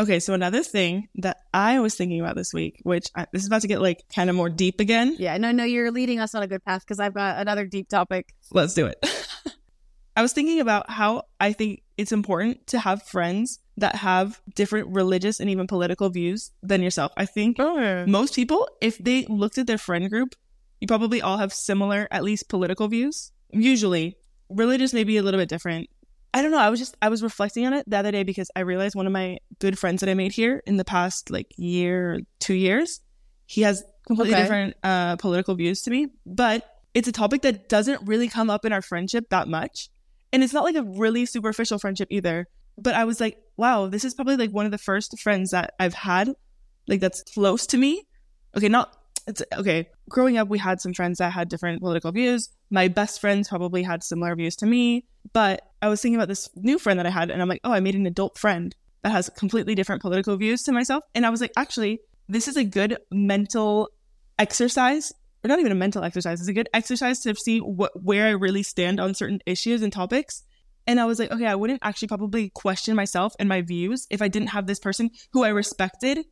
Okay, 0.00 0.18
so 0.18 0.34
another 0.34 0.62
thing 0.64 1.08
that 1.16 1.36
I 1.52 1.78
was 1.78 1.94
thinking 1.94 2.20
about 2.20 2.34
this 2.34 2.52
week, 2.52 2.80
which 2.82 3.06
I, 3.14 3.26
this 3.32 3.42
is 3.42 3.46
about 3.46 3.62
to 3.62 3.68
get 3.68 3.80
like 3.80 4.02
kind 4.12 4.28
of 4.28 4.34
more 4.34 4.50
deep 4.50 4.80
again. 4.80 5.14
Yeah, 5.20 5.36
no, 5.38 5.52
no, 5.52 5.62
you're 5.62 5.92
leading 5.92 6.18
us 6.18 6.34
on 6.34 6.42
a 6.42 6.48
good 6.48 6.64
path 6.64 6.82
because 6.82 6.98
I've 6.98 7.14
got 7.14 7.38
another 7.38 7.64
deep 7.66 7.88
topic. 7.88 8.34
Let's 8.50 8.74
do 8.74 8.86
it. 8.86 8.96
I 10.16 10.22
was 10.22 10.32
thinking 10.32 10.60
about 10.60 10.90
how 10.90 11.22
I 11.40 11.52
think 11.52 11.82
it's 11.96 12.12
important 12.12 12.66
to 12.68 12.78
have 12.80 13.02
friends 13.04 13.60
that 13.76 13.96
have 13.96 14.40
different 14.54 14.88
religious 14.88 15.38
and 15.40 15.48
even 15.50 15.66
political 15.68 16.08
views 16.10 16.50
than 16.62 16.82
yourself. 16.82 17.12
I 17.16 17.26
think 17.26 17.56
Oh. 17.60 18.04
most 18.06 18.34
people, 18.34 18.68
if 18.80 18.98
they 18.98 19.26
looked 19.26 19.58
at 19.58 19.66
their 19.66 19.78
friend 19.78 20.08
group, 20.10 20.34
you 20.80 20.86
probably 20.88 21.22
all 21.22 21.38
have 21.38 21.52
similar, 21.52 22.08
at 22.10 22.24
least 22.24 22.48
political 22.48 22.88
views. 22.88 23.30
Usually, 23.52 24.16
religious 24.48 24.92
may 24.92 25.04
be 25.04 25.16
a 25.16 25.22
little 25.22 25.40
bit 25.40 25.48
different. 25.48 25.88
I 26.34 26.42
don't 26.42 26.50
know. 26.50 26.58
I 26.58 26.68
was 26.68 26.80
just 26.80 26.96
I 27.00 27.08
was 27.08 27.22
reflecting 27.22 27.64
on 27.64 27.72
it 27.72 27.88
the 27.88 27.96
other 27.96 28.10
day 28.10 28.24
because 28.24 28.50
I 28.56 28.60
realized 28.60 28.94
one 28.96 29.06
of 29.06 29.12
my 29.12 29.38
good 29.60 29.78
friends 29.78 30.00
that 30.00 30.10
I 30.10 30.14
made 30.14 30.32
here 30.32 30.62
in 30.66 30.76
the 30.76 30.84
past 30.84 31.30
like 31.30 31.46
year 31.56 32.14
or 32.14 32.18
two 32.40 32.54
years, 32.54 33.00
he 33.46 33.62
has 33.62 33.84
completely 34.06 34.34
Okay. 34.34 34.42
different 34.42 34.76
uh, 34.82 35.16
political 35.16 35.54
views 35.54 35.82
to 35.82 35.90
me, 35.90 36.08
but 36.26 36.68
it's 36.92 37.08
a 37.08 37.12
topic 37.12 37.42
that 37.42 37.68
doesn't 37.68 38.02
really 38.06 38.28
come 38.28 38.50
up 38.50 38.64
in 38.64 38.72
our 38.72 38.82
friendship 38.82 39.26
that 39.30 39.48
much, 39.48 39.88
and 40.32 40.42
it's 40.42 40.52
not 40.52 40.64
like 40.64 40.76
a 40.76 40.82
really 40.82 41.24
superficial 41.24 41.78
friendship 41.78 42.08
either. 42.10 42.48
But 42.76 42.94
I 42.94 43.04
was 43.04 43.20
like, 43.20 43.38
wow, 43.56 43.86
this 43.86 44.04
is 44.04 44.14
probably 44.14 44.36
like 44.36 44.50
one 44.50 44.66
of 44.66 44.72
the 44.72 44.78
first 44.78 45.18
friends 45.20 45.52
that 45.52 45.74
I've 45.78 45.94
had, 45.94 46.34
like 46.88 47.00
that's 47.00 47.22
close 47.22 47.66
to 47.68 47.78
me. 47.78 48.02
Okay, 48.56 48.68
not 48.68 48.96
it's 49.26 49.42
okay. 49.56 49.88
Growing 50.08 50.36
up, 50.36 50.48
we 50.48 50.58
had 50.58 50.80
some 50.80 50.92
friends 50.92 51.18
that 51.18 51.32
had 51.32 51.48
different 51.48 51.80
political 51.80 52.12
views. 52.12 52.50
My 52.70 52.88
best 52.88 53.20
friends 53.20 53.48
probably 53.48 53.82
had 53.82 54.02
similar 54.02 54.34
views 54.34 54.56
to 54.56 54.66
me. 54.66 55.06
But 55.32 55.62
I 55.80 55.88
was 55.88 56.02
thinking 56.02 56.16
about 56.16 56.28
this 56.28 56.50
new 56.54 56.78
friend 56.78 56.98
that 56.98 57.06
I 57.06 57.10
had, 57.10 57.30
and 57.30 57.40
I'm 57.40 57.48
like, 57.48 57.60
oh, 57.64 57.72
I 57.72 57.80
made 57.80 57.94
an 57.94 58.06
adult 58.06 58.38
friend 58.38 58.74
that 59.02 59.12
has 59.12 59.30
completely 59.30 59.74
different 59.74 60.02
political 60.02 60.36
views 60.36 60.62
to 60.64 60.72
myself. 60.72 61.02
And 61.14 61.24
I 61.24 61.30
was 61.30 61.40
like, 61.40 61.52
actually, 61.56 62.00
this 62.28 62.48
is 62.48 62.56
a 62.56 62.64
good 62.64 62.98
mental 63.10 63.88
exercise, 64.38 65.12
or 65.42 65.48
not 65.48 65.60
even 65.60 65.72
a 65.72 65.76
mental 65.76 66.04
exercise. 66.04 66.40
It's 66.40 66.48
a 66.48 66.54
good 66.54 66.68
exercise 66.74 67.20
to 67.20 67.34
see 67.34 67.58
what 67.58 67.92
where 68.02 68.26
I 68.26 68.30
really 68.30 68.62
stand 68.62 69.00
on 69.00 69.14
certain 69.14 69.40
issues 69.46 69.82
and 69.82 69.92
topics. 69.92 70.42
And 70.86 71.00
I 71.00 71.06
was 71.06 71.18
like, 71.18 71.32
okay, 71.32 71.46
I 71.46 71.54
wouldn't 71.54 71.80
actually 71.82 72.08
probably 72.08 72.50
question 72.50 72.94
myself 72.94 73.34
and 73.38 73.48
my 73.48 73.62
views 73.62 74.06
if 74.10 74.20
I 74.20 74.28
didn't 74.28 74.48
have 74.48 74.66
this 74.66 74.78
person 74.78 75.10
who 75.32 75.42
I 75.42 75.48
respected 75.48 76.26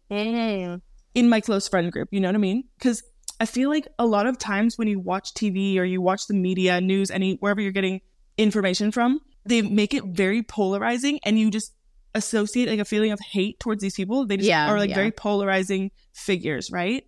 in 1.15 1.29
my 1.29 1.41
close 1.41 1.69
friend 1.69 1.91
group. 1.91 2.09
You 2.13 2.21
know 2.21 2.29
what 2.29 2.35
I 2.35 2.39
mean? 2.39 2.65
Because 2.79 3.03
I 3.43 3.47
feel 3.47 3.69
like 3.71 3.89
a 3.99 4.07
lot 4.07 4.27
of 4.27 4.39
times 4.39 4.79
when 4.79 4.87
you 4.87 5.01
watch 5.01 5.35
TV 5.35 5.77
or 5.79 5.85
you 5.85 6.01
watch 6.01 6.23
the 6.29 6.35
media, 6.35 6.81
news, 6.81 7.11
any 7.11 7.35
wherever 7.41 7.61
you're 7.61 7.73
getting 7.81 8.01
information 8.39 8.93
from, 8.93 9.21
they 9.45 9.63
make 9.63 9.93
it 9.95 10.05
very 10.05 10.43
polarizing, 10.45 11.19
and 11.25 11.39
you 11.41 11.51
just 11.51 11.73
associate 12.15 12.69
like 12.69 12.79
a 12.79 12.85
feeling 12.85 13.11
of 13.11 13.19
hate 13.19 13.59
towards 13.59 13.83
these 13.83 13.95
people. 13.97 14.27
They 14.27 14.37
just 14.37 14.49
Yeah, 14.49 14.71
are 14.71 14.79
like 14.79 14.91
yeah. 14.91 14.95
very 14.95 15.11
polarizing 15.11 15.91
figures, 16.13 16.71
right? 16.71 17.05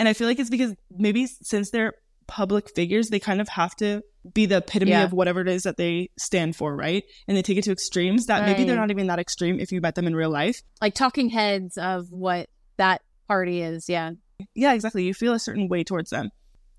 And 0.00 0.08
I 0.08 0.14
feel 0.14 0.26
like 0.26 0.40
it's 0.40 0.50
because 0.50 0.74
maybe 0.90 1.26
since 1.26 1.70
they're 1.70 1.92
public 2.26 2.64
figures, 2.74 3.08
they 3.10 3.20
kind 3.20 3.40
of 3.40 3.48
have 3.48 3.76
to 3.76 4.02
be 4.34 4.46
the 4.46 4.56
epitome 4.58 4.90
Yeah. 4.90 5.04
of 5.04 5.12
whatever 5.12 5.40
it 5.42 5.48
is 5.48 5.62
that 5.62 5.76
they 5.76 6.10
stand 6.18 6.56
for, 6.56 6.74
right? 6.74 7.04
And 7.28 7.36
they 7.36 7.42
take 7.42 7.56
it 7.56 7.64
to 7.64 7.72
extremes 7.72 8.26
that 8.26 8.44
maybe 8.46 8.64
they're 8.64 8.76
not 8.76 8.90
even 8.90 9.06
that 9.06 9.18
extreme 9.20 9.60
if 9.60 9.70
you 9.72 9.80
met 9.80 9.94
them 9.94 10.06
in 10.08 10.16
real 10.16 10.30
life. 10.30 10.60
Like 10.82 10.94
talking 10.94 11.28
heads 11.30 11.78
of 11.78 12.10
what 12.10 12.48
that 12.78 13.02
party 13.28 13.62
is. 13.62 13.88
Yeah. 13.88 14.12
Yeah, 14.54 14.72
exactly. 14.72 15.04
You 15.04 15.14
feel 15.14 15.32
a 15.32 15.38
certain 15.38 15.68
way 15.68 15.84
towards 15.84 16.10
them. 16.10 16.30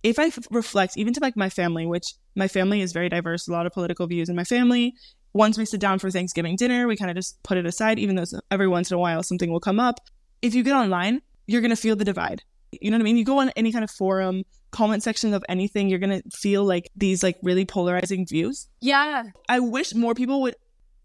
If 0.02 0.18
I 0.18 0.26
f- 0.28 0.48
reflect, 0.52 0.98
even 0.98 1.14
to 1.14 1.20
like 1.20 1.36
my 1.36 1.50
family, 1.50 1.86
which 1.86 2.06
my 2.36 2.48
family 2.48 2.82
is 2.82 2.94
very 2.94 3.10
diverse, 3.10 3.48
a 3.48 3.52
lot 3.52 3.66
of 3.66 3.74
political 3.74 4.08
views 4.08 4.30
in 4.30 4.36
my 4.36 4.46
family. 4.46 4.94
Once 5.34 5.58
we 5.58 5.66
sit 5.66 5.80
down 5.80 6.00
for 6.00 6.10
Thanksgiving 6.10 6.56
dinner, 6.56 6.88
we 6.88 6.96
kind 6.96 7.12
of 7.12 7.16
just 7.16 7.42
put 7.44 7.58
it 7.58 7.66
aside, 7.66 8.00
even 8.00 8.16
though 8.16 8.24
every 8.50 8.68
once 8.68 8.90
in 8.90 8.96
a 8.96 9.00
while 9.00 9.22
something 9.22 9.52
will 9.52 9.60
come 9.60 9.80
up. 9.80 10.00
If 10.42 10.56
you 10.56 10.64
get 10.64 10.74
online, 10.74 11.22
you're 11.48 11.62
going 11.62 11.70
to 11.70 11.76
feel 11.76 11.96
the 11.96 12.06
divide. 12.06 12.42
You 12.72 12.92
know 12.92 12.98
what 12.98 13.02
I 13.02 13.04
mean? 13.04 13.18
You 13.18 13.26
go 13.26 13.40
on 13.40 13.50
any 13.56 13.72
kind 13.72 13.84
of 13.84 13.92
forum, 13.92 14.44
comment 14.72 15.04
section 15.04 15.34
of 15.34 15.44
anything, 15.50 15.90
you're 15.90 16.00
going 16.00 16.22
to 16.22 16.30
feel 16.32 16.64
like 16.64 16.90
these 16.96 17.22
like 17.22 17.38
really 17.44 17.66
polarizing 17.66 18.26
views. 18.26 18.68
Yeah. 18.82 19.24
I 19.48 19.60
wish 19.60 19.94
more 19.94 20.16
people 20.16 20.42
would 20.42 20.56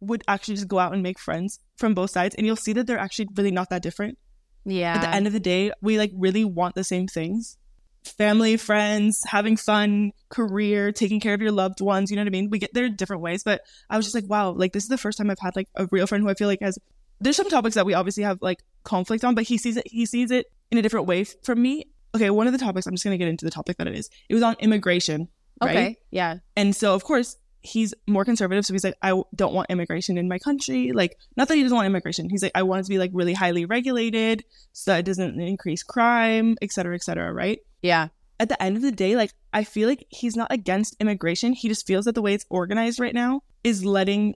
would 0.01 0.23
actually 0.29 0.57
just 0.57 0.69
go 0.69 0.79
out 0.79 0.93
and 0.93 1.03
make 1.03 1.19
friends 1.19 1.61
from 1.77 1.95
both 1.95 2.11
sides 2.11 2.35
and 2.35 2.47
you'll 2.47 2.57
see 2.57 2.75
that 2.75 2.87
they're 2.87 2.99
actually 2.99 3.27
really 3.37 3.51
not 3.51 3.71
that 3.71 3.83
different 3.83 4.19
Yeah. 4.65 4.95
at 4.95 5.01
the 5.03 5.15
end 5.15 5.27
of 5.27 5.33
the 5.33 5.41
day, 5.41 5.73
we 5.81 5.99
like 5.99 6.13
really 6.15 6.45
want 6.45 6.75
the 6.75 6.85
same 6.85 7.07
things 7.07 7.57
family, 8.05 8.57
friends, 8.57 9.23
having 9.27 9.57
fun, 9.57 10.13
career, 10.29 10.93
taking 10.93 11.21
care 11.21 11.35
of 11.35 11.41
your 11.41 11.53
loved 11.53 11.81
ones. 11.81 12.11
You 12.11 12.17
know 12.17 12.23
what 12.23 12.29
I 12.29 12.31
mean? 12.31 12.51
We 12.51 12.59
get 12.59 12.75
there 12.75 12.85
in 12.85 12.97
different 12.97 13.23
ways, 13.23 13.43
but 13.43 13.63
I 13.89 13.97
was 13.97 14.07
just 14.07 14.15
like, 14.15 14.29
wow, 14.29 14.51
like 14.51 14.73
this 14.73 14.83
is 14.83 14.89
the 14.89 14.99
first 14.99 15.19
time 15.19 15.31
I've 15.31 15.39
had 15.39 15.57
like 15.57 15.69
a 15.75 15.89
real 15.91 16.07
friend 16.07 16.23
who 16.23 16.31
I 16.31 16.35
feel 16.35 16.49
like 16.49 16.61
has. 16.61 16.79
There's 17.21 17.37
some 17.37 17.49
topics 17.49 17.75
that 17.77 17.87
we 17.87 17.95
obviously 17.95 18.25
have 18.25 18.39
like 18.43 18.63
conflict 18.83 19.25
on, 19.25 19.35
but 19.35 19.45
he 19.45 19.59
sees 19.59 19.77
it. 19.77 19.87
He 19.87 20.07
sees 20.07 20.31
it 20.31 20.47
in 20.71 20.79
a 20.79 20.83
different 20.83 21.07
way 21.07 21.25
from 21.25 21.63
me. 21.63 21.87
Okay, 22.15 22.31
one 22.31 22.47
of 22.47 22.53
the 22.53 22.59
topics. 22.59 22.87
I'm 22.87 22.95
just 22.95 23.05
gonna 23.05 23.19
get 23.19 23.29
into 23.29 23.45
the 23.45 23.51
topic 23.51 23.77
that 23.79 23.87
it 23.87 23.95
is. 23.95 24.11
It 24.29 24.35
was 24.35 24.43
on 24.43 24.57
immigration, 24.61 25.29
right? 25.63 25.71
okay. 25.71 25.97
Yeah. 26.11 26.37
And 26.57 26.77
so, 26.77 26.95
of 26.95 27.05
course, 27.05 27.37
he's 27.65 27.95
more 28.07 28.25
conservative. 28.25 28.67
So 28.67 28.75
he's 28.75 28.85
like, 28.85 28.99
I 29.03 29.21
don't 29.35 29.55
want 29.55 29.71
immigration 29.71 30.19
in 30.19 30.29
my 30.29 30.39
country. 30.39 30.93
Like, 30.93 31.17
not 31.37 31.49
that 31.49 31.57
he 31.57 31.63
doesn't 31.63 31.75
want 31.75 31.87
immigration. 31.87 32.29
He's 32.29 32.43
like, 32.43 32.53
I 32.55 32.63
want 32.63 32.81
it 32.81 32.83
to 32.85 32.91
be 32.91 32.99
like 32.99 33.11
really 33.15 33.33
highly 33.33 33.65
regulated 33.65 34.45
so 34.73 34.93
that 34.93 34.99
it 34.99 35.07
doesn't 35.07 35.41
increase 35.41 35.83
crime, 35.83 36.57
et 36.61 36.71
cetera, 36.71 36.95
et 36.95 37.03
cetera, 37.03 37.33
right? 37.33 37.59
Yeah. 37.83 38.09
At 38.39 38.51
the 38.51 38.63
end 38.63 38.77
of 38.77 38.83
the 38.83 38.93
day, 38.93 39.17
like, 39.17 39.33
I 39.53 39.65
feel 39.65 39.89
like 39.89 40.07
he's 40.11 40.37
not 40.37 40.49
against 40.51 40.97
immigration. 41.01 41.55
He 41.55 41.69
just 41.69 41.87
feels 41.87 42.05
that 42.05 42.15
the 42.15 42.23
way 42.23 42.35
it's 42.35 42.45
organized 42.51 43.01
right 43.01 43.15
now 43.15 43.43
is 43.63 43.85
letting 43.85 44.35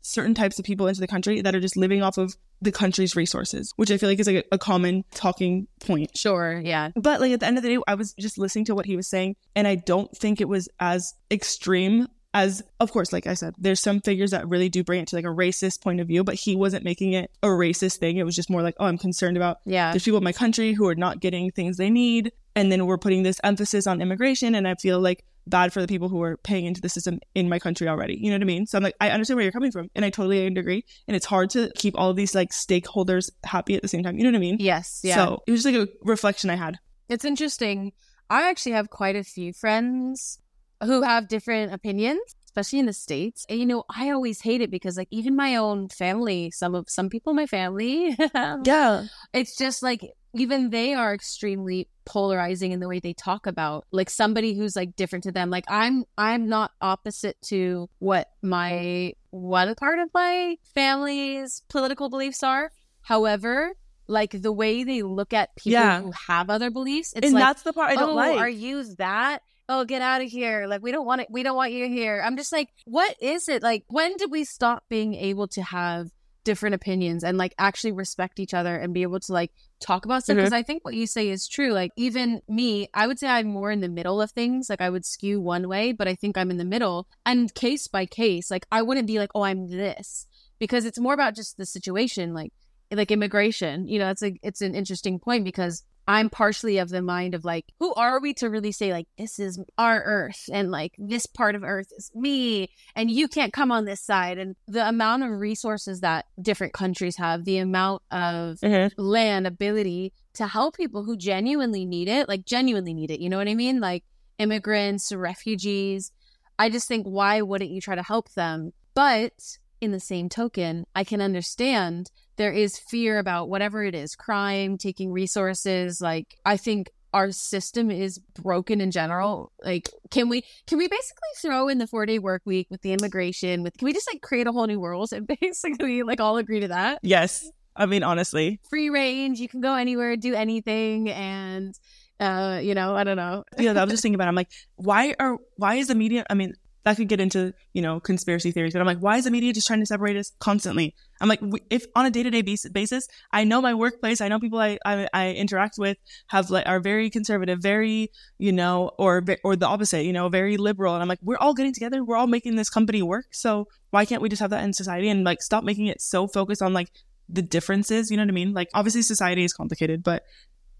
certain 0.00 0.34
types 0.34 0.58
of 0.58 0.64
people 0.64 0.86
into 0.88 1.00
the 1.00 1.06
country 1.06 1.42
that 1.42 1.54
are 1.54 1.60
just 1.60 1.76
living 1.76 2.02
off 2.02 2.18
of 2.18 2.34
the 2.60 2.72
country's 2.72 3.14
resources, 3.14 3.72
which 3.76 3.90
I 3.90 3.98
feel 3.98 4.08
like 4.08 4.18
is 4.18 4.26
like 4.26 4.46
a, 4.50 4.54
a 4.54 4.58
common 4.58 5.04
talking 5.14 5.68
point. 5.80 6.16
Sure. 6.16 6.60
Yeah. 6.64 6.90
But 6.96 7.20
like 7.20 7.32
at 7.32 7.40
the 7.40 7.46
end 7.46 7.58
of 7.58 7.62
the 7.62 7.68
day, 7.68 7.78
I 7.86 7.94
was 7.94 8.14
just 8.14 8.38
listening 8.38 8.64
to 8.64 8.74
what 8.74 8.86
he 8.86 8.96
was 8.96 9.06
saying, 9.06 9.36
and 9.54 9.68
I 9.68 9.76
don't 9.76 10.10
think 10.16 10.40
it 10.40 10.48
was 10.48 10.68
as 10.80 11.14
extreme 11.30 12.08
as, 12.34 12.62
of 12.78 12.92
course, 12.92 13.12
like 13.12 13.26
I 13.26 13.34
said, 13.34 13.54
there's 13.58 13.80
some 13.80 14.00
figures 14.00 14.32
that 14.32 14.46
really 14.48 14.68
do 14.68 14.84
bring 14.84 15.00
it 15.00 15.08
to 15.08 15.16
like 15.16 15.24
a 15.24 15.28
racist 15.28 15.80
point 15.82 16.00
of 16.00 16.06
view, 16.08 16.22
but 16.22 16.34
he 16.34 16.54
wasn't 16.56 16.84
making 16.84 17.14
it 17.14 17.30
a 17.42 17.46
racist 17.48 17.96
thing. 17.96 18.18
It 18.18 18.24
was 18.24 18.36
just 18.36 18.50
more 18.50 18.62
like, 18.62 18.74
oh, 18.78 18.86
I'm 18.86 18.98
concerned 18.98 19.36
about 19.36 19.58
Yeah. 19.64 19.92
there's 19.92 20.04
people 20.04 20.18
in 20.18 20.24
my 20.24 20.32
country 20.32 20.72
who 20.74 20.86
are 20.88 20.94
not 20.94 21.20
getting 21.20 21.50
things 21.50 21.76
they 21.78 21.90
need, 21.90 22.32
and 22.54 22.70
then 22.70 22.86
we're 22.86 22.98
putting 22.98 23.22
this 23.22 23.40
emphasis 23.44 23.86
on 23.86 24.02
immigration, 24.02 24.54
and 24.54 24.68
I 24.68 24.74
feel 24.74 25.00
like 25.00 25.24
bad 25.46 25.72
for 25.72 25.80
the 25.80 25.88
people 25.88 26.10
who 26.10 26.20
are 26.22 26.36
paying 26.36 26.66
into 26.66 26.82
the 26.82 26.90
system 26.90 27.18
in 27.34 27.48
my 27.48 27.58
country 27.58 27.88
already. 27.88 28.18
You 28.20 28.28
know 28.28 28.34
what 28.36 28.42
I 28.42 28.44
mean? 28.44 28.66
So 28.66 28.76
I'm 28.76 28.84
like, 28.84 28.96
I 29.00 29.08
understand 29.08 29.36
where 29.36 29.44
you're 29.44 29.52
coming 29.52 29.72
from, 29.72 29.90
and 29.94 30.04
I 30.04 30.10
totally 30.10 30.46
agree. 30.46 30.84
And 31.06 31.16
it's 31.16 31.24
hard 31.24 31.48
to 31.50 31.70
keep 31.76 31.98
all 31.98 32.10
of 32.10 32.16
these 32.16 32.34
like 32.34 32.50
stakeholders 32.50 33.30
happy 33.44 33.74
at 33.74 33.80
the 33.80 33.88
same 33.88 34.02
time. 34.02 34.18
You 34.18 34.24
know 34.24 34.30
what 34.30 34.36
I 34.36 34.40
mean? 34.40 34.56
Yes. 34.60 35.00
Yeah. 35.02 35.14
So 35.14 35.42
it 35.46 35.50
was 35.50 35.62
just 35.62 35.74
like 35.74 35.88
a 35.88 35.90
reflection 36.02 36.50
I 36.50 36.56
had. 36.56 36.78
It's 37.08 37.24
interesting. 37.24 37.92
I 38.28 38.50
actually 38.50 38.72
have 38.72 38.90
quite 38.90 39.16
a 39.16 39.24
few 39.24 39.54
friends 39.54 40.38
who 40.82 41.02
have 41.02 41.28
different 41.28 41.72
opinions, 41.72 42.20
especially 42.44 42.78
in 42.78 42.86
the 42.86 42.92
states. 42.92 43.44
And 43.48 43.58
you 43.58 43.66
know, 43.66 43.84
I 43.94 44.10
always 44.10 44.40
hate 44.40 44.60
it 44.60 44.70
because 44.70 44.96
like 44.96 45.08
even 45.10 45.36
my 45.36 45.56
own 45.56 45.88
family, 45.88 46.50
some 46.50 46.74
of 46.74 46.86
some 46.88 47.08
people 47.08 47.30
in 47.30 47.36
my 47.36 47.46
family, 47.46 48.16
Yeah. 48.34 49.04
it's 49.32 49.56
just 49.56 49.82
like 49.82 50.12
even 50.34 50.70
they 50.70 50.94
are 50.94 51.14
extremely 51.14 51.88
polarizing 52.04 52.72
in 52.72 52.80
the 52.80 52.88
way 52.88 53.00
they 53.00 53.12
talk 53.12 53.46
about 53.46 53.84
like 53.90 54.08
somebody 54.08 54.54
who's 54.54 54.76
like 54.76 54.94
different 54.96 55.24
to 55.24 55.32
them 55.32 55.50
like 55.50 55.64
i'm 55.68 56.04
i'm 56.16 56.48
not 56.48 56.70
opposite 56.80 57.36
to 57.42 57.86
what 57.98 58.28
my 58.42 59.12
one 59.30 59.74
part 59.74 59.98
of 59.98 60.08
my 60.14 60.56
family's 60.74 61.62
political 61.68 62.08
beliefs 62.08 62.42
are 62.42 62.70
however 63.02 63.72
like 64.06 64.30
the 64.40 64.52
way 64.52 64.84
they 64.84 65.02
look 65.02 65.34
at 65.34 65.54
people 65.56 65.72
Yeah. 65.72 66.00
who 66.00 66.12
have 66.28 66.48
other 66.48 66.70
beliefs 66.70 67.12
it's 67.14 67.26
and 67.26 67.34
like 67.34 67.44
that's 67.44 67.62
the 67.62 67.74
part 67.74 67.90
I 67.90 67.96
don't 67.96 68.10
oh, 68.10 68.14
like. 68.14 68.38
are 68.38 68.48
you 68.48 68.84
that? 68.96 69.42
Oh, 69.68 69.84
get 69.84 70.00
out 70.00 70.22
of 70.22 70.28
here. 70.28 70.66
Like 70.66 70.82
we 70.82 70.92
don't 70.92 71.06
want 71.06 71.20
it. 71.20 71.28
We 71.30 71.42
don't 71.42 71.56
want 71.56 71.72
you 71.72 71.88
here. 71.88 72.22
I'm 72.24 72.36
just 72.36 72.52
like, 72.52 72.70
what 72.86 73.14
is 73.20 73.48
it? 73.48 73.62
Like 73.62 73.84
when 73.88 74.16
did 74.16 74.30
we 74.30 74.44
stop 74.44 74.84
being 74.88 75.14
able 75.14 75.46
to 75.48 75.62
have 75.62 76.08
different 76.44 76.74
opinions 76.74 77.22
and 77.22 77.36
like 77.36 77.54
actually 77.58 77.92
respect 77.92 78.40
each 78.40 78.54
other 78.54 78.74
and 78.74 78.94
be 78.94 79.02
able 79.02 79.20
to 79.20 79.32
like 79.32 79.52
talk 79.80 80.06
about 80.06 80.22
stuff? 80.22 80.34
Mm-hmm. 80.34 80.44
Because 80.44 80.52
I 80.54 80.62
think 80.62 80.84
what 80.84 80.94
you 80.94 81.06
say 81.06 81.28
is 81.28 81.46
true. 81.46 81.72
Like 81.72 81.92
even 81.96 82.40
me, 82.48 82.88
I 82.94 83.06
would 83.06 83.18
say 83.18 83.28
I'm 83.28 83.48
more 83.48 83.70
in 83.70 83.80
the 83.80 83.90
middle 83.90 84.22
of 84.22 84.30
things. 84.30 84.70
Like 84.70 84.80
I 84.80 84.88
would 84.88 85.04
skew 85.04 85.40
one 85.40 85.68
way, 85.68 85.92
but 85.92 86.08
I 86.08 86.14
think 86.14 86.38
I'm 86.38 86.50
in 86.50 86.56
the 86.56 86.64
middle. 86.64 87.06
And 87.26 87.54
case 87.54 87.88
by 87.88 88.06
case, 88.06 88.50
like 88.50 88.66
I 88.72 88.80
wouldn't 88.80 89.06
be 89.06 89.18
like, 89.18 89.30
oh, 89.34 89.42
I'm 89.42 89.68
this 89.68 90.26
because 90.58 90.86
it's 90.86 90.98
more 90.98 91.14
about 91.14 91.34
just 91.34 91.58
the 91.58 91.66
situation. 91.66 92.32
Like 92.32 92.52
like 92.90 93.10
immigration 93.10 93.86
you 93.86 93.98
know 93.98 94.08
it's 94.08 94.22
a 94.22 94.38
it's 94.42 94.62
an 94.62 94.74
interesting 94.74 95.18
point 95.18 95.44
because 95.44 95.82
i'm 96.08 96.30
partially 96.30 96.78
of 96.78 96.88
the 96.88 97.02
mind 97.02 97.34
of 97.34 97.44
like 97.44 97.66
who 97.78 97.92
are 97.94 98.18
we 98.18 98.32
to 98.32 98.48
really 98.48 98.72
say 98.72 98.92
like 98.92 99.06
this 99.18 99.38
is 99.38 99.60
our 99.76 100.02
earth 100.02 100.48
and 100.52 100.70
like 100.70 100.94
this 100.98 101.26
part 101.26 101.54
of 101.54 101.62
earth 101.62 101.92
is 101.96 102.10
me 102.14 102.68
and 102.96 103.10
you 103.10 103.28
can't 103.28 103.52
come 103.52 103.70
on 103.70 103.84
this 103.84 104.00
side. 104.00 104.38
And 104.38 104.56
the 104.66 104.88
amount 104.88 105.22
of 105.22 105.30
resources 105.30 106.00
that 106.00 106.24
different 106.40 106.72
countries 106.72 107.16
have 107.16 107.44
the 107.44 107.58
amount 107.58 108.02
of 108.10 108.58
Mhm. 108.60 108.90
land 108.96 109.46
ability 109.46 110.12
to 110.34 110.46
help 110.46 110.76
people 110.76 111.04
who 111.04 111.16
genuinely 111.16 111.84
need 111.84 112.08
it 112.08 112.26
like 112.28 112.44
genuinely 112.44 112.94
need 112.94 113.10
it 113.10 113.20
you 113.20 113.28
know 113.28 113.36
what 113.38 113.48
i 113.48 113.54
mean? 113.54 113.78
Like 113.80 114.04
immigrants 114.38 115.12
refugees 115.12 116.10
i 116.58 116.70
just 116.70 116.88
think 116.88 117.06
why 117.06 117.42
wouldn't 117.42 117.70
you 117.70 117.80
try 117.80 117.94
to 117.94 118.02
help 118.02 118.32
them? 118.32 118.72
But 118.94 119.58
in 119.80 119.92
the 119.92 120.00
same 120.00 120.28
token, 120.28 120.84
I 120.94 121.04
can 121.04 121.20
understand 121.20 122.10
there 122.36 122.52
is 122.52 122.78
fear 122.78 123.18
about 123.18 123.48
whatever 123.48 123.84
it 123.84 123.94
is 123.94 124.14
crime, 124.14 124.78
taking 124.78 125.12
resources. 125.12 126.00
Like, 126.00 126.36
I 126.44 126.56
think 126.56 126.90
our 127.12 127.32
system 127.32 127.90
is 127.90 128.18
broken 128.18 128.80
in 128.80 128.90
general. 128.90 129.52
Like, 129.64 129.88
can 130.10 130.28
we 130.28 130.42
can 130.66 130.78
we 130.78 130.88
basically 130.88 131.28
throw 131.40 131.68
in 131.68 131.78
the 131.78 131.86
four 131.86 132.06
day 132.06 132.18
work 132.18 132.42
week 132.44 132.68
with 132.70 132.82
the 132.82 132.92
immigration? 132.92 133.62
With 133.62 133.76
can 133.76 133.86
we 133.86 133.92
just 133.92 134.08
like 134.12 134.22
create 134.22 134.46
a 134.46 134.52
whole 134.52 134.66
new 134.66 134.80
world 134.80 135.12
and 135.12 135.26
basically 135.40 136.02
like 136.02 136.20
all 136.20 136.36
agree 136.36 136.60
to 136.60 136.68
that? 136.68 137.00
Yes. 137.02 137.50
I 137.74 137.86
mean, 137.86 138.02
honestly, 138.02 138.60
free 138.68 138.90
range. 138.90 139.38
You 139.38 139.48
can 139.48 139.60
go 139.60 139.74
anywhere, 139.74 140.16
do 140.16 140.34
anything, 140.34 141.10
and 141.10 141.78
uh, 142.18 142.58
you 142.60 142.74
know, 142.74 142.96
I 142.96 143.04
don't 143.04 143.16
know. 143.16 143.44
yeah, 143.56 143.70
I 143.70 143.84
was 143.84 143.92
just 143.92 144.02
thinking 144.02 144.16
about. 144.16 144.24
It. 144.24 144.30
I'm 144.30 144.34
like, 144.34 144.50
why 144.74 145.14
are 145.20 145.38
why 145.56 145.76
is 145.76 145.86
the 145.86 145.94
media? 145.94 146.26
I 146.28 146.34
mean, 146.34 146.54
that 146.88 146.96
could 146.96 147.08
get 147.08 147.20
into 147.20 147.52
you 147.74 147.82
know 147.82 148.00
conspiracy 148.00 148.50
theories, 148.50 148.72
but 148.72 148.80
I'm 148.80 148.86
like, 148.86 148.98
why 148.98 149.18
is 149.18 149.24
the 149.24 149.30
media 149.30 149.52
just 149.52 149.66
trying 149.66 149.80
to 149.80 149.86
separate 149.86 150.16
us 150.16 150.32
constantly? 150.38 150.94
I'm 151.20 151.28
like, 151.28 151.40
if 151.68 151.84
on 151.94 152.06
a 152.06 152.10
day 152.10 152.22
to 152.22 152.30
day 152.30 152.40
basis, 152.40 153.08
I 153.30 153.44
know 153.44 153.60
my 153.60 153.74
workplace, 153.74 154.22
I 154.22 154.28
know 154.28 154.40
people 154.40 154.58
I, 154.58 154.78
I, 154.86 155.06
I 155.12 155.32
interact 155.32 155.74
with 155.76 155.98
have 156.28 156.48
like 156.48 156.66
are 156.66 156.80
very 156.80 157.10
conservative, 157.10 157.58
very 157.60 158.10
you 158.38 158.52
know, 158.52 158.90
or 158.98 159.22
or 159.44 159.54
the 159.54 159.66
opposite, 159.66 160.04
you 160.04 160.14
know, 160.14 160.30
very 160.30 160.56
liberal, 160.56 160.94
and 160.94 161.02
I'm 161.02 161.08
like, 161.08 161.20
we're 161.22 161.36
all 161.36 161.52
getting 161.52 161.74
together, 161.74 162.02
we're 162.02 162.16
all 162.16 162.26
making 162.26 162.56
this 162.56 162.70
company 162.70 163.02
work, 163.02 163.26
so 163.32 163.68
why 163.90 164.06
can't 164.06 164.22
we 164.22 164.30
just 164.30 164.40
have 164.40 164.50
that 164.50 164.64
in 164.64 164.72
society 164.72 165.10
and 165.10 165.24
like 165.24 165.42
stop 165.42 165.64
making 165.64 165.86
it 165.86 166.00
so 166.00 166.26
focused 166.26 166.62
on 166.62 166.72
like 166.72 166.90
the 167.28 167.42
differences? 167.42 168.10
You 168.10 168.16
know 168.16 168.22
what 168.22 168.30
I 168.30 168.32
mean? 168.32 168.54
Like, 168.54 168.70
obviously, 168.72 169.02
society 169.02 169.44
is 169.44 169.52
complicated, 169.52 170.02
but 170.02 170.22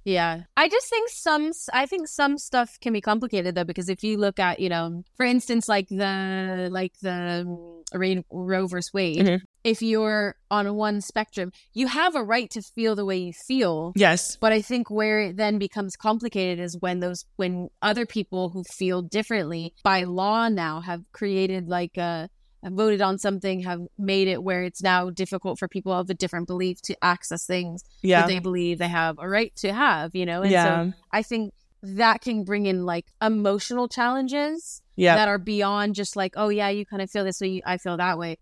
yeah. 0.09 0.45
I 0.57 0.69
just 0.69 0.89
think 0.89 1.11
some 1.11 1.53
I 1.73 1.85
think 1.87 2.09
some 2.09 2.39
stuff 2.39 2.79
can 2.81 2.93
be 2.95 3.01
complicated 3.01 3.55
though 3.55 3.65
because 3.65 3.89
if 3.89 4.03
you 4.03 4.17
look 4.17 4.39
at, 4.39 4.59
you 4.59 4.71
know, 4.71 5.03
for 5.17 5.27
instance 5.27 5.69
like 5.69 5.89
the 5.89 6.69
like 6.71 6.95
the 7.03 7.45
Rain, 7.93 8.25
Roe 8.31 8.67
versus 8.67 8.93
Wade, 8.93 9.19
mm-hmm. 9.19 9.45
if 9.65 9.83
you're 9.83 10.37
on 10.51 10.75
one 10.75 11.01
spectrum, 11.03 11.53
you 11.75 11.89
have 11.89 12.15
a 12.15 12.23
right 12.23 12.51
to 12.51 12.63
feel 12.63 12.97
the 12.97 13.05
way 13.05 13.19
you 13.19 13.33
feel. 13.47 13.93
Yes. 13.97 14.37
But 14.37 14.53
I 14.53 14.63
think 14.63 14.91
where 14.91 15.21
it 15.21 15.37
then 15.37 15.59
becomes 15.59 15.95
complicated 15.95 16.59
is 16.59 16.77
when 16.81 17.01
those 17.01 17.27
when 17.37 17.69
other 17.83 18.07
people 18.07 18.49
who 18.51 18.65
feel 18.65 19.03
differently 19.03 19.75
by 19.85 20.05
law 20.05 20.49
now 20.49 20.81
have 20.81 21.03
created 21.13 21.69
like 21.69 21.99
a 21.99 22.31
voted 22.65 23.01
on 23.01 23.19
something 23.19 23.61
have 23.61 23.81
made 23.97 24.29
it 24.29 24.43
where 24.43 24.63
it's 24.63 24.83
now 24.83 25.11
difficult 25.11 25.59
for 25.59 25.69
people 25.69 25.93
of 25.93 26.11
a 26.11 26.15
different 26.15 26.47
belief 26.47 26.81
to 26.83 26.97
access 27.03 27.47
things 27.47 27.85
yeah. 28.03 28.21
that 28.21 28.29
they 28.29 28.39
believe 28.39 28.79
they 28.79 28.89
have 28.89 29.17
a 29.19 29.29
right 29.29 29.55
to 29.57 29.73
have, 29.73 30.15
you 30.15 30.27
know? 30.27 30.43
And 30.43 30.51
yeah. 30.51 30.85
so 30.85 30.93
I 31.13 31.23
think 31.23 31.53
that 31.83 32.21
can 32.21 32.45
bring 32.45 32.67
in 32.67 32.85
like 32.85 33.07
emotional 33.23 33.89
challenges 33.89 34.83
yeah. 34.97 35.17
that 35.17 35.29
are 35.29 35.39
beyond 35.39 35.95
just 35.95 36.17
like, 36.17 36.35
oh 36.37 36.49
yeah, 36.49 36.69
you 36.69 36.85
kind 36.85 37.03
of 37.03 37.11
feel 37.11 37.25
this 37.25 37.41
way, 37.41 37.63
I 37.65 37.79
feel 37.79 37.97
that 37.97 38.19
way. 38.19 38.39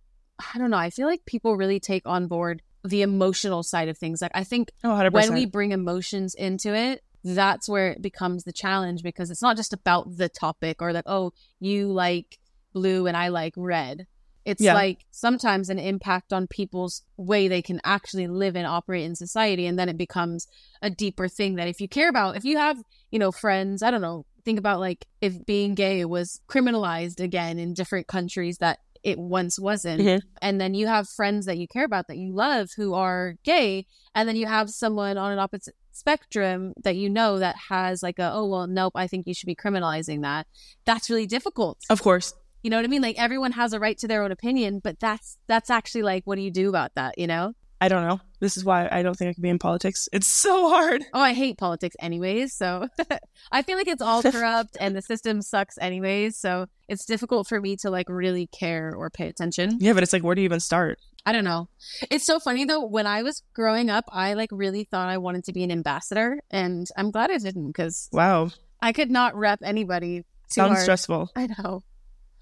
I 0.55 0.59
don't 0.59 0.71
know. 0.71 0.79
I 0.79 0.91
feel 0.91 1.07
like 1.07 1.25
people 1.27 1.57
really 1.57 1.81
take 1.81 2.07
on 2.07 2.27
board 2.27 2.63
the 2.85 3.03
emotional 3.03 3.63
side 3.63 3.89
of 3.89 3.99
things. 3.99 4.23
Like 4.23 4.33
I 4.35 4.45
think 4.45 4.71
oh, 4.85 5.11
when 5.11 5.35
we 5.35 5.47
bring 5.47 5.73
emotions 5.73 6.35
into 6.35 6.75
it, 6.75 7.03
that's 7.25 7.69
where 7.69 7.91
it 7.91 8.03
becomes 8.03 8.45
the 8.45 8.53
challenge 8.53 9.03
because 9.03 9.31
it's 9.31 9.43
not 9.43 9.57
just 9.57 9.73
about 9.73 10.17
the 10.17 10.29
topic 10.29 10.81
or 10.81 10.93
like, 10.93 11.07
oh, 11.07 11.33
you 11.59 11.89
like 11.89 12.39
blue 12.77 13.07
and 13.07 13.17
I 13.17 13.29
like 13.29 13.55
red. 13.57 14.07
It's 14.45 14.63
yeah. 14.63 14.75
like 14.75 15.07
sometimes 15.11 15.71
an 15.71 15.79
impact 15.79 16.33
on 16.33 16.47
people's 16.47 17.03
way 17.17 17.49
they 17.49 17.63
can 17.63 17.81
actually 17.85 18.29
live 18.29 18.55
and 18.55 18.67
operate 18.67 19.05
in 19.05 19.17
society. 19.17 19.67
And 19.67 19.79
then 19.79 19.89
it 19.89 19.97
becomes 19.97 20.47
a 20.83 20.91
deeper 20.91 21.27
thing 21.27 21.57
that 21.57 21.69
if 21.69 21.81
you 21.81 21.89
care 21.89 22.09
about, 22.09 22.37
if 22.37 22.45
you 22.45 22.59
have, 22.59 22.77
you 23.11 23.19
know, 23.19 23.33
friends, 23.33 23.83
I 23.83 23.91
don't 23.91 24.03
know, 24.03 24.27
think 24.45 24.59
about 24.59 24.79
like 24.79 25.07
if 25.21 25.45
being 25.47 25.75
gay 25.75 26.05
was 26.05 26.41
criminalized 26.49 27.19
again 27.19 27.59
in 27.59 27.75
different 27.75 28.07
countries 28.07 28.59
that 28.59 28.79
it 29.03 29.19
once 29.19 29.59
wasn't. 29.59 30.03
Mm-hmm. 30.03 30.27
And 30.43 30.61
then 30.61 30.75
you 30.75 30.87
have 30.87 31.09
friends 31.09 31.47
that 31.47 31.59
you 31.59 31.67
care 31.67 31.85
about 31.85 32.07
that 32.09 32.19
you 32.19 32.33
love 32.33 32.71
who 32.77 32.93
are 32.95 33.37
gay. 33.43 33.87
And 34.15 34.29
then 34.29 34.37
you 34.37 34.47
have 34.47 34.69
someone 34.71 35.17
on 35.17 35.33
an 35.33 35.39
opposite 35.39 35.75
spectrum 35.93 36.73
that 36.85 36.95
you 36.95 37.09
know 37.09 37.39
that 37.39 37.57
has 37.69 38.03
like 38.03 38.19
a, 38.19 38.31
oh, 38.33 38.47
well, 38.47 38.67
nope, 38.67 38.93
I 38.95 39.07
think 39.07 39.27
you 39.27 39.35
should 39.35 39.47
be 39.47 39.57
criminalizing 39.57 40.23
that. 40.23 40.47
That's 40.85 41.11
really 41.11 41.27
difficult. 41.27 41.79
Of 41.91 42.03
course. 42.03 42.35
You 42.67 42.71
know 42.71 42.79
what 42.79 42.85
I 42.85 42.89
mean? 42.89 43.01
Like 43.01 43.17
everyone 43.17 43.53
has 43.53 43.73
a 43.73 43.79
right 43.79 43.97
to 43.99 44.09
their 44.09 44.25
own 44.25 44.33
opinion, 44.33 44.81
but 44.81 44.99
that's 44.99 45.39
that's 45.47 45.71
actually 45.71 46.03
like 46.03 46.25
what 46.25 46.35
do 46.35 46.43
you 46.43 46.51
do 46.51 46.69
about 46.69 46.97
that, 46.97 47.17
you 47.17 47.29
know? 47.29 47.53
I 47.81 47.87
don't 47.87 48.05
know. 48.05 48.19
This 48.41 48.57
is 48.57 48.65
why 48.65 48.89
I 48.91 49.05
don't 49.05 49.15
think 49.15 49.29
I 49.29 49.35
can 49.35 49.43
be 49.43 49.51
in 49.51 49.61
politics. 49.61 50.09
It's 50.13 50.27
so 50.27 50.69
hard. 50.69 51.05
Oh, 51.15 51.21
I 51.21 51.33
hate 51.33 51.59
politics 51.59 51.95
anyways. 52.01 52.55
So 52.55 52.89
I 53.53 53.63
feel 53.63 53.77
like 53.79 53.87
it's 53.87 54.03
all 54.03 54.21
corrupt 54.33 54.77
and 54.81 54.97
the 54.97 55.01
system 55.01 55.43
sucks 55.43 55.79
anyways. 55.79 56.39
So 56.39 56.67
it's 56.89 57.05
difficult 57.05 57.47
for 57.47 57.61
me 57.61 57.77
to 57.77 57.91
like 57.91 58.09
really 58.09 58.49
care 58.49 58.93
or 58.97 59.11
pay 59.11 59.29
attention. 59.29 59.79
Yeah, 59.79 59.93
but 59.93 60.03
it's 60.03 60.13
like, 60.13 60.25
where 60.25 60.35
do 60.35 60.41
you 60.41 60.47
even 60.47 60.59
start? 60.59 60.99
I 61.25 61.31
don't 61.31 61.45
know. 61.45 61.69
It's 62.11 62.27
so 62.27 62.41
funny 62.41 62.65
though. 62.65 62.85
When 62.85 63.07
I 63.07 63.23
was 63.23 63.45
growing 63.55 63.91
up, 63.91 64.07
I 64.11 64.35
like 64.35 64.51
really 64.51 64.83
thought 64.83 65.09
I 65.09 65.19
wanted 65.19 65.45
to 65.45 65.53
be 65.53 65.63
an 65.63 65.71
ambassador, 65.71 66.41
and 66.51 66.89
I'm 66.97 67.13
glad 67.13 67.31
I 67.31 67.39
didn't 67.39 67.69
because 67.69 68.09
wow, 68.11 68.51
I 68.83 68.93
could 68.93 69.13
not 69.13 69.37
rep 69.37 69.61
anybody. 69.63 70.25
Sounds 70.49 70.73
hard. 70.73 70.83
stressful. 70.83 71.31
I 71.37 71.47
know. 71.47 71.85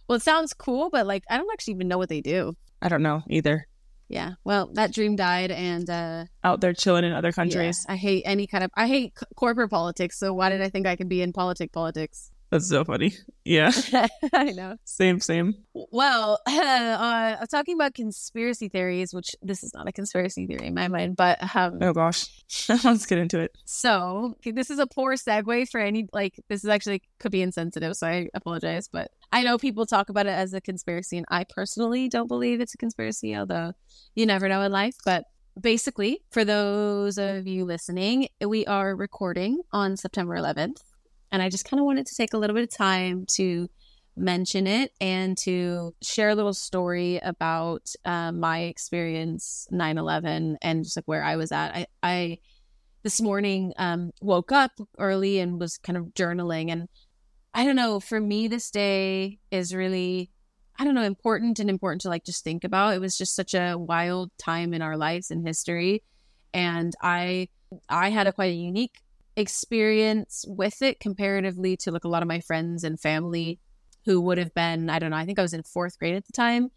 Well, 0.09 0.17
it 0.17 0.23
sounds 0.23 0.53
cool, 0.53 0.91
but 0.91 1.07
like 1.07 1.25
I 1.31 1.37
don't 1.37 1.51
actually 1.53 1.75
even 1.75 1.89
know 1.89 1.99
what 1.99 2.09
they 2.09 2.21
do. 2.21 2.57
I 2.83 2.89
don't 2.89 3.03
know 3.03 3.23
either. 3.29 3.67
Yeah. 4.09 4.35
Well, 4.45 4.71
that 4.75 4.93
dream 4.93 5.17
died, 5.17 5.51
and 5.51 5.89
uh 5.89 6.27
out 6.43 6.61
there 6.61 6.75
chilling 6.75 7.05
in 7.05 7.13
other 7.13 7.33
countries. 7.33 7.85
Yeah, 7.89 7.95
I 7.95 7.97
hate 7.97 8.23
any 8.27 8.47
kind 8.47 8.63
of. 8.65 8.71
I 8.75 8.87
hate 8.87 9.19
c- 9.19 9.27
corporate 9.37 9.71
politics. 9.71 10.19
So 10.19 10.35
why 10.35 10.51
did 10.51 10.61
I 10.61 10.69
think 10.69 10.87
I 10.87 10.97
could 10.97 11.09
be 11.09 11.23
in 11.23 11.33
politic 11.33 11.73
politics? 11.73 12.31
That's 12.55 12.69
so 12.69 12.85
funny. 12.85 13.13
Yeah. 13.45 13.73
I 14.33 14.53
know. 14.53 14.77
Same, 14.85 15.19
same. 15.19 15.57
Well, 15.75 16.39
uh, 16.47 17.45
talking 17.47 17.75
about 17.75 17.95
conspiracy 17.95 18.69
theories, 18.69 19.13
which 19.13 19.35
this 19.43 19.65
is 19.65 19.75
not 19.75 19.89
a 19.89 19.93
conspiracy 19.93 20.47
theory 20.47 20.69
in 20.69 20.75
my 20.75 20.87
mind, 20.87 21.17
but 21.17 21.57
um, 21.57 21.79
oh 21.81 21.93
gosh, 21.93 22.29
let's 22.85 23.07
get 23.07 23.19
into 23.19 23.41
it. 23.41 23.51
So 23.65 24.37
this 24.45 24.71
is 24.71 24.79
a 24.79 24.87
poor 24.87 25.15
segue 25.15 25.69
for 25.69 25.81
any 25.81 26.07
like 26.13 26.39
this 26.49 26.63
is 26.63 26.71
actually 26.71 27.03
could 27.19 27.33
be 27.33 27.43
insensitive, 27.43 27.97
so 27.97 28.07
I 28.07 28.29
apologize. 28.35 28.87
But 28.87 29.11
I 29.33 29.43
know 29.43 29.59
people 29.59 29.85
talk 29.85 30.09
about 30.09 30.27
it 30.27 30.39
as 30.39 30.55
a 30.55 30.61
conspiracy, 30.61 31.17
and 31.17 31.27
I 31.29 31.43
personally 31.43 32.09
don't 32.09 32.29
believe 32.29 32.61
it's 32.61 32.75
a 32.75 32.79
conspiracy, 32.79 33.35
although 33.35 33.73
you 34.15 34.27
never 34.27 34.49
know 34.49 34.63
in 34.63 34.71
life. 34.71 34.95
But 35.05 35.25
basically, 35.61 36.21
for 36.31 36.45
those 36.45 37.19
of 37.19 37.49
you 37.49 37.65
listening, 37.65 38.29
we 38.41 38.65
are 38.67 38.95
recording 38.95 39.61
on 39.73 39.97
September 39.97 40.37
11th. 40.37 40.77
And 41.35 41.43
I 41.43 41.49
just 41.49 41.69
kind 41.69 41.81
of 41.81 41.85
wanted 41.85 42.07
to 42.07 42.15
take 42.15 42.33
a 42.33 42.39
little 42.39 42.55
bit 42.55 42.63
of 42.63 42.71
time 42.71 43.27
to 43.33 43.69
mention 44.15 44.69
it 44.69 44.93
and 45.01 45.37
to 45.39 45.93
share 46.01 46.29
a 46.29 46.35
little 46.37 46.55
story 46.55 47.19
about 47.25 47.93
uh, 48.05 48.31
my 48.31 48.61
experience 48.61 49.67
9-11 49.73 50.55
and 50.63 50.85
just 50.85 50.97
like 50.97 51.07
where 51.07 51.25
i 51.25 51.35
was 51.35 51.51
at. 51.51 51.75
I, 51.75 51.87
I 52.05 52.39
this 53.03 53.21
morning 53.21 53.73
um, 53.79 54.13
woke 54.23 54.53
up 54.53 54.79
early 54.97 55.41
and 55.41 55.59
was 55.59 55.77
kind 55.77 55.97
of 55.97 56.05
journaling 56.15 56.71
and 56.71 56.89
i 57.53 57.65
don't 57.65 57.75
know 57.75 57.99
for 57.99 58.21
me 58.21 58.47
this 58.47 58.71
day 58.71 59.41
is 59.51 59.75
really 59.75 60.31
i 60.79 60.85
don't 60.85 60.95
know 60.95 61.03
important 61.03 61.59
and 61.59 61.69
important 61.69 62.03
to 62.03 62.09
like 62.09 62.25
just 62.25 62.45
think 62.45 62.63
about. 62.63 62.95
It 62.95 63.01
was 63.01 63.19
just 63.19 63.35
such 63.35 63.55
a 63.55 63.75
wild 63.77 64.31
time 64.39 64.73
in 64.73 64.83
our 64.83 64.97
lives 64.97 65.33
and 65.33 65.45
history 65.45 66.05
and 66.53 66.95
i 67.03 67.49
i 67.89 68.11
had 68.11 68.29
a 68.29 68.33
quite 68.33 68.53
a 68.53 68.57
unique 68.57 69.01
experience 69.37 70.45
with 70.47 70.83
it 70.83 71.01
comparatively 71.01 71.77
to 71.79 71.91
like 71.91 72.05
a 72.05 72.09
lot 72.09 72.23
of 72.23 72.29
my 72.29 72.41
friends 72.41 72.85
and 72.85 73.01
family 73.01 73.59
who 74.05 74.21
would 74.21 74.39
have 74.39 74.55
been, 74.55 74.91
I 74.91 74.99
don't 74.99 75.11
know, 75.11 75.17
I 75.17 75.25
think 75.25 75.39
I 75.39 75.43
was 75.43 75.55
in 75.55 75.63
fourth 75.63 75.99
grade 75.99 76.15
at 76.15 76.27
the 76.27 76.33
time, 76.33 76.71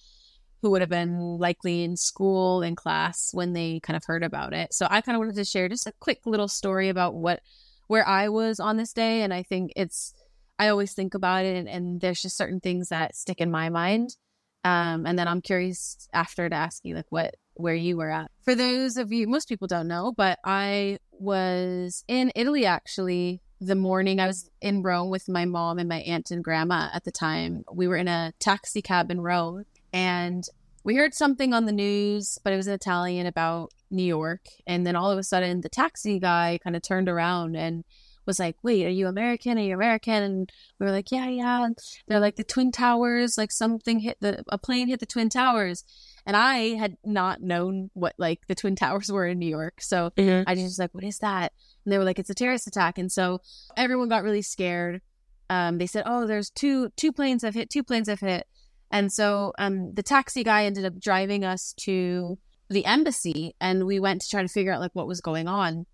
who 0.61 0.71
would 0.71 0.81
have 0.81 0.89
been 0.89 1.19
likely 1.19 1.83
in 1.83 1.97
school 1.97 2.61
in 2.61 2.75
class 2.75 3.29
when 3.33 3.53
they 3.53 3.79
kind 3.81 3.95
of 3.95 4.03
heard 4.05 4.23
about 4.23 4.53
it. 4.53 4.73
So 4.73 4.87
I 4.89 5.01
kind 5.01 5.15
of 5.15 5.19
wanted 5.19 5.35
to 5.35 5.45
share 5.45 5.69
just 5.69 5.87
a 5.87 5.93
quick 5.99 6.21
little 6.25 6.47
story 6.47 6.89
about 6.89 7.13
what 7.15 7.41
where 7.87 8.05
I 8.05 8.29
was 8.29 8.59
on 8.59 8.77
this 8.77 8.91
day. 8.91 9.21
And 9.21 9.33
I 9.33 9.43
think 9.43 9.71
it's 9.75 10.13
I 10.59 10.69
always 10.69 10.93
think 10.93 11.13
about 11.13 11.45
it 11.45 11.55
and, 11.55 11.69
and 11.69 12.01
there's 12.01 12.21
just 12.21 12.37
certain 12.37 12.59
things 12.59 12.89
that 12.89 13.15
stick 13.15 13.39
in 13.39 13.51
my 13.51 13.69
mind. 13.69 14.15
Um, 14.63 15.05
and 15.05 15.17
then 15.17 15.27
I'm 15.27 15.41
curious 15.41 16.09
after 16.11 16.49
to 16.49 16.55
ask 16.55 16.83
you 16.83 16.95
like 16.95 17.05
what 17.09 17.35
where 17.57 17.75
you 17.75 17.97
were 17.97 18.09
at. 18.09 18.31
For 18.43 18.55
those 18.55 18.97
of 18.97 19.11
you, 19.11 19.27
most 19.27 19.49
people 19.49 19.67
don't 19.67 19.87
know, 19.87 20.13
but 20.15 20.39
I 20.43 20.99
was 21.11 22.03
in 22.07 22.31
Italy 22.35 22.65
actually 22.65 23.41
the 23.59 23.75
morning 23.75 24.19
I 24.19 24.27
was 24.27 24.49
in 24.61 24.83
Rome 24.83 25.09
with 25.09 25.27
my 25.27 25.45
mom 25.45 25.79
and 25.79 25.89
my 25.89 26.01
aunt 26.01 26.29
and 26.31 26.43
grandma 26.43 26.89
at 26.93 27.03
the 27.03 27.11
time. 27.11 27.63
We 27.71 27.87
were 27.87 27.95
in 27.95 28.07
a 28.07 28.33
taxi 28.39 28.81
cab 28.81 29.09
in 29.09 29.21
Rome 29.21 29.65
and 29.91 30.43
we 30.83 30.95
heard 30.95 31.13
something 31.13 31.53
on 31.53 31.65
the 31.65 31.71
news, 31.71 32.37
but 32.43 32.53
it 32.53 32.57
was 32.57 32.67
in 32.67 32.73
Italian 32.73 33.25
about 33.25 33.71
New 33.89 34.03
York. 34.03 34.45
And 34.65 34.85
then 34.85 34.95
all 34.95 35.11
of 35.11 35.17
a 35.17 35.23
sudden, 35.23 35.61
the 35.61 35.69
taxi 35.69 36.19
guy 36.19 36.59
kind 36.63 36.75
of 36.75 36.81
turned 36.81 37.09
around 37.09 37.55
and 37.55 37.83
was 38.25 38.39
like, 38.39 38.57
Wait, 38.61 38.85
are 38.85 38.89
you 38.89 39.07
American? 39.07 39.57
Are 39.57 39.61
you 39.61 39.73
American? 39.73 40.21
And 40.21 40.51
we 40.79 40.85
were 40.85 40.91
like, 40.91 41.11
Yeah, 41.11 41.27
yeah. 41.27 41.67
They're 42.07 42.19
like, 42.19 42.35
The 42.35 42.43
Twin 42.43 42.71
Towers, 42.71 43.37
like 43.37 43.51
something 43.51 43.99
hit 43.99 44.17
the, 44.19 44.43
a 44.49 44.57
plane 44.57 44.87
hit 44.87 44.99
the 44.99 45.05
Twin 45.05 45.29
Towers. 45.29 45.83
And 46.27 46.35
I 46.35 46.75
had 46.75 46.97
not 47.05 47.41
known 47.41 47.89
what 47.93 48.13
like 48.17 48.45
the 48.47 48.53
Twin 48.53 48.75
Towers 48.75 49.09
were 49.09 49.25
in 49.25 49.39
New 49.39 49.47
York. 49.47 49.79
So 49.79 50.11
mm-hmm. 50.17 50.43
I 50.45 50.55
just 50.55 50.65
was 50.65 50.79
like, 50.79 50.93
what 50.93 51.05
is 51.05 51.19
that? 51.19 51.53
And 51.85 51.93
they 51.93 51.97
were 51.97 52.03
like, 52.03 52.19
it's 52.19 52.29
a 52.29 52.35
terrorist 52.35 52.67
attack. 52.67 52.97
And 52.97 53.09
so 53.09 53.39
everyone 53.77 54.09
got 54.09 54.23
really 54.23 54.41
scared. 54.41 55.01
Um, 55.49 55.77
they 55.77 55.87
said, 55.87 56.03
oh, 56.05 56.27
there's 56.27 56.49
two 56.49 56.89
two 56.97 57.13
planes 57.13 57.43
have 57.43 57.53
hit, 57.53 57.69
two 57.69 57.81
planes 57.81 58.09
have 58.09 58.19
hit. 58.19 58.45
And 58.91 59.11
so 59.11 59.53
um, 59.57 59.93
the 59.93 60.03
taxi 60.03 60.43
guy 60.43 60.65
ended 60.65 60.83
up 60.83 60.99
driving 60.99 61.45
us 61.45 61.73
to 61.81 62.37
the 62.69 62.85
embassy 62.85 63.55
and 63.61 63.85
we 63.85 63.97
went 63.97 64.21
to 64.21 64.29
try 64.29 64.41
to 64.41 64.49
figure 64.49 64.73
out 64.73 64.81
like 64.81 64.91
what 64.93 65.07
was 65.07 65.21
going 65.21 65.47
on. 65.47 65.85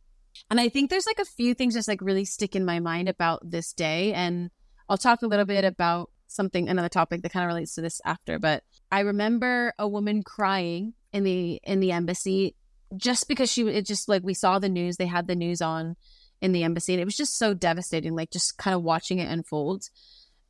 And 0.50 0.60
I 0.60 0.68
think 0.68 0.90
there's 0.90 1.06
like 1.06 1.20
a 1.20 1.26
few 1.26 1.54
things 1.54 1.76
just 1.76 1.88
like 1.88 2.02
really 2.02 2.26
stick 2.26 2.56
in 2.56 2.66
my 2.66 2.80
mind 2.80 3.08
about 3.08 3.48
this 3.48 3.72
day. 3.72 4.14
And 4.14 4.50
I'll 4.90 4.98
talk 4.98 5.22
a 5.22 5.28
little 5.28 5.46
bit 5.46 5.64
about 5.64 6.10
something, 6.34 6.70
another 6.70 6.90
topic 6.90 7.22
that 7.22 7.32
kind 7.32 7.44
of 7.44 7.48
relates 7.48 7.76
to 7.76 7.82
this 7.82 8.02
after. 8.06 8.40
But 8.40 8.64
I 8.92 9.02
remember 9.02 9.74
a 9.78 9.88
woman 9.88 10.24
crying 10.24 10.94
in 11.12 11.24
the 11.24 11.60
in 11.64 11.80
the 11.80 11.92
embassy 11.92 12.56
just 12.96 13.28
because 13.28 13.52
she 13.52 13.68
it 13.68 13.86
just 13.86 14.10
like 14.10 14.24
we 14.24 14.34
saw 14.34 14.60
the 14.60 14.70
news, 14.70 14.98
they 14.98 15.06
had 15.06 15.28
the 15.28 15.36
news 15.36 15.62
on 15.62 15.96
in 16.42 16.52
the 16.52 16.64
embassy, 16.64 16.94
and 16.94 17.02
it 17.02 17.06
was 17.06 17.18
just 17.18 17.38
so 17.38 17.54
devastating, 17.54 18.16
like 18.16 18.32
just 18.32 18.58
kind 18.58 18.76
of 18.76 18.84
watching 18.84 19.20
it 19.20 19.32
unfold. 19.32 19.90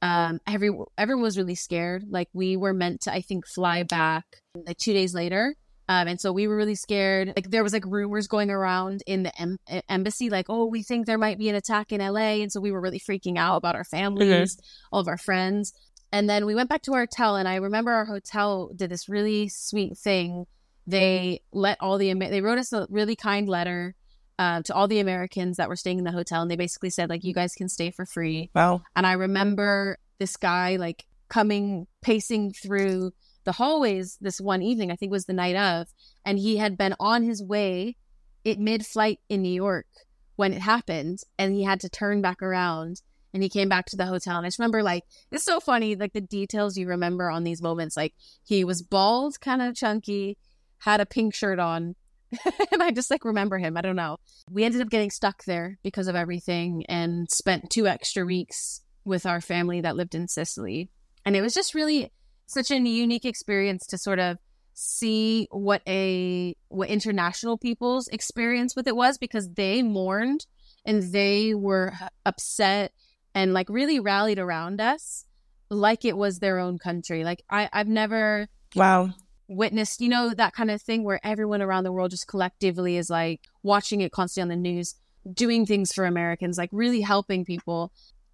Um, 0.01 0.39
every 0.47 0.69
everyone 0.97 1.23
was 1.23 1.37
really 1.37 1.55
scared. 1.55 2.05
Like 2.09 2.29
we 2.33 2.57
were 2.57 2.73
meant 2.73 3.01
to, 3.01 3.13
I 3.13 3.21
think, 3.21 3.47
fly 3.47 3.83
back 3.83 4.25
like 4.55 4.77
two 4.77 4.93
days 4.93 5.13
later, 5.13 5.55
um, 5.89 6.07
and 6.07 6.19
so 6.19 6.31
we 6.31 6.47
were 6.47 6.55
really 6.55 6.75
scared. 6.75 7.33
Like 7.35 7.49
there 7.49 7.63
was 7.63 7.73
like 7.73 7.85
rumors 7.85 8.27
going 8.27 8.49
around 8.49 9.03
in 9.05 9.23
the 9.23 9.41
em- 9.41 9.59
embassy, 9.89 10.29
like, 10.29 10.45
oh, 10.49 10.65
we 10.65 10.81
think 10.81 11.05
there 11.05 11.17
might 11.17 11.37
be 11.37 11.49
an 11.49 11.55
attack 11.55 11.91
in 11.91 11.99
LA. 11.99 12.41
And 12.41 12.51
so 12.51 12.61
we 12.61 12.71
were 12.71 12.79
really 12.79 12.99
freaking 12.99 13.37
out 13.37 13.57
about 13.57 13.75
our 13.75 13.83
families, 13.83 14.57
all 14.91 15.01
of 15.01 15.07
our 15.07 15.17
friends. 15.17 15.73
And 16.11 16.29
then 16.29 16.45
we 16.45 16.55
went 16.55 16.69
back 16.69 16.83
to 16.83 16.93
our 16.93 17.01
hotel, 17.01 17.35
and 17.35 17.47
I 17.47 17.55
remember 17.55 17.91
our 17.91 18.05
hotel 18.05 18.69
did 18.75 18.91
this 18.91 19.09
really 19.09 19.49
sweet 19.49 19.97
thing. 19.97 20.45
They 20.85 21.41
let 21.51 21.77
all 21.81 21.97
the 21.97 22.13
they 22.13 22.41
wrote 22.41 22.59
us 22.59 22.71
a 22.71 22.85
really 22.89 23.15
kind 23.15 23.49
letter 23.49 23.95
uh, 24.37 24.61
to 24.61 24.75
all 24.75 24.87
the 24.87 24.99
Americans 24.99 25.57
that 25.57 25.69
were 25.69 25.75
staying 25.75 25.97
in 25.97 26.03
the 26.03 26.11
hotel, 26.11 26.43
and 26.43 26.51
they 26.51 26.55
basically 26.55 26.91
said 26.91 27.09
like, 27.09 27.23
you 27.23 27.33
guys 27.33 27.55
can 27.55 27.67
stay 27.67 27.89
for 27.89 28.05
free. 28.05 28.51
Wow. 28.53 28.83
And 28.95 29.07
I 29.07 29.13
remember 29.13 29.97
this 30.19 30.37
guy 30.37 30.75
like 30.75 31.05
coming 31.29 31.87
pacing 32.03 32.53
through 32.53 33.11
the 33.43 33.53
hallways 33.53 34.17
this 34.21 34.39
one 34.39 34.61
evening, 34.61 34.91
I 34.91 34.95
think 34.95 35.11
was 35.11 35.25
the 35.25 35.33
night 35.33 35.55
of, 35.55 35.87
and 36.25 36.39
he 36.39 36.57
had 36.57 36.77
been 36.77 36.95
on 36.99 37.23
his 37.23 37.43
way 37.43 37.95
it 38.43 38.59
mid 38.59 38.85
flight 38.85 39.19
in 39.29 39.41
New 39.41 39.53
York 39.53 39.87
when 40.35 40.53
it 40.53 40.61
happened, 40.61 41.19
and 41.37 41.53
he 41.53 41.63
had 41.63 41.79
to 41.81 41.89
turn 41.89 42.21
back 42.21 42.41
around 42.41 43.01
and 43.33 43.41
he 43.41 43.49
came 43.49 43.69
back 43.69 43.85
to 43.87 43.97
the 43.97 44.05
hotel. 44.05 44.37
And 44.37 44.45
I 44.45 44.49
just 44.49 44.59
remember 44.59 44.83
like 44.83 45.03
it's 45.31 45.43
so 45.43 45.59
funny, 45.59 45.95
like 45.95 46.13
the 46.13 46.21
details 46.21 46.77
you 46.77 46.87
remember 46.87 47.29
on 47.29 47.43
these 47.43 47.61
moments. 47.61 47.97
Like 47.97 48.13
he 48.43 48.63
was 48.63 48.81
bald, 48.81 49.39
kind 49.41 49.61
of 49.61 49.75
chunky, 49.75 50.37
had 50.79 51.01
a 51.01 51.05
pink 51.05 51.33
shirt 51.33 51.59
on. 51.59 51.95
and 52.71 52.81
I 52.81 52.91
just 52.91 53.11
like 53.11 53.25
remember 53.25 53.57
him. 53.57 53.77
I 53.77 53.81
don't 53.81 53.95
know. 53.95 54.17
We 54.49 54.63
ended 54.63 54.81
up 54.81 54.89
getting 54.89 55.11
stuck 55.11 55.43
there 55.45 55.77
because 55.83 56.07
of 56.07 56.15
everything 56.15 56.85
and 56.87 57.29
spent 57.29 57.69
two 57.69 57.87
extra 57.87 58.25
weeks 58.25 58.81
with 59.05 59.25
our 59.25 59.41
family 59.41 59.81
that 59.81 59.95
lived 59.95 60.15
in 60.15 60.27
Sicily. 60.27 60.89
And 61.25 61.35
it 61.35 61.41
was 61.41 61.53
just 61.53 61.75
really 61.75 62.11
such 62.45 62.71
a 62.71 62.77
unique 62.77 63.25
experience 63.25 63.85
to 63.87 63.97
sort 63.97 64.19
of 64.19 64.37
see 64.73 65.47
what 65.51 65.81
a 65.87 66.55
what 66.69 66.89
international 66.89 67.57
people's 67.57 68.07
experience 68.07 68.75
with 68.75 68.87
it 68.87 68.95
was 68.95 69.17
because 69.17 69.49
they 69.53 69.83
mourned 69.83 70.45
and 70.85 71.11
they 71.13 71.53
were 71.53 71.93
upset 72.25 72.91
and 73.35 73.53
like 73.53 73.69
really 73.69 73.99
rallied 73.99 74.39
around 74.39 74.81
us 74.81 75.25
like 75.69 76.05
it 76.05 76.17
was 76.17 76.39
their 76.39 76.59
own 76.59 76.77
country. 76.77 77.23
Like 77.23 77.43
i 77.49 77.69
i've 77.71 77.87
never 77.87 78.47
wow. 78.75 79.09
witnessed 79.47 80.01
you 80.01 80.09
know 80.09 80.33
that 80.33 80.53
kind 80.53 80.71
of 80.71 80.81
thing 80.81 81.03
where 81.03 81.19
everyone 81.23 81.61
around 81.61 81.83
the 81.83 81.91
world 81.91 82.11
just 82.11 82.27
collectively 82.27 82.97
is 82.97 83.09
like 83.09 83.41
watching 83.61 84.01
it 84.01 84.11
constantly 84.11 84.53
on 84.53 84.61
the 84.61 84.69
news 84.69 84.95
doing 85.31 85.65
things 85.65 85.93
for 85.93 86.05
americans 86.05 86.57
like 86.57 86.69
really 86.71 87.01
helping 87.01 87.45
people. 87.45 87.91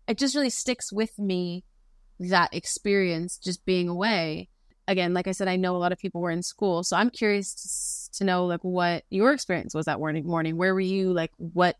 It 0.08 0.18
just 0.18 0.36
really 0.36 0.50
sticks 0.50 0.92
with 0.92 1.20
me 1.20 1.64
that 2.20 2.54
experience 2.54 3.38
just 3.38 3.66
being 3.66 3.88
away. 3.88 4.50
Again 4.88 5.14
like 5.14 5.28
i 5.28 5.34
said 5.34 5.48
i 5.48 5.56
know 5.56 5.76
a 5.76 5.78
lot 5.78 5.92
of 5.92 6.00
people 6.00 6.20
were 6.20 6.32
in 6.32 6.42
school 6.42 6.84
so 6.84 6.98
i'm 6.98 7.12
curious 7.12 8.10
to, 8.10 8.18
to 8.18 8.24
know 8.24 8.48
like 8.48 8.62
what 8.64 9.04
your 9.12 9.34
experience 9.34 9.76
was 9.76 9.86
that 9.86 10.00
morning 10.00 10.26
morning. 10.26 10.58
Where 10.58 10.74
were 10.74 10.80
you? 10.80 11.14
Like 11.14 11.32
what 11.38 11.78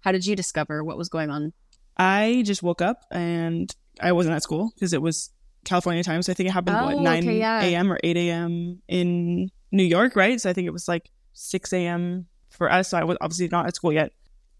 how 0.00 0.12
did 0.12 0.26
you 0.26 0.36
discover 0.36 0.84
what 0.84 0.98
was 0.98 1.08
going 1.08 1.30
on? 1.30 1.54
I 1.96 2.42
just 2.44 2.62
woke 2.62 2.82
up 2.82 3.04
and 3.10 3.74
i 4.00 4.12
wasn't 4.12 4.34
at 4.34 4.42
school 4.42 4.70
because 4.74 4.92
it 4.92 5.00
was 5.00 5.30
california 5.64 6.04
time 6.04 6.22
so 6.22 6.30
i 6.30 6.34
think 6.34 6.48
it 6.48 6.52
happened 6.52 6.76
oh, 6.76 6.84
what 6.84 6.98
9 6.98 7.22
okay, 7.24 7.38
yeah. 7.38 7.62
a.m 7.62 7.90
or 7.90 7.98
8 8.04 8.16
a.m 8.16 8.82
in 8.86 9.50
new 9.72 9.82
york 9.82 10.14
right? 10.14 10.40
So 10.40 10.50
i 10.50 10.52
think 10.52 10.66
it 10.66 10.72
was 10.72 10.86
like 10.86 11.10
6 11.32 11.72
a.m 11.72 12.26
for 12.50 12.70
us 12.70 12.90
so 12.90 12.98
i 12.98 13.04
was 13.04 13.16
obviously 13.20 13.48
not 13.48 13.66
at 13.66 13.74
school 13.74 13.92
yet 13.92 14.12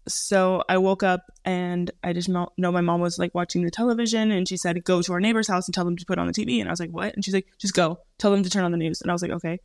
so 0.07 0.63
I 0.69 0.77
woke 0.77 1.03
up 1.03 1.31
and 1.45 1.91
I 2.03 2.13
just 2.13 2.29
know 2.29 2.49
my 2.57 2.81
mom 2.81 3.01
was 3.01 3.19
like 3.19 3.33
watching 3.33 3.63
the 3.63 3.71
television 3.71 4.31
and 4.31 4.47
she 4.47 4.57
said, 4.57 4.83
go 4.83 5.01
to 5.01 5.13
our 5.13 5.19
neighbor's 5.19 5.47
house 5.47 5.67
and 5.67 5.75
tell 5.75 5.85
them 5.85 5.97
to 5.97 6.05
put 6.05 6.17
on 6.17 6.27
the 6.27 6.33
TV. 6.33 6.59
And 6.59 6.69
I 6.69 6.71
was 6.71 6.79
like, 6.79 6.91
what? 6.91 7.13
And 7.13 7.23
she's 7.23 7.33
like, 7.33 7.47
just 7.57 7.73
go, 7.73 7.99
tell 8.17 8.31
them 8.31 8.43
to 8.43 8.49
turn 8.49 8.63
on 8.63 8.71
the 8.71 8.77
news. 8.77 9.01
And 9.01 9.11
I 9.11 9.13
was 9.13 9.21
like, 9.21 9.31
okay. 9.31 9.59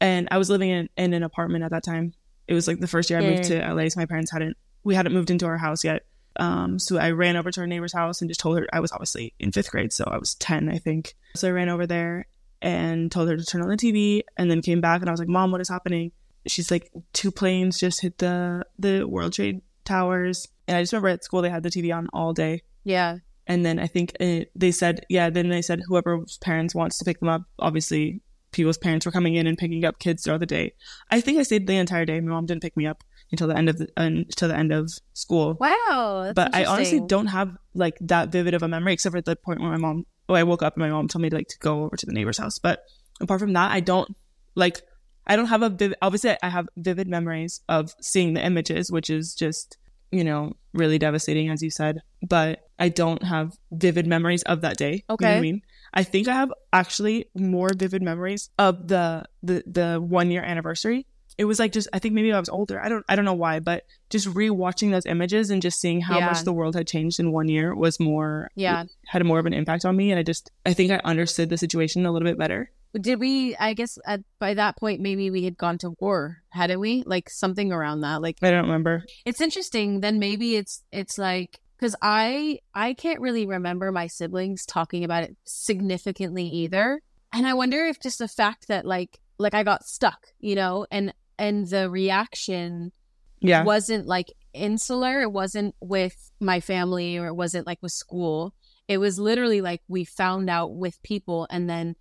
And 0.00 0.28
I 0.30 0.38
was 0.38 0.48
living 0.48 0.70
in, 0.70 0.88
in 0.96 1.12
an 1.12 1.22
apartment 1.22 1.64
at 1.64 1.70
that 1.72 1.84
time. 1.84 2.14
It 2.48 2.54
was 2.54 2.66
like 2.66 2.80
the 2.80 2.88
first 2.88 3.10
year 3.10 3.18
I 3.18 3.22
moved 3.22 3.44
to 3.44 3.74
LA. 3.74 3.88
So 3.88 4.00
my 4.00 4.06
parents 4.06 4.30
hadn't, 4.30 4.56
we 4.82 4.94
hadn't 4.94 5.12
moved 5.12 5.30
into 5.30 5.46
our 5.46 5.58
house 5.58 5.84
yet. 5.84 6.04
Um, 6.36 6.78
so 6.78 6.96
I 6.96 7.10
ran 7.10 7.36
over 7.36 7.50
to 7.50 7.60
our 7.60 7.66
neighbor's 7.66 7.92
house 7.92 8.20
and 8.20 8.30
just 8.30 8.40
told 8.40 8.58
her, 8.58 8.66
I 8.72 8.80
was 8.80 8.92
obviously 8.92 9.34
in 9.38 9.52
fifth 9.52 9.70
grade. 9.70 9.92
So 9.92 10.04
I 10.06 10.16
was 10.16 10.34
10, 10.36 10.68
I 10.68 10.78
think. 10.78 11.14
So 11.36 11.48
I 11.48 11.50
ran 11.50 11.68
over 11.68 11.86
there 11.86 12.26
and 12.62 13.10
told 13.10 13.28
her 13.28 13.36
to 13.36 13.44
turn 13.44 13.62
on 13.62 13.68
the 13.68 13.76
TV 13.76 14.22
and 14.36 14.50
then 14.50 14.62
came 14.62 14.80
back 14.80 15.00
and 15.00 15.08
I 15.08 15.12
was 15.12 15.20
like, 15.20 15.28
mom, 15.28 15.50
what 15.50 15.60
is 15.60 15.68
happening? 15.68 16.12
She's 16.46 16.70
like, 16.70 16.90
two 17.12 17.30
planes 17.30 17.78
just 17.78 18.00
hit 18.00 18.18
the, 18.18 18.64
the 18.78 19.04
World 19.04 19.34
Trade 19.34 19.60
towers. 19.84 20.46
And 20.68 20.76
I 20.76 20.82
just 20.82 20.92
remember 20.92 21.08
at 21.08 21.24
school 21.24 21.42
they 21.42 21.50
had 21.50 21.62
the 21.62 21.70
TV 21.70 21.94
on 21.94 22.08
all 22.12 22.32
day. 22.32 22.62
Yeah. 22.84 23.18
And 23.46 23.64
then 23.64 23.78
I 23.78 23.86
think 23.86 24.12
it, 24.20 24.50
they 24.54 24.70
said, 24.70 25.04
yeah, 25.08 25.30
then 25.30 25.48
they 25.48 25.62
said 25.62 25.80
whoever's 25.86 26.38
parents 26.38 26.74
wants 26.74 26.98
to 26.98 27.04
pick 27.04 27.18
them 27.18 27.28
up. 27.28 27.42
Obviously, 27.58 28.22
people's 28.52 28.78
parents 28.78 29.06
were 29.06 29.12
coming 29.12 29.34
in 29.34 29.46
and 29.46 29.58
picking 29.58 29.84
up 29.84 29.98
kids 29.98 30.22
throughout 30.22 30.40
the 30.40 30.46
day. 30.46 30.72
I 31.10 31.20
think 31.20 31.38
I 31.38 31.42
stayed 31.42 31.66
the 31.66 31.76
entire 31.76 32.04
day. 32.04 32.20
My 32.20 32.30
mom 32.32 32.46
didn't 32.46 32.62
pick 32.62 32.76
me 32.76 32.86
up 32.86 33.02
until 33.30 33.48
the 33.48 33.56
end 33.56 33.68
of 33.68 33.78
the 33.78 33.88
until 33.96 34.48
the 34.48 34.56
end 34.56 34.72
of 34.72 34.90
school. 35.12 35.56
Wow. 35.60 36.32
but 36.34 36.54
I 36.54 36.64
honestly 36.64 37.00
don't 37.00 37.26
have 37.26 37.56
like 37.74 37.96
that 38.00 38.30
vivid 38.30 38.54
of 38.54 38.62
a 38.62 38.68
memory 38.68 38.92
except 38.92 39.14
for 39.14 39.20
the 39.20 39.36
point 39.36 39.60
where 39.60 39.70
my 39.70 39.76
mom 39.76 40.06
oh 40.28 40.34
I 40.34 40.42
woke 40.42 40.62
up 40.62 40.74
and 40.74 40.82
my 40.82 40.90
mom 40.90 41.08
told 41.08 41.22
me 41.22 41.30
to, 41.30 41.36
like 41.36 41.48
to 41.48 41.58
go 41.58 41.84
over 41.84 41.96
to 41.96 42.06
the 42.06 42.12
neighbor's 42.12 42.38
house. 42.38 42.58
But 42.58 42.84
apart 43.20 43.40
from 43.40 43.52
that, 43.52 43.72
I 43.72 43.80
don't 43.80 44.16
like 44.54 44.82
I 45.30 45.36
don't 45.36 45.46
have 45.46 45.62
a 45.62 45.70
vivid 45.70 45.96
obviously 46.02 46.36
I 46.42 46.48
have 46.48 46.68
vivid 46.76 47.08
memories 47.08 47.60
of 47.68 47.94
seeing 48.00 48.34
the 48.34 48.44
images, 48.44 48.90
which 48.90 49.08
is 49.08 49.34
just 49.34 49.78
you 50.10 50.24
know, 50.24 50.54
really 50.72 50.98
devastating, 50.98 51.50
as 51.50 51.62
you 51.62 51.70
said. 51.70 52.02
But 52.26 52.68
I 52.78 52.88
don't 52.88 53.22
have 53.22 53.56
vivid 53.70 54.06
memories 54.06 54.42
of 54.42 54.62
that 54.62 54.76
day. 54.76 55.04
Okay. 55.08 55.26
You 55.26 55.30
know 55.30 55.38
I 55.38 55.40
mean? 55.40 55.62
I 55.94 56.02
think 56.02 56.28
I 56.28 56.34
have 56.34 56.52
actually 56.72 57.26
more 57.34 57.70
vivid 57.74 58.02
memories 58.02 58.50
of 58.58 58.88
the 58.88 59.24
the 59.42 59.62
the 59.66 60.00
one 60.00 60.30
year 60.30 60.42
anniversary. 60.42 61.06
It 61.38 61.44
was 61.44 61.58
like 61.58 61.72
just 61.72 61.88
I 61.92 62.00
think 62.00 62.14
maybe 62.14 62.32
I 62.32 62.40
was 62.40 62.48
older. 62.48 62.80
I 62.80 62.88
don't 62.88 63.04
I 63.08 63.16
don't 63.16 63.24
know 63.24 63.34
why, 63.34 63.60
but 63.60 63.86
just 64.10 64.26
rewatching 64.28 64.90
those 64.90 65.06
images 65.06 65.50
and 65.50 65.62
just 65.62 65.80
seeing 65.80 66.00
how 66.00 66.18
yeah. 66.18 66.26
much 66.26 66.42
the 66.42 66.52
world 66.52 66.74
had 66.74 66.86
changed 66.86 67.20
in 67.20 67.32
one 67.32 67.48
year 67.48 67.74
was 67.74 67.98
more 67.98 68.50
yeah 68.56 68.84
had 69.06 69.24
more 69.24 69.38
of 69.38 69.46
an 69.46 69.54
impact 69.54 69.84
on 69.84 69.96
me 69.96 70.10
and 70.10 70.18
I 70.18 70.22
just 70.22 70.50
I 70.66 70.74
think 70.74 70.90
I 70.90 71.00
understood 71.04 71.48
the 71.48 71.56
situation 71.56 72.04
a 72.04 72.12
little 72.12 72.28
bit 72.28 72.38
better 72.38 72.70
did 73.00 73.20
we 73.20 73.56
i 73.56 73.74
guess 73.74 73.98
at, 74.06 74.20
by 74.38 74.54
that 74.54 74.76
point 74.76 75.00
maybe 75.00 75.30
we 75.30 75.44
had 75.44 75.56
gone 75.56 75.78
to 75.78 75.94
war 76.00 76.38
hadn't 76.50 76.80
we? 76.80 77.04
Like 77.06 77.30
something 77.30 77.72
around 77.72 78.00
that 78.00 78.22
like 78.22 78.36
i 78.42 78.50
don't 78.50 78.64
remember. 78.64 79.04
It's 79.24 79.40
interesting 79.40 80.00
then 80.00 80.18
maybe 80.18 80.56
it's 80.56 80.82
it's 80.92 81.18
like 81.18 81.60
because 81.78 81.96
i 82.02 82.58
i 82.74 82.94
can't 82.94 83.20
really 83.20 83.46
remember 83.46 83.92
my 83.92 84.06
siblings 84.06 84.66
talking 84.66 85.04
about 85.04 85.24
it 85.24 85.36
significantly 85.44 86.44
either. 86.44 87.00
And 87.32 87.46
i 87.46 87.54
wonder 87.54 87.84
if 87.86 88.00
just 88.00 88.18
the 88.18 88.28
fact 88.28 88.68
that 88.68 88.84
like 88.84 89.20
like 89.38 89.54
i 89.54 89.62
got 89.62 89.84
stuck 89.84 90.26
you 90.38 90.54
know 90.54 90.86
and 90.90 91.14
and 91.38 91.66
the 91.68 91.88
reaction 91.88 92.92
yeah. 93.40 93.64
wasn't 93.64 94.06
like 94.06 94.32
insular 94.52 95.22
it 95.22 95.32
wasn't 95.32 95.74
with 95.80 96.30
my 96.40 96.60
family 96.60 97.16
or 97.16 97.26
it 97.26 97.34
wasn't 97.34 97.66
like 97.66 97.78
with 97.82 97.92
school. 97.92 98.54
It 98.88 98.98
was 98.98 99.18
literally 99.18 99.60
like 99.60 99.82
we 99.88 100.04
found 100.04 100.50
out 100.50 100.74
with 100.74 101.00
people 101.02 101.46
and 101.50 101.70
then 101.70 101.94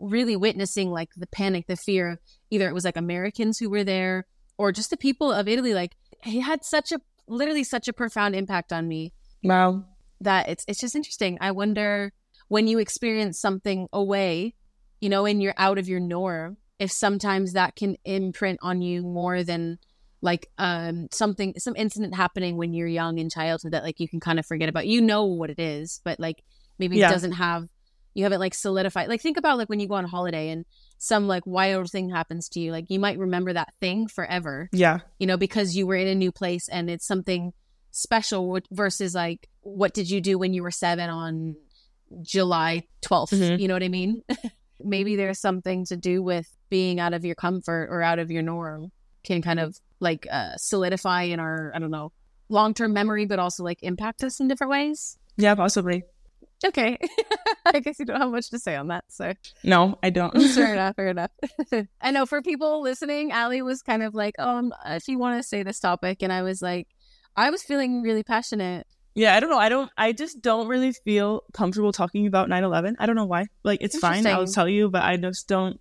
really 0.00 0.36
witnessing 0.36 0.90
like 0.90 1.10
the 1.16 1.26
panic, 1.26 1.66
the 1.66 1.76
fear 1.76 2.10
of 2.12 2.18
either 2.50 2.68
it 2.68 2.74
was 2.74 2.84
like 2.84 2.96
Americans 2.96 3.58
who 3.58 3.70
were 3.70 3.84
there 3.84 4.26
or 4.58 4.72
just 4.72 4.90
the 4.90 4.96
people 4.96 5.32
of 5.32 5.48
Italy. 5.48 5.74
Like 5.74 5.96
he 6.22 6.40
had 6.40 6.64
such 6.64 6.92
a 6.92 7.00
literally 7.28 7.64
such 7.64 7.88
a 7.88 7.92
profound 7.92 8.34
impact 8.34 8.72
on 8.72 8.88
me. 8.88 9.12
Wow. 9.42 9.84
That 10.20 10.48
it's 10.48 10.64
it's 10.68 10.80
just 10.80 10.96
interesting. 10.96 11.38
I 11.40 11.50
wonder 11.50 12.12
when 12.48 12.66
you 12.66 12.78
experience 12.78 13.40
something 13.40 13.88
away, 13.92 14.54
you 15.00 15.08
know, 15.08 15.26
and 15.26 15.42
you're 15.42 15.54
out 15.56 15.78
of 15.78 15.88
your 15.88 16.00
norm, 16.00 16.56
if 16.78 16.90
sometimes 16.90 17.52
that 17.52 17.76
can 17.76 17.96
imprint 18.04 18.58
on 18.62 18.82
you 18.82 19.02
more 19.02 19.42
than 19.42 19.78
like 20.22 20.48
um 20.58 21.08
something 21.12 21.54
some 21.58 21.76
incident 21.76 22.14
happening 22.14 22.56
when 22.56 22.72
you're 22.72 22.88
young 22.88 23.18
in 23.18 23.28
childhood 23.28 23.72
that 23.72 23.84
like 23.84 24.00
you 24.00 24.08
can 24.08 24.20
kind 24.20 24.38
of 24.38 24.46
forget 24.46 24.68
about. 24.68 24.86
You 24.86 25.00
know 25.00 25.24
what 25.24 25.50
it 25.50 25.58
is, 25.58 26.00
but 26.04 26.18
like 26.18 26.42
maybe 26.78 26.96
yeah. 26.96 27.08
it 27.08 27.12
doesn't 27.12 27.32
have 27.32 27.68
you 28.16 28.24
haven't 28.24 28.40
like 28.40 28.54
solidified 28.54 29.08
like 29.08 29.20
think 29.20 29.36
about 29.36 29.58
like 29.58 29.68
when 29.68 29.78
you 29.78 29.86
go 29.86 29.94
on 29.94 30.04
holiday 30.06 30.48
and 30.48 30.64
some 30.98 31.28
like 31.28 31.46
wild 31.46 31.90
thing 31.90 32.08
happens 32.10 32.48
to 32.48 32.60
you 32.60 32.72
like 32.72 32.86
you 32.88 32.98
might 32.98 33.18
remember 33.18 33.52
that 33.52 33.72
thing 33.80 34.08
forever 34.08 34.68
yeah 34.72 35.00
you 35.18 35.26
know 35.26 35.36
because 35.36 35.76
you 35.76 35.86
were 35.86 35.94
in 35.94 36.08
a 36.08 36.14
new 36.14 36.32
place 36.32 36.66
and 36.68 36.88
it's 36.88 37.06
something 37.06 37.52
special 37.90 38.58
versus 38.70 39.14
like 39.14 39.48
what 39.60 39.92
did 39.94 40.08
you 40.10 40.20
do 40.20 40.38
when 40.38 40.54
you 40.54 40.62
were 40.62 40.70
seven 40.70 41.10
on 41.10 41.56
July 42.22 42.84
12th. 43.02 43.32
Mhm. 43.32 43.58
You 43.58 43.68
know 43.68 43.74
what 43.74 43.82
I 43.82 43.88
mean? 43.88 44.22
Maybe 44.80 45.16
there's 45.16 45.40
something 45.40 45.84
to 45.86 45.96
do 45.96 46.22
with 46.22 46.46
being 46.68 47.00
out 47.00 47.14
of 47.14 47.24
your 47.24 47.34
comfort 47.34 47.88
or 47.90 48.02
out 48.02 48.18
of 48.18 48.30
your 48.30 48.42
norm 48.42 48.92
can 49.24 49.42
kind 49.42 49.58
of 49.58 49.76
like 49.98 50.26
uh, 50.30 50.56
solidify 50.56 51.22
in 51.22 51.40
our, 51.40 51.72
I 51.74 51.78
don't 51.78 51.90
know, 51.90 52.12
long 52.48 52.74
term 52.74 52.92
memory, 52.92 53.26
but 53.26 53.38
also 53.38 53.64
like 53.64 53.82
impact 53.82 54.22
us 54.22 54.38
in 54.38 54.46
different 54.48 54.70
ways. 54.70 55.18
Yeah, 55.36 55.54
possibly. 55.54 56.04
Okay. 56.64 56.96
I 57.66 57.80
guess 57.80 57.98
you 57.98 58.04
don't 58.06 58.20
have 58.20 58.30
much 58.30 58.48
to 58.50 58.58
say 58.58 58.76
on 58.76 58.88
that. 58.88 59.04
So 59.08 59.34
No, 59.62 59.98
I 60.02 60.10
don't. 60.10 60.32
fair 60.50 60.72
enough. 60.72 60.96
Fair 60.96 61.08
enough. 61.08 61.30
I 62.00 62.10
know 62.10 62.24
for 62.26 62.40
people 62.42 62.82
listening, 62.82 63.30
Allie 63.32 63.62
was 63.62 63.82
kind 63.82 64.02
of 64.02 64.14
like, 64.14 64.34
oh, 64.38 64.70
if 64.86 65.06
you 65.08 65.18
want 65.18 65.38
to 65.40 65.46
say 65.46 65.62
this 65.62 65.80
topic. 65.80 66.22
And 66.22 66.32
I 66.32 66.42
was 66.42 66.62
like, 66.62 66.88
I 67.36 67.50
was 67.50 67.62
feeling 67.62 68.02
really 68.02 68.22
passionate. 68.22 68.86
yeah, 69.14 69.34
I 69.34 69.40
don't 69.40 69.50
know. 69.50 69.58
I 69.58 69.68
don't. 69.68 69.90
I 69.98 70.12
just 70.12 70.40
don't 70.40 70.68
really 70.68 70.92
feel 70.92 71.42
comfortable 71.52 71.92
talking 71.92 72.26
about 72.26 72.48
9/11. 72.48 72.94
I 72.98 73.04
don't 73.06 73.16
know 73.16 73.26
why. 73.26 73.46
Like, 73.62 73.80
it's 73.82 73.98
fine. 73.98 74.26
I'll 74.26 74.46
tell 74.46 74.68
you, 74.68 74.88
but 74.88 75.02
I 75.02 75.16
just 75.18 75.46
don't. 75.48 75.78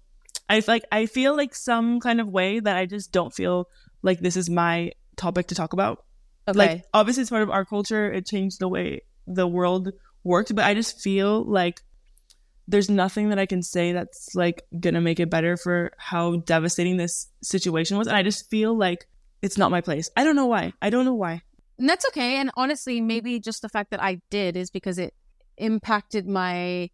I 0.50 0.62
like. 0.68 0.84
I 0.92 1.06
feel 1.06 1.36
like 1.38 1.56
some 1.56 2.00
kind 2.02 2.20
of 2.20 2.28
way 2.28 2.60
that 2.60 2.76
I 2.76 2.86
just 2.86 3.12
don't 3.14 3.34
feel 3.34 3.68
like 4.02 4.20
this 4.20 4.36
is 4.36 4.50
my 4.50 4.92
topic 5.16 5.48
to 5.48 5.56
talk 5.56 5.72
about. 5.74 6.04
Okay. 6.48 6.58
Like, 6.60 6.84
obviously, 6.94 7.22
it's 7.22 7.30
part 7.30 7.42
of 7.44 7.50
our 7.50 7.64
culture. 7.66 8.12
It 8.12 8.26
changed 8.26 8.60
the 8.60 8.68
way 8.68 9.02
the 9.26 9.48
world 9.48 9.92
worked, 10.26 10.54
but 10.54 10.66
I 10.66 10.74
just 10.74 11.00
feel 11.00 11.44
like 11.46 11.82
there's 12.68 12.90
nothing 12.90 13.30
that 13.30 13.40
I 13.40 13.46
can 13.46 13.62
say 13.62 13.94
that's 13.94 14.34
like 14.34 14.64
gonna 14.80 15.00
make 15.00 15.20
it 15.20 15.30
better 15.30 15.56
for 15.56 15.92
how 15.98 16.38
devastating 16.38 16.98
this 16.98 17.28
situation 17.42 17.98
was. 17.98 18.08
And 18.08 18.18
I 18.18 18.24
just 18.24 18.50
feel 18.50 18.78
like 18.78 19.08
it's 19.42 19.58
not 19.58 19.72
my 19.72 19.82
place. 19.82 20.10
I 20.18 20.24
don't 20.24 20.36
know 20.36 20.48
why. 20.48 20.74
I 20.82 20.90
don't 20.90 21.06
know 21.06 21.14
why. 21.14 21.44
And 21.78 21.88
that's 21.88 22.06
okay. 22.08 22.38
And 22.38 22.52
honestly, 22.58 23.02
maybe 23.02 23.40
just 23.40 23.62
the 23.62 23.70
fact 23.70 23.92
that 23.92 24.02
I 24.02 24.20
did 24.32 24.58
is 24.58 24.72
because 24.72 24.98
it 24.98 25.14
impacted 25.58 26.28
my 26.28 26.90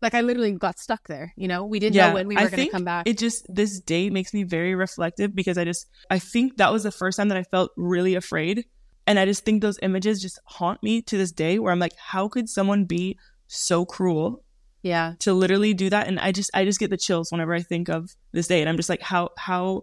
like 0.00 0.14
I 0.14 0.20
literally 0.20 0.52
got 0.52 0.78
stuck 0.78 1.08
there, 1.08 1.32
you 1.36 1.48
know? 1.48 1.64
We 1.64 1.80
didn't 1.80 1.96
Yeah, 1.96 2.08
know 2.08 2.14
when 2.14 2.28
we 2.28 2.36
were 2.36 2.42
gonna 2.42 2.56
think 2.56 2.72
come 2.72 2.84
back. 2.84 3.08
It 3.08 3.18
just 3.18 3.46
this 3.48 3.80
day 3.80 4.10
makes 4.10 4.32
me 4.34 4.44
very 4.44 4.74
reflective 4.74 5.34
because 5.34 5.58
I 5.58 5.64
just 5.64 5.86
I 6.10 6.18
think 6.18 6.58
that 6.58 6.72
was 6.72 6.82
the 6.82 6.92
first 6.92 7.16
time 7.16 7.28
that 7.28 7.38
I 7.38 7.42
felt 7.44 7.72
really 7.76 8.14
afraid. 8.14 8.66
And 9.06 9.18
I 9.18 9.24
just 9.26 9.44
think 9.44 9.60
those 9.60 9.78
images 9.82 10.22
just 10.22 10.38
haunt 10.46 10.82
me 10.82 11.02
to 11.02 11.18
this 11.18 11.32
day 11.32 11.58
where 11.58 11.72
I'm 11.72 11.78
like, 11.78 11.96
how 11.98 12.28
could 12.28 12.48
someone 12.48 12.84
be 12.84 13.18
so 13.46 13.84
cruel 13.84 14.42
yeah. 14.82 15.14
to 15.20 15.34
literally 15.34 15.74
do 15.74 15.90
that? 15.90 16.06
And 16.06 16.18
I 16.18 16.32
just 16.32 16.50
I 16.54 16.64
just 16.64 16.80
get 16.80 16.90
the 16.90 16.96
chills 16.96 17.30
whenever 17.30 17.52
I 17.54 17.62
think 17.62 17.88
of 17.88 18.10
this 18.32 18.46
day. 18.46 18.60
And 18.60 18.68
I'm 18.68 18.76
just 18.76 18.88
like, 18.88 19.02
how 19.02 19.30
how 19.36 19.82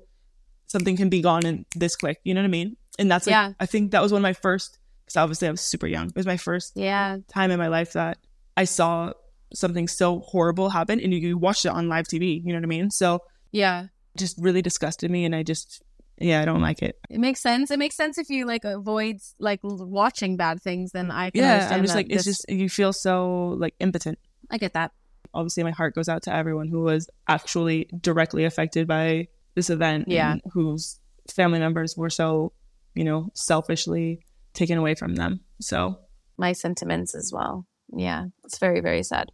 something 0.67 0.95
can 0.97 1.09
be 1.09 1.21
gone 1.21 1.45
in 1.45 1.65
this 1.75 1.95
quick. 1.95 2.19
You 2.23 2.33
know 2.33 2.41
what 2.41 2.45
I 2.45 2.49
mean? 2.49 2.77
And 2.97 3.11
that's 3.11 3.27
like 3.27 3.33
Yeah. 3.33 3.53
I 3.59 3.65
think 3.65 3.91
that 3.91 4.01
was 4.01 4.11
one 4.11 4.19
of 4.21 4.23
my 4.23 4.33
first 4.33 4.79
because 5.05 5.17
obviously 5.17 5.47
I 5.47 5.51
was 5.51 5.61
super 5.61 5.87
young. 5.87 6.07
It 6.07 6.15
was 6.15 6.25
my 6.25 6.37
first 6.37 6.73
Yeah. 6.75 7.17
time 7.27 7.51
in 7.51 7.59
my 7.59 7.67
life 7.67 7.93
that 7.93 8.17
I 8.57 8.63
saw 8.63 9.13
something 9.53 9.87
so 9.87 10.19
horrible 10.19 10.69
happen 10.69 10.99
and 11.01 11.13
you, 11.13 11.19
you 11.19 11.37
watched 11.37 11.65
it 11.65 11.69
on 11.69 11.89
live 11.89 12.07
TV. 12.07 12.41
You 12.43 12.53
know 12.53 12.59
what 12.59 12.63
I 12.63 12.67
mean? 12.67 12.89
So 12.89 13.19
Yeah. 13.51 13.87
just 14.17 14.37
really 14.39 14.61
disgusted 14.61 15.11
me 15.11 15.25
and 15.25 15.35
I 15.35 15.43
just 15.43 15.83
yeah, 16.21 16.41
I 16.41 16.45
don't 16.45 16.61
like 16.61 16.81
it. 16.81 16.97
It 17.09 17.19
makes 17.19 17.41
sense. 17.41 17.71
It 17.71 17.79
makes 17.79 17.95
sense 17.95 18.17
if 18.17 18.29
you 18.29 18.45
like 18.45 18.63
avoid 18.65 19.17
like 19.39 19.59
watching 19.63 20.37
bad 20.37 20.61
things, 20.61 20.91
then 20.91 21.11
I 21.11 21.29
can 21.31 21.41
Yeah, 21.41 21.69
I'm 21.71 21.81
just 21.81 21.95
like 21.95 22.07
it's 22.09 22.25
this- 22.25 22.37
just 22.37 22.49
you 22.49 22.69
feel 22.69 22.93
so 22.93 23.55
like 23.59 23.75
impotent. 23.79 24.19
I 24.49 24.57
get 24.57 24.73
that. 24.73 24.91
Obviously 25.33 25.63
my 25.63 25.71
heart 25.71 25.95
goes 25.95 26.09
out 26.09 26.23
to 26.23 26.33
everyone 26.33 26.67
who 26.67 26.81
was 26.83 27.09
actually 27.27 27.89
directly 28.01 28.43
affected 28.45 28.87
by 28.87 29.27
this 29.55 29.69
event 29.69 30.07
Yeah. 30.07 30.33
and 30.33 30.41
whose 30.53 30.99
family 31.33 31.59
members 31.59 31.95
were 31.97 32.09
so, 32.09 32.53
you 32.95 33.03
know, 33.03 33.29
selfishly 33.33 34.25
taken 34.53 34.77
away 34.77 34.95
from 34.95 35.15
them. 35.15 35.41
So 35.61 35.97
my 36.37 36.51
sentiments 36.53 37.15
as 37.15 37.31
well. 37.33 37.65
Yeah, 37.95 38.25
it's 38.43 38.57
very 38.59 38.79
very 38.81 39.03
sad. 39.03 39.31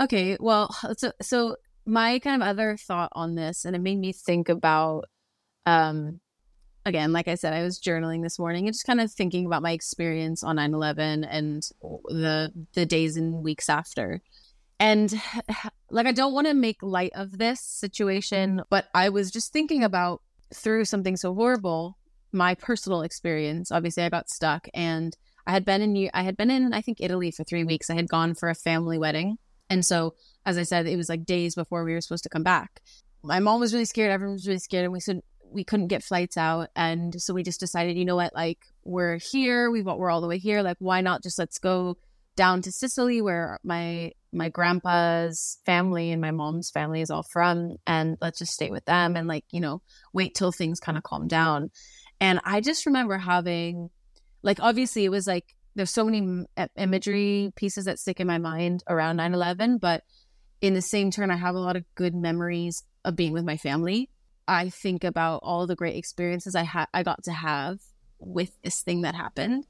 Okay, 0.00 0.36
well, 0.40 0.74
so 0.96 1.12
so 1.22 1.56
my 1.86 2.18
kind 2.18 2.42
of 2.42 2.48
other 2.48 2.76
thought 2.76 3.10
on 3.12 3.34
this, 3.34 3.64
and 3.64 3.76
it 3.76 3.80
made 3.82 3.98
me 3.98 4.12
think 4.12 4.48
about, 4.48 5.04
um, 5.66 6.20
again, 6.84 7.12
like 7.12 7.28
I 7.28 7.34
said, 7.34 7.52
I 7.52 7.62
was 7.62 7.80
journaling 7.80 8.22
this 8.22 8.38
morning 8.38 8.66
and 8.66 8.74
just 8.74 8.86
kind 8.86 9.00
of 9.00 9.10
thinking 9.10 9.46
about 9.46 9.62
my 9.62 9.72
experience 9.72 10.42
on 10.44 10.56
9-11 10.56 11.26
and 11.28 11.62
the 12.08 12.52
the 12.74 12.86
days 12.86 13.16
and 13.16 13.42
weeks 13.42 13.68
after. 13.68 14.20
And 14.78 15.20
like 15.90 16.06
I 16.06 16.12
don't 16.12 16.34
want 16.34 16.46
to 16.46 16.54
make 16.54 16.82
light 16.82 17.12
of 17.14 17.38
this 17.38 17.60
situation, 17.60 18.62
but 18.70 18.86
I 18.94 19.08
was 19.08 19.30
just 19.30 19.52
thinking 19.52 19.84
about 19.84 20.20
through 20.52 20.84
something 20.84 21.16
so 21.16 21.34
horrible, 21.34 21.96
my 22.32 22.54
personal 22.54 23.02
experience. 23.02 23.72
Obviously, 23.72 24.02
I 24.02 24.08
got 24.08 24.30
stuck 24.30 24.68
and 24.74 25.16
I 25.46 25.52
had 25.52 25.64
been 25.64 25.80
in 25.80 26.10
I 26.12 26.22
had 26.22 26.36
been 26.36 26.50
in 26.50 26.72
I 26.72 26.80
think 26.80 26.98
Italy 27.00 27.30
for 27.30 27.44
3 27.44 27.64
weeks. 27.64 27.88
I 27.88 27.94
had 27.94 28.08
gone 28.08 28.34
for 28.34 28.50
a 28.50 28.54
family 28.54 28.98
wedding. 28.98 29.38
And 29.70 29.84
so, 29.84 30.14
as 30.44 30.58
I 30.58 30.62
said, 30.62 30.86
it 30.86 30.96
was 30.96 31.08
like 31.08 31.24
days 31.24 31.54
before 31.54 31.84
we 31.84 31.94
were 31.94 32.00
supposed 32.02 32.24
to 32.24 32.28
come 32.28 32.42
back. 32.42 32.82
My 33.22 33.40
mom 33.40 33.60
was 33.60 33.72
really 33.72 33.86
scared, 33.86 34.10
everyone 34.10 34.34
was 34.34 34.46
really 34.46 34.58
scared 34.58 34.84
and 34.84 34.92
we 34.92 35.00
said 35.00 35.22
we 35.54 35.64
couldn't 35.64 35.88
get 35.88 36.02
flights 36.02 36.36
out 36.36 36.68
and 36.76 37.20
so 37.20 37.32
we 37.32 37.42
just 37.42 37.60
decided, 37.60 37.96
you 37.96 38.04
know 38.04 38.16
what, 38.16 38.34
like 38.34 38.58
we're 38.84 39.18
here, 39.18 39.70
we 39.70 39.82
we're 39.82 40.10
all 40.10 40.20
the 40.20 40.26
way 40.26 40.38
here, 40.38 40.62
like 40.62 40.76
why 40.80 41.00
not 41.00 41.22
just 41.22 41.38
let's 41.38 41.58
go 41.58 41.96
down 42.36 42.62
to 42.62 42.72
Sicily 42.72 43.22
where 43.22 43.58
my 43.62 44.12
my 44.32 44.48
grandpa's 44.48 45.58
family 45.64 46.10
and 46.10 46.20
my 46.20 46.32
mom's 46.32 46.70
family 46.70 47.00
is 47.00 47.10
all 47.10 47.22
from 47.22 47.76
and 47.86 48.16
let's 48.20 48.40
just 48.40 48.52
stay 48.52 48.70
with 48.70 48.84
them 48.84 49.16
and 49.16 49.28
like, 49.28 49.44
you 49.52 49.60
know, 49.60 49.80
wait 50.12 50.34
till 50.34 50.50
things 50.50 50.80
kind 50.80 50.98
of 50.98 51.04
calm 51.04 51.28
down. 51.28 51.70
And 52.20 52.40
I 52.44 52.60
just 52.60 52.86
remember 52.86 53.16
having 53.16 53.90
like 54.42 54.58
obviously 54.60 55.04
it 55.04 55.10
was 55.10 55.26
like 55.26 55.54
there's 55.76 55.90
so 55.90 56.04
many 56.04 56.46
imagery 56.76 57.52
pieces 57.56 57.84
that 57.84 57.98
stick 57.98 58.20
in 58.20 58.26
my 58.26 58.38
mind 58.38 58.82
around 58.88 59.18
9/11, 59.18 59.80
but 59.80 60.02
in 60.60 60.74
the 60.74 60.82
same 60.82 61.10
turn 61.10 61.30
I 61.30 61.36
have 61.36 61.54
a 61.54 61.60
lot 61.60 61.76
of 61.76 61.84
good 61.94 62.14
memories 62.14 62.82
of 63.04 63.16
being 63.16 63.32
with 63.32 63.44
my 63.44 63.56
family. 63.56 64.10
I 64.46 64.70
think 64.70 65.04
about 65.04 65.40
all 65.42 65.66
the 65.66 65.76
great 65.76 65.96
experiences 65.96 66.54
I 66.54 66.62
had 66.62 66.86
I 66.92 67.02
got 67.02 67.24
to 67.24 67.32
have 67.32 67.80
with 68.18 68.52
this 68.62 68.80
thing 68.82 69.02
that 69.02 69.14
happened. 69.14 69.66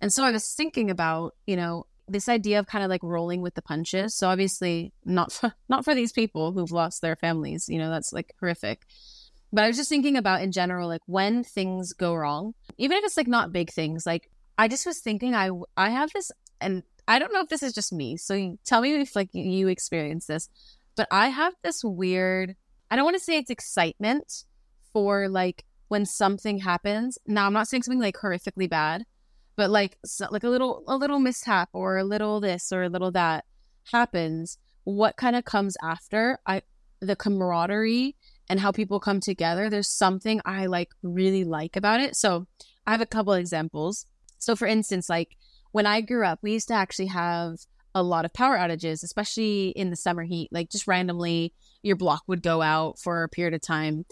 And 0.00 0.12
so 0.12 0.24
I 0.24 0.30
was 0.30 0.52
thinking 0.54 0.90
about, 0.90 1.34
you 1.46 1.56
know, 1.56 1.86
this 2.06 2.28
idea 2.28 2.58
of 2.58 2.66
kind 2.66 2.84
of 2.84 2.90
like 2.90 3.02
rolling 3.02 3.42
with 3.42 3.54
the 3.54 3.62
punches. 3.62 4.14
So 4.14 4.28
obviously 4.28 4.92
not 5.04 5.32
for, 5.32 5.52
not 5.68 5.84
for 5.84 5.94
these 5.94 6.12
people 6.12 6.52
who've 6.52 6.70
lost 6.70 7.02
their 7.02 7.16
families, 7.16 7.68
you 7.68 7.78
know, 7.78 7.90
that's 7.90 8.12
like 8.12 8.34
horrific. 8.40 8.86
But 9.52 9.64
I 9.64 9.68
was 9.68 9.76
just 9.76 9.88
thinking 9.88 10.16
about 10.16 10.42
in 10.42 10.52
general 10.52 10.88
like 10.88 11.00
when 11.06 11.42
things 11.42 11.92
go 11.92 12.14
wrong, 12.14 12.54
even 12.76 12.98
if 12.98 13.04
it's 13.04 13.16
like 13.16 13.28
not 13.28 13.52
big 13.52 13.70
things, 13.70 14.04
like 14.04 14.30
I 14.58 14.68
just 14.68 14.84
was 14.84 15.00
thinking 15.00 15.34
I 15.34 15.50
I 15.76 15.90
have 15.90 16.10
this 16.12 16.30
and 16.60 16.82
I 17.06 17.18
don't 17.18 17.32
know 17.32 17.40
if 17.40 17.48
this 17.48 17.62
is 17.62 17.72
just 17.72 17.92
me. 17.92 18.18
So 18.18 18.58
tell 18.64 18.82
me 18.82 19.00
if 19.00 19.16
like 19.16 19.30
you 19.32 19.68
experience 19.68 20.26
this, 20.26 20.50
but 20.96 21.08
I 21.10 21.28
have 21.28 21.54
this 21.62 21.82
weird 21.82 22.56
I 22.90 22.96
don't 22.96 23.04
want 23.04 23.16
to 23.16 23.22
say 23.22 23.38
it's 23.38 23.50
excitement 23.50 24.44
for 24.92 25.28
like 25.28 25.64
when 25.88 26.06
something 26.06 26.58
happens. 26.58 27.18
Now 27.26 27.46
I'm 27.46 27.52
not 27.52 27.68
saying 27.68 27.82
something 27.82 28.00
like 28.00 28.16
horrifically 28.16 28.68
bad, 28.68 29.04
but 29.56 29.70
like 29.70 29.98
so, 30.04 30.26
like 30.30 30.44
a 30.44 30.48
little 30.48 30.84
a 30.86 30.96
little 30.96 31.18
mishap 31.18 31.68
or 31.72 31.98
a 31.98 32.04
little 32.04 32.40
this 32.40 32.72
or 32.72 32.84
a 32.84 32.88
little 32.88 33.10
that 33.12 33.44
happens. 33.92 34.58
What 34.84 35.16
kind 35.16 35.36
of 35.36 35.44
comes 35.44 35.76
after? 35.82 36.38
I 36.46 36.62
the 37.00 37.16
camaraderie 37.16 38.16
and 38.48 38.60
how 38.60 38.72
people 38.72 39.00
come 39.00 39.20
together. 39.20 39.68
There's 39.68 39.88
something 39.88 40.40
I 40.44 40.66
like 40.66 40.90
really 41.02 41.44
like 41.44 41.76
about 41.76 42.00
it. 42.00 42.16
So 42.16 42.46
I 42.86 42.92
have 42.92 43.00
a 43.00 43.06
couple 43.06 43.34
examples. 43.34 44.06
So 44.38 44.56
for 44.56 44.66
instance, 44.66 45.08
like 45.08 45.36
when 45.72 45.86
I 45.86 46.00
grew 46.00 46.24
up, 46.24 46.38
we 46.42 46.52
used 46.52 46.68
to 46.68 46.74
actually 46.74 47.08
have 47.08 47.58
a 47.98 48.02
lot 48.02 48.24
of 48.24 48.32
power 48.32 48.56
outages, 48.56 49.02
especially 49.02 49.68
in 49.70 49.90
the 49.90 49.96
summer 49.96 50.22
heat. 50.22 50.48
Like 50.52 50.70
just 50.70 50.86
randomly, 50.86 51.52
your 51.82 51.96
block 51.96 52.22
would 52.26 52.42
go 52.42 52.62
out 52.62 52.98
for 52.98 53.24
a 53.24 53.28
period 53.28 53.54
of 53.54 53.60
time. 53.60 54.04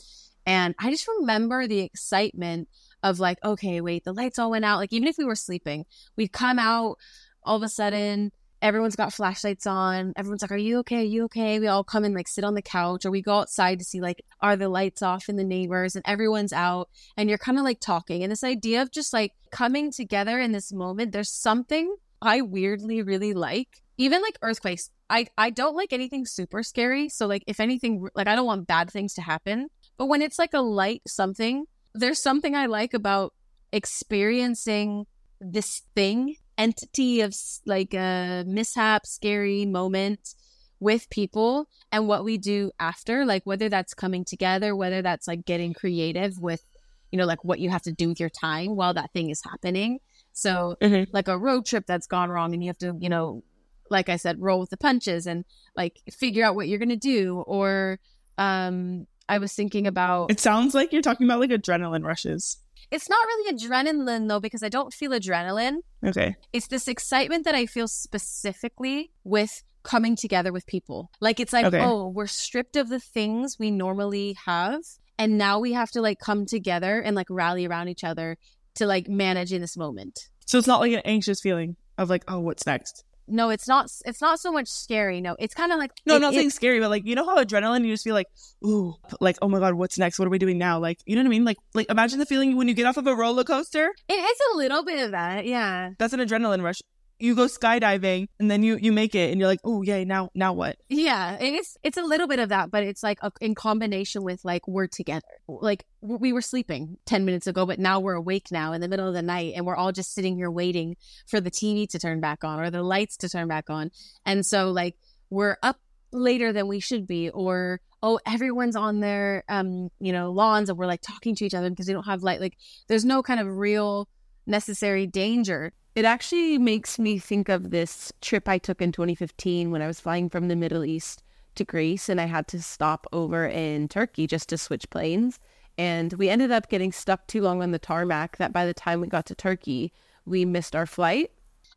And 0.44 0.74
I 0.78 0.90
just 0.90 1.08
remember 1.08 1.66
the 1.66 1.80
excitement 1.80 2.68
of 3.02 3.20
like, 3.20 3.38
okay, 3.44 3.80
wait, 3.80 4.04
the 4.04 4.12
lights 4.12 4.38
all 4.38 4.50
went 4.50 4.64
out. 4.64 4.78
Like 4.78 4.92
even 4.92 5.08
if 5.08 5.16
we 5.18 5.24
were 5.24 5.34
sleeping, 5.34 5.84
we'd 6.16 6.32
come 6.32 6.58
out 6.58 6.98
all 7.42 7.56
of 7.56 7.62
a 7.62 7.68
sudden, 7.68 8.32
everyone's 8.62 8.96
got 8.96 9.12
flashlights 9.12 9.66
on. 9.66 10.12
Everyone's 10.16 10.42
like, 10.42 10.50
Are 10.52 10.56
you 10.56 10.78
okay? 10.78 11.00
Are 11.00 11.04
you 11.04 11.24
okay? 11.24 11.60
We 11.60 11.66
all 11.66 11.84
come 11.84 12.04
and 12.04 12.14
like 12.14 12.28
sit 12.28 12.44
on 12.44 12.54
the 12.54 12.62
couch 12.62 13.04
or 13.04 13.10
we 13.10 13.22
go 13.22 13.38
outside 13.38 13.78
to 13.78 13.84
see 13.84 14.00
like, 14.00 14.24
are 14.40 14.56
the 14.56 14.68
lights 14.68 15.02
off 15.02 15.28
in 15.28 15.36
the 15.36 15.44
neighbors 15.44 15.94
and 15.94 16.04
everyone's 16.06 16.52
out 16.52 16.88
and 17.16 17.28
you're 17.28 17.38
kind 17.38 17.58
of 17.58 17.64
like 17.64 17.80
talking. 17.80 18.22
And 18.22 18.32
this 18.32 18.44
idea 18.44 18.82
of 18.82 18.90
just 18.90 19.12
like 19.12 19.32
coming 19.50 19.90
together 19.90 20.40
in 20.40 20.52
this 20.52 20.72
moment, 20.72 21.12
there's 21.12 21.30
something 21.30 21.94
I 22.20 22.42
weirdly 22.42 23.02
really 23.02 23.34
like. 23.34 23.82
Even 23.98 24.22
like 24.22 24.38
earthquakes. 24.42 24.90
I, 25.08 25.26
I 25.38 25.50
don't 25.50 25.76
like 25.76 25.92
anything 25.92 26.26
super 26.26 26.62
scary. 26.62 27.08
So 27.08 27.26
like 27.26 27.44
if 27.46 27.60
anything 27.60 28.06
like 28.14 28.26
I 28.26 28.34
don't 28.34 28.46
want 28.46 28.66
bad 28.66 28.90
things 28.90 29.14
to 29.14 29.22
happen. 29.22 29.68
But 29.96 30.06
when 30.06 30.22
it's 30.22 30.38
like 30.38 30.52
a 30.52 30.60
light 30.60 31.02
something, 31.06 31.64
there's 31.94 32.20
something 32.20 32.54
I 32.54 32.66
like 32.66 32.92
about 32.92 33.32
experiencing 33.72 35.06
this 35.40 35.82
thing, 35.94 36.36
entity 36.58 37.20
of 37.20 37.34
like 37.64 37.94
a 37.94 38.44
mishap, 38.46 39.06
scary 39.06 39.64
moment 39.64 40.34
with 40.78 41.08
people 41.10 41.68
and 41.90 42.06
what 42.06 42.24
we 42.24 42.36
do 42.36 42.70
after, 42.78 43.24
like 43.24 43.42
whether 43.44 43.68
that's 43.68 43.94
coming 43.94 44.24
together, 44.24 44.76
whether 44.76 45.02
that's 45.02 45.26
like 45.26 45.44
getting 45.46 45.72
creative 45.72 46.38
with, 46.38 46.62
you 47.10 47.18
know, 47.18 47.24
like 47.24 47.42
what 47.44 47.60
you 47.60 47.70
have 47.70 47.82
to 47.82 47.92
do 47.92 48.08
with 48.08 48.20
your 48.20 48.28
time 48.28 48.76
while 48.76 48.92
that 48.92 49.12
thing 49.12 49.30
is 49.30 49.40
happening. 49.42 49.98
So, 50.36 50.76
Mhm. 50.82 51.06
like 51.14 51.28
a 51.28 51.38
road 51.38 51.64
trip 51.64 51.84
that's 51.86 52.06
gone 52.06 52.28
wrong 52.28 52.52
and 52.52 52.62
you 52.62 52.68
have 52.68 52.76
to, 52.78 52.94
you 53.00 53.08
know, 53.08 53.42
like 53.90 54.10
I 54.10 54.16
said, 54.16 54.38
roll 54.38 54.60
with 54.60 54.68
the 54.68 54.76
punches 54.76 55.26
and 55.26 55.46
like 55.74 55.94
figure 56.12 56.44
out 56.44 56.54
what 56.54 56.68
you're 56.68 56.78
gonna 56.78 56.94
do. 56.96 57.42
Or 57.46 57.98
um, 58.36 59.06
I 59.30 59.38
was 59.38 59.54
thinking 59.54 59.86
about 59.86 60.30
It 60.30 60.38
sounds 60.38 60.74
like 60.74 60.92
you're 60.92 61.00
talking 61.00 61.26
about 61.26 61.40
like 61.40 61.50
adrenaline 61.50 62.04
rushes. 62.04 62.58
it's 62.90 63.08
not 63.08 63.26
really 63.26 63.56
adrenaline 63.56 64.28
though 64.28 64.38
because 64.40 64.62
I 64.62 64.68
don't 64.68 64.92
feel 64.92 65.12
adrenaline. 65.12 65.78
Okay. 66.04 66.36
It's 66.52 66.66
this 66.68 66.86
excitement 66.86 67.44
that 67.46 67.54
I 67.54 67.64
feel 67.64 67.88
specifically 67.88 69.10
with 69.24 69.62
coming 69.84 70.16
together 70.16 70.52
with 70.52 70.66
people. 70.66 71.10
Like 71.20 71.40
it's 71.40 71.52
like, 71.54 71.64
Okay. 71.64 71.80
oh, 71.80 72.08
we're 72.08 72.26
stripped 72.26 72.76
of 72.76 72.88
the 72.90 73.00
things 73.00 73.56
we 73.58 73.70
normally 73.70 74.36
have. 74.44 74.82
And 75.18 75.38
now 75.38 75.58
we 75.60 75.72
have 75.72 75.90
to 75.92 76.02
like 76.02 76.18
come 76.18 76.44
together 76.44 77.00
and 77.00 77.16
like 77.16 77.28
rally 77.30 77.64
around 77.66 77.88
each 77.88 78.04
other 78.04 78.36
to 78.76 78.86
like 78.86 79.08
manage 79.08 79.52
in 79.52 79.60
this 79.60 79.76
moment. 79.76 80.18
So 80.46 80.58
it's 80.58 80.66
not 80.66 80.80
like 80.80 80.92
an 80.92 81.02
anxious 81.04 81.40
feeling 81.40 81.76
of 81.98 82.08
like, 82.10 82.24
oh, 82.28 82.38
what's 82.40 82.66
next? 82.66 83.02
No, 83.28 83.50
it's 83.50 83.66
not 83.66 83.90
it's 84.04 84.20
not 84.20 84.38
so 84.38 84.52
much 84.52 84.68
scary. 84.68 85.20
No, 85.20 85.34
it's 85.40 85.52
kind 85.54 85.72
of 85.72 85.78
like 85.80 85.90
No, 86.06 86.12
it- 86.14 86.16
I'm 86.16 86.22
not 86.22 86.34
saying 86.34 86.50
scary, 86.50 86.78
but 86.78 86.90
like 86.90 87.04
you 87.04 87.16
know 87.16 87.26
how 87.26 87.42
adrenaline 87.42 87.84
you 87.84 87.92
just 87.92 88.04
feel 88.04 88.14
like, 88.14 88.28
ooh, 88.64 88.94
like 89.20 89.36
oh 89.42 89.48
my 89.48 89.58
god, 89.58 89.74
what's 89.74 89.98
next? 89.98 90.20
What 90.20 90.26
are 90.28 90.30
we 90.30 90.38
doing 90.38 90.58
now? 90.58 90.78
Like 90.78 91.00
you 91.06 91.16
know 91.16 91.22
what 91.22 91.26
I 91.26 91.30
mean? 91.30 91.44
Like 91.44 91.56
like 91.74 91.90
imagine 91.90 92.20
the 92.20 92.26
feeling 92.26 92.56
when 92.56 92.68
you 92.68 92.74
get 92.74 92.86
off 92.86 92.96
of 92.96 93.06
a 93.08 93.16
roller 93.16 93.42
coaster. 93.42 93.90
it 94.08 94.12
is 94.14 94.38
a 94.54 94.56
little 94.56 94.84
bit 94.84 95.04
of 95.04 95.10
that. 95.10 95.44
Yeah. 95.44 95.90
That's 95.98 96.12
an 96.12 96.20
adrenaline 96.20 96.62
rush. 96.62 96.78
You 97.18 97.34
go 97.34 97.46
skydiving 97.46 98.28
and 98.38 98.50
then 98.50 98.62
you 98.62 98.76
you 98.76 98.92
make 98.92 99.14
it 99.14 99.30
and 99.30 99.40
you're 99.40 99.48
like, 99.48 99.60
oh 99.64 99.82
yay, 99.82 100.04
now 100.04 100.30
now 100.34 100.52
what? 100.52 100.76
Yeah, 100.88 101.36
it 101.38 101.54
is. 101.54 101.76
It's 101.82 101.96
a 101.96 102.02
little 102.02 102.26
bit 102.26 102.38
of 102.38 102.50
that, 102.50 102.70
but 102.70 102.82
it's 102.82 103.02
like 103.02 103.18
a, 103.22 103.32
in 103.40 103.54
combination 103.54 104.22
with 104.22 104.44
like 104.44 104.68
we're 104.68 104.86
together. 104.86 105.26
Like 105.48 105.86
we 106.02 106.32
were 106.32 106.42
sleeping 106.42 106.98
ten 107.06 107.24
minutes 107.24 107.46
ago, 107.46 107.64
but 107.64 107.78
now 107.78 108.00
we're 108.00 108.14
awake 108.14 108.48
now 108.50 108.72
in 108.72 108.80
the 108.80 108.88
middle 108.88 109.08
of 109.08 109.14
the 109.14 109.22
night, 109.22 109.54
and 109.56 109.64
we're 109.64 109.76
all 109.76 109.92
just 109.92 110.14
sitting 110.14 110.36
here 110.36 110.50
waiting 110.50 110.96
for 111.26 111.40
the 111.40 111.50
TV 111.50 111.88
to 111.90 111.98
turn 111.98 112.20
back 112.20 112.44
on 112.44 112.60
or 112.60 112.70
the 112.70 112.82
lights 112.82 113.16
to 113.18 113.28
turn 113.28 113.48
back 113.48 113.70
on. 113.70 113.90
And 114.24 114.44
so 114.44 114.70
like 114.70 114.96
we're 115.30 115.56
up 115.62 115.80
later 116.12 116.52
than 116.52 116.68
we 116.68 116.80
should 116.80 117.06
be, 117.06 117.30
or 117.30 117.80
oh 118.02 118.20
everyone's 118.26 118.76
on 118.76 119.00
their 119.00 119.42
um 119.48 119.88
you 120.00 120.12
know 120.12 120.30
lawns 120.30 120.68
and 120.68 120.78
we're 120.78 120.86
like 120.86 121.00
talking 121.00 121.34
to 121.34 121.46
each 121.46 121.54
other 121.54 121.70
because 121.70 121.86
they 121.86 121.92
don't 121.92 122.04
have 122.06 122.22
light. 122.22 122.40
Like 122.40 122.58
there's 122.88 123.04
no 123.04 123.22
kind 123.22 123.40
of 123.40 123.46
real 123.46 124.08
necessary 124.46 125.06
danger. 125.06 125.72
It 125.94 126.04
actually 126.04 126.58
makes 126.58 126.98
me 126.98 127.18
think 127.18 127.48
of 127.48 127.70
this 127.70 128.12
trip 128.20 128.48
I 128.48 128.58
took 128.58 128.82
in 128.82 128.92
2015 128.92 129.70
when 129.70 129.82
I 129.82 129.86
was 129.86 130.00
flying 130.00 130.28
from 130.28 130.48
the 130.48 130.56
Middle 130.56 130.84
East 130.84 131.22
to 131.54 131.64
Greece 131.64 132.08
and 132.08 132.20
I 132.20 132.26
had 132.26 132.46
to 132.48 132.60
stop 132.60 133.06
over 133.12 133.46
in 133.46 133.88
Turkey 133.88 134.26
just 134.26 134.48
to 134.50 134.58
switch 134.58 134.90
planes. 134.90 135.38
And 135.78 136.12
we 136.14 136.28
ended 136.28 136.52
up 136.52 136.68
getting 136.68 136.92
stuck 136.92 137.26
too 137.26 137.40
long 137.42 137.62
on 137.62 137.70
the 137.70 137.78
tarmac 137.78 138.36
that 138.36 138.52
by 138.52 138.66
the 138.66 138.74
time 138.74 139.00
we 139.00 139.06
got 139.08 139.26
to 139.26 139.34
Turkey, 139.34 139.92
we 140.26 140.44
missed 140.44 140.76
our 140.76 140.86
flight. 140.86 141.30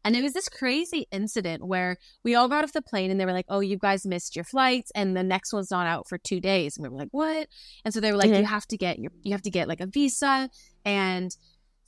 And 0.06 0.16
it 0.16 0.24
was 0.24 0.32
this 0.34 0.48
crazy 0.48 1.08
incident 1.12 1.66
where 1.66 1.98
we 2.24 2.34
all 2.36 2.48
got 2.48 2.64
off 2.64 2.72
the 2.72 2.82
plane 2.82 3.12
and 3.12 3.20
they 3.20 3.26
were 3.26 3.34
like, 3.34 3.46
oh, 3.50 3.60
you 3.60 3.78
guys 3.78 4.06
missed 4.06 4.36
your 4.36 4.46
flights 4.46 4.92
and 4.96 5.16
the 5.16 5.24
next 5.24 5.52
one's 5.54 5.72
not 5.72 5.88
out 5.88 6.08
for 6.08 6.18
two 6.18 6.40
days. 6.40 6.78
And 6.78 6.84
we 6.84 6.90
were 6.90 6.98
like, 6.98 7.10
what? 7.12 7.48
And 7.84 7.94
so 7.94 8.00
they 8.00 8.12
were 8.12 8.18
like, 8.18 8.32
Mhm. 8.32 8.40
you 8.40 8.46
have 8.46 8.66
to 8.68 8.78
get 8.78 9.00
your, 9.00 9.12
you 9.24 9.34
have 9.34 9.42
to 9.42 9.50
get 9.50 9.68
like 9.68 9.82
a 9.82 9.86
visa. 9.88 10.50
And 10.86 11.36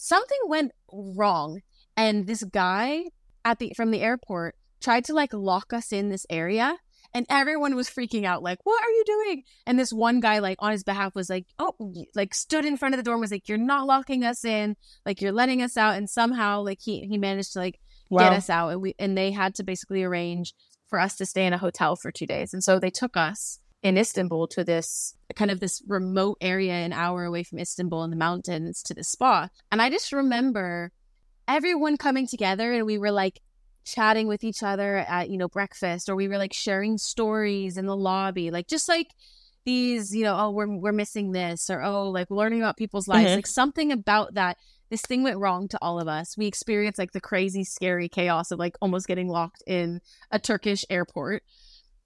something 0.02 0.38
went 0.48 0.72
wrong. 0.92 1.62
And 1.96 2.28
this 2.28 2.44
guy 2.44 3.06
at 3.44 3.60
the, 3.60 3.74
from 3.76 3.92
the 3.92 4.02
airport 4.02 4.56
tried 4.82 5.06
to 5.06 5.14
like 5.14 5.34
lock 5.34 5.74
us 5.74 5.92
in 5.92 6.10
this 6.10 6.26
area. 6.30 6.78
And 7.14 7.26
everyone 7.30 7.76
was 7.76 7.90
freaking 7.90 8.24
out, 8.24 8.42
like, 8.42 8.60
what 8.64 8.82
are 8.82 8.90
you 8.90 9.04
doing? 9.06 9.44
And 9.66 9.78
this 9.78 9.92
one 9.92 10.22
guy, 10.22 10.40
like, 10.40 10.56
on 10.60 10.72
his 10.72 10.86
behalf 10.86 11.14
was 11.14 11.30
like, 11.30 11.46
oh, 11.60 11.74
like, 12.16 12.34
stood 12.34 12.64
in 12.64 12.78
front 12.78 12.94
of 12.94 13.00
the 13.00 13.04
door 13.04 13.16
and 13.16 13.20
was 13.22 13.32
like, 13.32 13.50
you're 13.50 13.58
not 13.58 13.86
locking 13.86 14.24
us 14.24 14.46
in. 14.46 14.78
Like, 15.06 15.20
you're 15.20 15.34
letting 15.34 15.62
us 15.62 15.76
out. 15.76 15.98
And 15.98 16.10
somehow, 16.10 16.62
like, 16.62 16.78
he, 16.82 17.02
he 17.02 17.18
managed 17.18 17.52
to, 17.52 17.60
like, 17.60 17.82
get 18.20 18.34
us 18.34 18.50
out 18.50 18.70
and 18.70 18.82
we 18.82 18.96
and 19.00 19.18
they 19.18 19.32
had 19.32 19.56
to 19.56 19.64
basically 19.64 20.04
arrange 20.04 20.54
for 20.90 21.00
us 21.00 21.16
to 21.16 21.26
stay 21.26 21.46
in 21.46 21.54
a 21.54 21.58
hotel 21.58 21.96
for 21.96 22.12
two 22.12 22.26
days 22.26 22.54
and 22.54 22.64
so 22.64 22.80
they 22.80 22.90
took 22.90 23.16
us 23.16 23.60
in 23.84 23.98
istanbul 23.98 24.48
to 24.48 24.64
this 24.64 25.16
kind 25.36 25.50
of 25.52 25.60
this 25.60 25.82
remote 25.88 26.38
area 26.42 26.74
an 26.74 26.94
hour 26.94 27.24
away 27.26 27.44
from 27.44 27.60
istanbul 27.60 28.04
in 28.04 28.10
the 28.10 28.16
mountains 28.16 28.84
to 28.84 28.94
the 28.94 29.04
spa 29.04 29.48
and 29.72 29.82
i 29.82 29.90
just 29.90 30.12
remember 30.12 30.92
everyone 31.48 31.98
coming 31.98 32.28
together 32.28 32.74
and 32.74 32.86
we 32.86 32.98
were 32.98 33.12
like 33.12 33.40
chatting 33.84 34.28
with 34.28 34.44
each 34.44 34.62
other 34.62 34.98
at 34.98 35.30
you 35.30 35.38
know 35.38 35.48
breakfast 35.48 36.08
or 36.08 36.16
we 36.16 36.28
were 36.28 36.38
like 36.38 36.54
sharing 36.54 36.98
stories 36.98 37.78
in 37.78 37.88
the 37.88 37.98
lobby 37.98 38.52
like 38.52 38.68
just 38.68 38.88
like 38.88 39.08
these 39.66 40.16
you 40.16 40.24
know 40.24 40.36
oh 40.38 40.52
we're, 40.52 40.68
we're 40.68 40.92
missing 40.92 41.32
this 41.32 41.70
or 41.70 41.82
oh 41.82 42.10
like 42.10 42.30
learning 42.30 42.62
about 42.62 42.78
people's 42.78 43.08
lives 43.08 43.32
Mhm. 43.32 43.36
like 43.38 43.48
something 43.48 43.92
about 43.92 44.36
that 44.36 44.58
this 44.90 45.02
thing 45.02 45.24
went 45.24 45.38
wrong 45.38 45.70
to 45.70 45.78
all 45.82 46.02
of 46.02 46.10
us. 46.10 46.38
We 46.38 46.48
experienced 46.48 47.00
like 47.00 47.14
the 47.14 47.22
crazy, 47.22 47.64
scary 47.64 48.10
chaos 48.10 48.52
of 48.52 48.60
like 48.60 48.76
almost 48.82 49.08
getting 49.08 49.30
locked 49.30 49.64
in 49.66 50.02
a 50.32 50.38
Turkish 50.38 50.84
airport. 50.90 51.44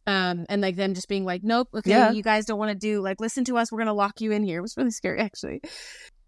Um, 0.08 0.46
and 0.50 0.62
like 0.62 0.76
them 0.76 0.94
just 0.94 1.08
being 1.08 1.26
like, 1.26 1.44
nope, 1.44 1.68
okay, 1.74 1.90
Yeah. 1.90 2.12
you 2.12 2.22
guys 2.22 2.46
don't 2.46 2.60
want 2.60 2.70
to 2.70 2.76
do 2.78 3.02
like 3.02 3.20
listen 3.20 3.44
to 3.46 3.58
us, 3.58 3.72
we're 3.72 3.80
gonna 3.80 3.94
lock 3.94 4.22
you 4.22 4.32
in 4.32 4.44
here. 4.44 4.60
It 4.60 4.62
was 4.62 4.78
really 4.78 4.92
scary 4.92 5.20
actually. 5.20 5.62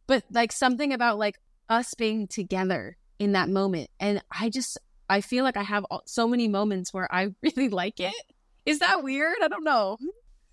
But 0.07 0.23
like 0.31 0.51
something 0.51 0.93
about 0.93 1.17
like 1.19 1.35
us 1.69 1.93
being 1.93 2.27
together 2.27 2.97
in 3.19 3.33
that 3.33 3.49
moment. 3.49 3.89
And 3.99 4.21
I 4.31 4.49
just 4.49 4.79
I 5.09 5.21
feel 5.21 5.43
like 5.43 5.57
I 5.57 5.63
have 5.63 5.83
all- 5.91 6.03
so 6.05 6.27
many 6.27 6.47
moments 6.47 6.93
where 6.93 7.07
I 7.13 7.29
really 7.43 7.69
like 7.69 7.99
it. 7.99 8.13
Is 8.65 8.79
that 8.79 9.03
weird? 9.03 9.35
I 9.43 9.47
don't 9.47 9.63
know. 9.63 9.97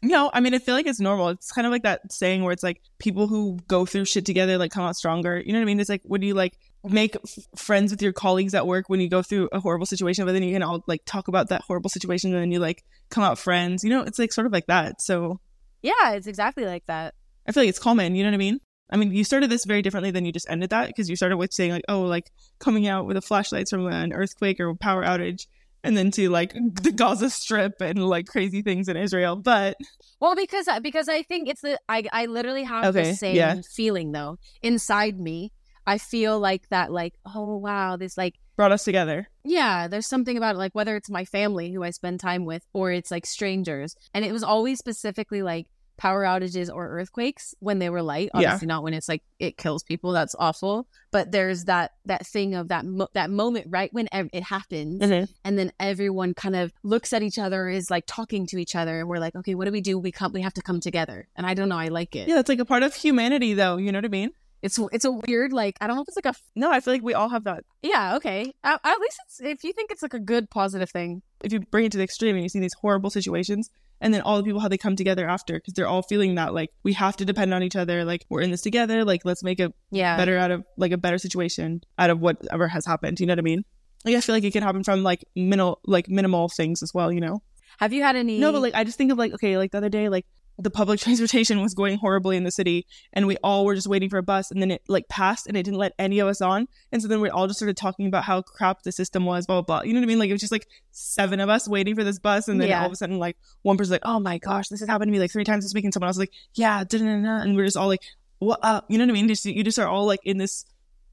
No, 0.03 0.31
I 0.35 0.41
mean 0.41 0.53
I 0.55 0.59
feel 0.59 0.75
like 0.75 0.87
it's 0.87 1.01
normal. 1.01 1.31
It's 1.31 1.51
kind 1.51 1.67
of 1.67 1.71
like 1.73 1.85
that 1.85 2.13
saying 2.13 2.43
where 2.43 2.53
it's 2.53 2.63
like 2.63 2.83
people 2.99 3.27
who 3.27 3.59
go 3.69 3.87
through 3.87 4.05
shit 4.05 4.27
together 4.27 4.59
like 4.59 4.71
come 4.71 4.85
out 4.85 4.97
stronger. 4.97 5.41
You 5.41 5.55
know 5.55 5.61
what 5.61 5.63
I 5.63 5.67
mean? 5.67 5.81
It's 5.81 5.89
like 5.89 6.03
when 6.05 6.21
you 6.21 6.35
like 6.35 6.59
make 6.85 7.17
f- 7.17 7.39
friends 7.57 7.91
with 7.91 8.03
your 8.03 8.13
colleagues 8.13 8.55
at 8.55 8.67
work 8.67 8.89
when 8.89 9.01
you 9.01 9.09
go 9.09 9.23
through 9.23 9.49
a 9.53 9.61
horrible 9.61 9.87
situation, 9.87 10.25
but 10.27 10.33
then 10.33 10.43
you 10.43 10.53
can 10.53 10.63
all 10.63 10.85
like 10.87 11.03
talk 11.07 11.29
about 11.29 11.49
that 11.49 11.63
horrible 11.63 11.91
situation 11.91 12.33
and 12.33 12.43
then 12.43 12.53
you 12.53 12.59
like 12.59 12.85
come 13.11 13.25
out 13.25 13.39
friends. 13.39 13.83
You 13.85 13.91
know, 13.91 14.03
it's 14.03 14.19
like 14.19 14.33
sort 14.33 14.47
of 14.47 14.53
like 14.53 14.67
that. 14.67 15.01
So 15.01 15.41
Yeah, 15.83 16.13
it's 16.13 16.27
exactly 16.27 16.65
like 16.65 16.87
that. 16.87 17.15
I 17.47 17.53
feel 17.53 17.63
like 17.63 17.71
it's 17.71 17.79
common. 17.79 18.15
You 18.15 18.23
know 18.23 18.31
what 18.31 18.35
I 18.35 18.39
mean? 18.39 18.61
I 18.91 18.97
mean, 18.97 19.13
you 19.13 19.25
started 19.25 19.51
this 19.51 19.65
very 19.65 19.83
differently 19.83 20.11
than 20.11 20.25
you 20.25 20.33
just 20.33 20.49
ended 20.49 20.71
that 20.71 20.89
because 20.89 21.09
you 21.09 21.17
started 21.17 21.37
with 21.39 21.53
saying 21.53 21.73
like, 21.73 21.85
oh, 21.89 22.03
like 22.03 22.31
coming 22.59 22.87
out 22.87 23.07
with 23.07 23.17
the 23.17 23.23
flashlights 23.23 23.71
from 23.71 23.87
an 23.87 24.13
earthquake 24.13 24.61
or 24.61 24.75
power 24.75 25.03
outage, 25.03 25.47
and 25.83 25.97
then 25.97 26.11
to 26.13 26.29
like 26.29 26.53
the 26.55 26.93
Gaza 26.93 27.31
Strip 27.31 27.81
and 27.81 28.07
like 28.07 28.27
crazy 28.27 28.63
things 28.63 28.89
in 28.89 28.97
Israel. 28.97 29.37
But 29.37 29.77
Well, 30.21 30.37
because 30.37 30.69
because 30.83 31.09
I 31.09 31.23
think 31.23 31.49
it's 31.49 31.63
the 31.63 31.79
I 31.89 32.05
I 32.13 32.27
literally 32.27 32.65
have 32.65 32.85
Okay, 32.95 33.11
the 33.11 33.17
same 33.17 33.37
yeah. 33.37 33.61
feeling 33.75 34.13
though 34.13 34.39
inside 34.63 35.19
me. 35.19 35.51
I 35.87 35.99
feel 35.99 36.39
like 36.39 36.69
that, 36.69 36.91
like 36.93 37.15
oh 37.27 37.57
wow, 37.57 37.97
this 37.97 38.17
like 38.17 38.35
brought 38.57 38.73
us 38.73 38.85
together. 38.85 39.29
yeah, 39.45 39.89
there's 39.89 40.07
something 40.07 40.37
about 40.37 40.55
it, 40.55 40.59
like 40.59 40.75
whether 40.75 40.97
it's 40.97 41.11
my 41.11 41.25
family 41.25 41.73
who 41.73 41.83
I 41.83 41.91
spend 41.91 42.21
time 42.21 42.45
with 42.45 42.67
or 42.73 42.93
it's 42.93 43.11
like 43.11 43.27
strangers, 43.27 43.97
and 44.13 44.25
it 44.25 44.33
was 44.33 44.43
always 44.43 44.79
specifically 44.79 45.43
like 45.43 45.67
power 45.97 46.25
outages 46.25 46.69
or 46.75 46.89
earthquakes 46.89 47.55
when 47.61 47.79
they 47.79 47.89
were 47.89 48.03
light. 48.03 48.29
Yeah. 48.35 48.41
Obviously, 48.41 48.67
not 48.67 48.83
when 48.83 48.95
it's 48.95 49.09
like 49.09 49.23
it 49.39 49.57
kills 49.57 49.85
people. 49.85 50.11
That's 50.11 50.35
awful. 50.39 50.89
But 51.13 51.31
there's 51.31 51.65
that 51.67 51.93
that 52.07 52.27
thing 52.27 52.55
of 52.55 52.69
that 52.69 52.85
mo- 52.85 53.09
that 53.15 53.31
moment 53.31 53.67
right 53.71 53.93
when 53.93 54.09
ev- 54.11 54.31
it 54.33 54.43
happens, 54.43 55.01
mm-hmm. 55.01 55.25
and 55.45 55.59
then 55.59 55.73
everyone 55.79 56.35
kind 56.35 56.57
of 56.57 56.73
looks 56.83 57.13
at 57.13 57.23
each 57.23 57.39
other 57.39 57.69
is 57.69 57.91
like 57.91 58.05
talking 58.07 58.47
to 58.49 58.59
each 58.59 58.75
other 58.75 58.99
and 58.99 59.09
we're 59.09 59.19
like 59.19 59.37
okay 59.37 59.55
what 59.55 59.67
do 59.67 59.73
we 59.73 59.81
do 59.81 59.99
we 59.99 60.11
come 60.11 60.33
we 60.33 60.43
have 60.43 60.55
to 60.55 60.63
come 60.63 60.81
together 60.81 61.29
and 61.37 61.47
i 61.47 61.55
don't 61.55 61.69
know 61.69 61.79
i 61.79 61.89
like 61.89 62.17
it 62.17 62.27
Yeah, 62.27 62.41
it's 62.41 62.49
like 62.49 62.59
a 62.59 62.65
part 62.65 62.83
of 62.83 62.95
humanity, 62.95 63.55
though. 63.55 63.77
You 63.77 63.93
know 63.93 63.99
what 63.99 64.05
I 64.05 64.09
mean? 64.09 64.31
It's 64.65 64.79
it's 64.93 65.05
a 65.05 65.13
weird 65.13 65.53
like 65.53 65.77
i 65.81 65.87
don't 65.87 65.95
know 65.97 66.03
if 66.03 66.09
it's 66.09 66.17
like 66.23 66.35
a 66.35 66.37
No, 66.57 66.73
I 66.73 66.81
feel 66.81 66.95
like 66.95 67.03
we 67.11 67.15
all 67.15 67.29
have 67.29 67.45
that. 67.45 67.65
yeah 67.83 68.17
okay 68.17 68.41
at, 68.65 68.81
at 68.83 68.99
least 68.99 69.19
it's 69.25 69.41
if 69.41 69.63
you 69.65 69.73
think 69.73 69.91
it's 69.91 70.03
like 70.03 70.15
a 70.15 70.19
good 70.33 70.51
positive 70.51 70.91
thing 70.91 71.23
If 71.45 71.53
you 71.53 71.61
bring 71.61 71.85
it 71.87 71.93
to 71.93 71.99
the 71.99 72.05
extreme 72.05 72.35
and 72.37 72.43
you 72.43 72.49
see 72.49 72.61
these 72.61 72.75
horrible 72.83 73.11
situations, 73.11 73.69
and 74.01 74.13
then 74.13 74.23
all 74.23 74.37
the 74.39 74.43
people 74.43 74.61
how 74.61 74.69
they 74.69 74.79
come 74.87 74.97
together 74.97 75.29
after 75.29 75.55
because 75.55 75.75
they're 75.75 75.87
all 75.95 76.03
feeling 76.03 76.35
that 76.37 76.55
like 76.55 76.71
we 76.83 76.93
have 76.95 77.17
to 77.21 77.25
depend 77.25 77.53
on 77.55 77.63
each 77.63 77.77
other. 77.77 78.05
Like 78.05 78.23
we're 78.31 78.41
in 78.47 78.51
this 78.51 78.63
together. 78.63 79.05
Like 79.05 79.23
let's 79.25 79.43
make 79.45 79.61
a 79.61 79.73
yeah 79.91 80.17
better 80.17 80.37
out 80.39 80.51
of 80.51 80.65
like 80.77 80.93
a 80.93 80.99
better 80.99 81.19
situation 81.27 81.83
out 82.03 82.11
of 82.11 82.19
whatever 82.21 82.69
has 82.69 82.85
happened. 82.87 83.21
You 83.21 83.27
know 83.27 83.33
what 83.33 83.39
I 83.47 83.51
mean? 83.53 83.63
Like 84.05 84.17
I 84.17 84.21
feel 84.21 84.35
like 84.35 84.45
it 84.45 84.53
can 84.53 84.63
happen 84.63 84.83
from 84.85 85.03
like 85.03 85.25
minimal 85.37 85.81
like 85.87 86.09
minimal 86.09 86.49
things 86.49 86.83
as 86.83 86.93
well. 86.95 87.13
You 87.13 87.21
know? 87.21 87.43
have 87.79 87.93
you 87.93 88.03
had 88.03 88.17
any 88.17 88.39
No, 88.39 88.53
but 88.53 88.63
like 88.63 88.75
I 88.75 88.85
just 88.85 88.97
think 88.99 89.13
of 89.13 89.19
like 89.19 89.33
okay, 89.35 89.57
like 89.59 89.71
the 89.73 89.79
other 89.79 89.89
day, 89.91 90.09
like 90.09 90.27
the 90.59 90.71
public 90.71 91.01
transportation 91.05 91.61
was 91.61 91.75
going 91.75 91.99
horribly 91.99 92.37
in 92.37 92.45
the 92.45 92.51
city, 92.51 92.87
and 93.13 93.27
we 93.27 93.37
all 93.43 93.65
were 93.65 93.75
just 93.75 93.87
waiting 93.89 94.09
for 94.09 94.19
a 94.19 94.23
bus, 94.23 94.51
and 94.51 94.63
then 94.63 94.71
it 94.71 94.83
like 94.89 95.09
passed, 95.09 95.47
and 95.47 95.57
it 95.57 95.63
didn't 95.65 95.79
let 95.79 95.93
any 95.99 96.19
of 96.21 96.29
us 96.29 96.41
on, 96.41 96.69
and 96.93 97.03
so 97.03 97.09
then 97.09 97.21
we 97.21 97.29
all 97.29 97.47
just 97.47 97.59
started 97.59 97.77
talking 97.77 98.07
about 98.07 98.25
how 98.25 98.43
crap 98.43 98.83
the 98.83 98.93
system 98.93 99.25
was, 99.25 99.47
blah 99.47 99.63
blah 99.63 99.81
blah. 99.81 99.87
You 99.87 99.93
know 99.95 100.01
what 100.01 100.05
I 100.05 100.09
mean? 100.09 100.19
Like 100.19 100.31
it 100.31 100.35
was 100.35 100.41
just 100.41 100.53
like 100.53 100.67
seven 100.91 101.41
of 101.41 101.49
us 101.49 101.69
waiting 101.69 101.95
for 101.95 102.05
this 102.05 102.19
bus, 102.19 102.49
and 102.49 102.61
then 102.61 102.69
Yeah. 102.69 102.81
all 102.81 102.87
of 102.87 102.93
a 102.93 102.97
sudden, 102.97 103.19
like 103.19 103.37
one 103.63 103.77
person's 103.77 103.93
like, 103.93 104.03
"Oh 104.05 104.21
my 104.21 104.39
gosh, 104.39 104.69
this 104.69 104.81
has 104.81 104.89
happened 104.89 105.09
to 105.09 105.13
me 105.13 105.19
like 105.19 105.33
three 105.33 105.45
times 105.45 105.65
this 105.65 105.75
week," 105.75 105.85
and 105.85 105.93
someone 105.93 106.09
else 106.09 106.17
was 106.17 106.23
like, 106.23 106.33
"Yeah," 106.55 106.85
da-da-da-da," 106.85 107.43
and 107.43 107.57
we're 107.57 107.65
just 107.65 107.77
all 107.77 107.89
like, 107.89 108.03
"What 108.39 108.61
up?" 108.63 108.87
You 108.89 108.99
know 108.99 109.05
what 109.05 109.11
I 109.11 109.15
mean? 109.15 109.29
Just 109.29 109.45
you 109.45 109.65
just 109.65 109.79
are 109.79 109.89
all 109.89 110.07
like 110.07 110.21
in 110.25 110.39
this 110.39 110.65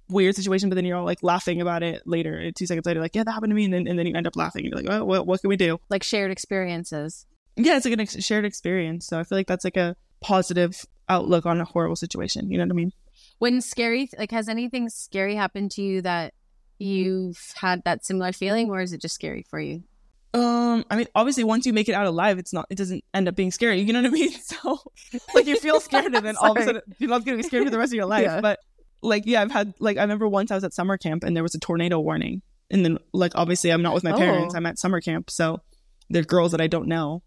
weird 0.09 0.35
situation, 0.35 0.67
but 0.69 0.75
then 0.75 0.83
you're 0.85 0.97
all 0.97 1.05
like 1.05 1.23
laughing 1.23 1.61
about 1.61 1.83
it 1.83 2.01
later. 2.05 2.51
Two 2.51 2.65
seconds 2.67 2.85
later, 2.85 2.99
like, 2.99 3.15
"Yeah, 3.15 3.23
that 3.23 3.31
happened 3.31 3.51
to 3.51 3.55
me," 3.55 3.65
and 3.65 3.73
then 3.73 3.87
and 3.87 3.97
then 3.97 4.05
you 4.05 4.13
end 4.15 4.27
up 4.27 4.35
laughing, 4.35 4.65
and 4.65 4.73
you're 4.73 4.81
like, 4.83 4.91
"Oh, 5.01 5.03
what 5.05 5.25
what 5.25 5.41
can 5.41 5.47
we 5.49 5.57
do?" 5.57 5.79
like 5.89 6.03
shared 6.03 6.31
experiences 6.31 7.25
yeah, 7.55 7.77
it's 7.77 7.85
like 7.85 7.93
an 7.93 7.99
ex- 8.01 8.23
shared 8.23 8.45
experience. 8.45 9.07
So 9.07 9.19
I 9.19 9.23
feel 9.23 9.37
like 9.37 9.47
that's 9.47 9.63
like 9.63 9.77
a 9.77 9.95
positive 10.21 10.85
outlook 11.09 11.45
on 11.45 11.59
a 11.61 11.65
horrible 11.65 11.95
situation. 11.95 12.49
You 12.51 12.57
know 12.57 12.65
what 12.65 12.71
I 12.71 12.75
mean? 12.75 12.91
when 13.39 13.59
scary 13.59 14.07
like 14.19 14.29
has 14.29 14.47
anything 14.47 14.87
scary 14.87 15.35
happened 15.35 15.71
to 15.71 15.81
you 15.81 15.99
that 15.99 16.31
you've 16.77 17.39
had 17.55 17.83
that 17.85 18.05
similar 18.05 18.31
feeling 18.31 18.69
or 18.69 18.81
is 18.81 18.93
it 18.93 19.01
just 19.01 19.15
scary 19.15 19.43
for 19.49 19.59
you 19.59 19.83
Um, 20.33 20.85
I 20.91 20.95
mean, 20.95 21.07
obviously, 21.15 21.43
once 21.43 21.65
you 21.65 21.73
make 21.73 21.89
it 21.89 21.93
out 21.93 22.05
alive, 22.05 22.37
it's 22.39 22.53
not. 22.53 22.65
It 22.69 22.77
doesn't 22.77 23.03
end 23.13 23.27
up 23.27 23.35
being 23.35 23.51
scary. 23.51 23.81
You 23.81 23.91
know 23.93 24.01
what 24.01 24.07
I 24.07 24.11
mean? 24.11 24.31
So, 24.41 24.79
like, 25.35 25.45
you 25.45 25.57
feel 25.59 25.81
scared, 25.81 26.13
and 26.15 26.25
then 26.25 26.37
all 26.37 26.51
of 26.51 26.57
a 26.57 26.63
sudden, 26.63 26.81
you're 26.99 27.09
not 27.09 27.25
gonna 27.25 27.37
be 27.37 27.43
scared 27.43 27.65
for 27.65 27.69
the 27.69 27.77
rest 27.77 27.91
of 27.91 27.95
your 27.95 28.05
life. 28.05 28.23
Yeah. 28.23 28.39
But 28.41 28.59
like, 29.01 29.23
yeah, 29.25 29.41
I've 29.41 29.51
had 29.51 29.73
like 29.79 29.97
I 29.97 30.01
remember 30.03 30.27
once 30.29 30.49
I 30.51 30.55
was 30.55 30.63
at 30.63 30.73
summer 30.73 30.97
camp 30.97 31.23
and 31.25 31.35
there 31.35 31.43
was 31.43 31.53
a 31.55 31.59
tornado 31.59 31.99
warning, 31.99 32.41
and 32.69 32.85
then 32.85 32.97
like 33.11 33.33
obviously 33.35 33.71
I'm 33.71 33.81
not 33.81 33.93
with 33.93 34.05
my 34.05 34.13
parents. 34.13 34.53
Oh. 34.53 34.57
I'm 34.57 34.65
at 34.67 34.79
summer 34.79 35.01
camp, 35.01 35.29
so 35.29 35.59
there's 36.09 36.27
girls 36.27 36.51
that 36.51 36.61
I 36.61 36.67
don't 36.67 36.87
know, 36.87 37.23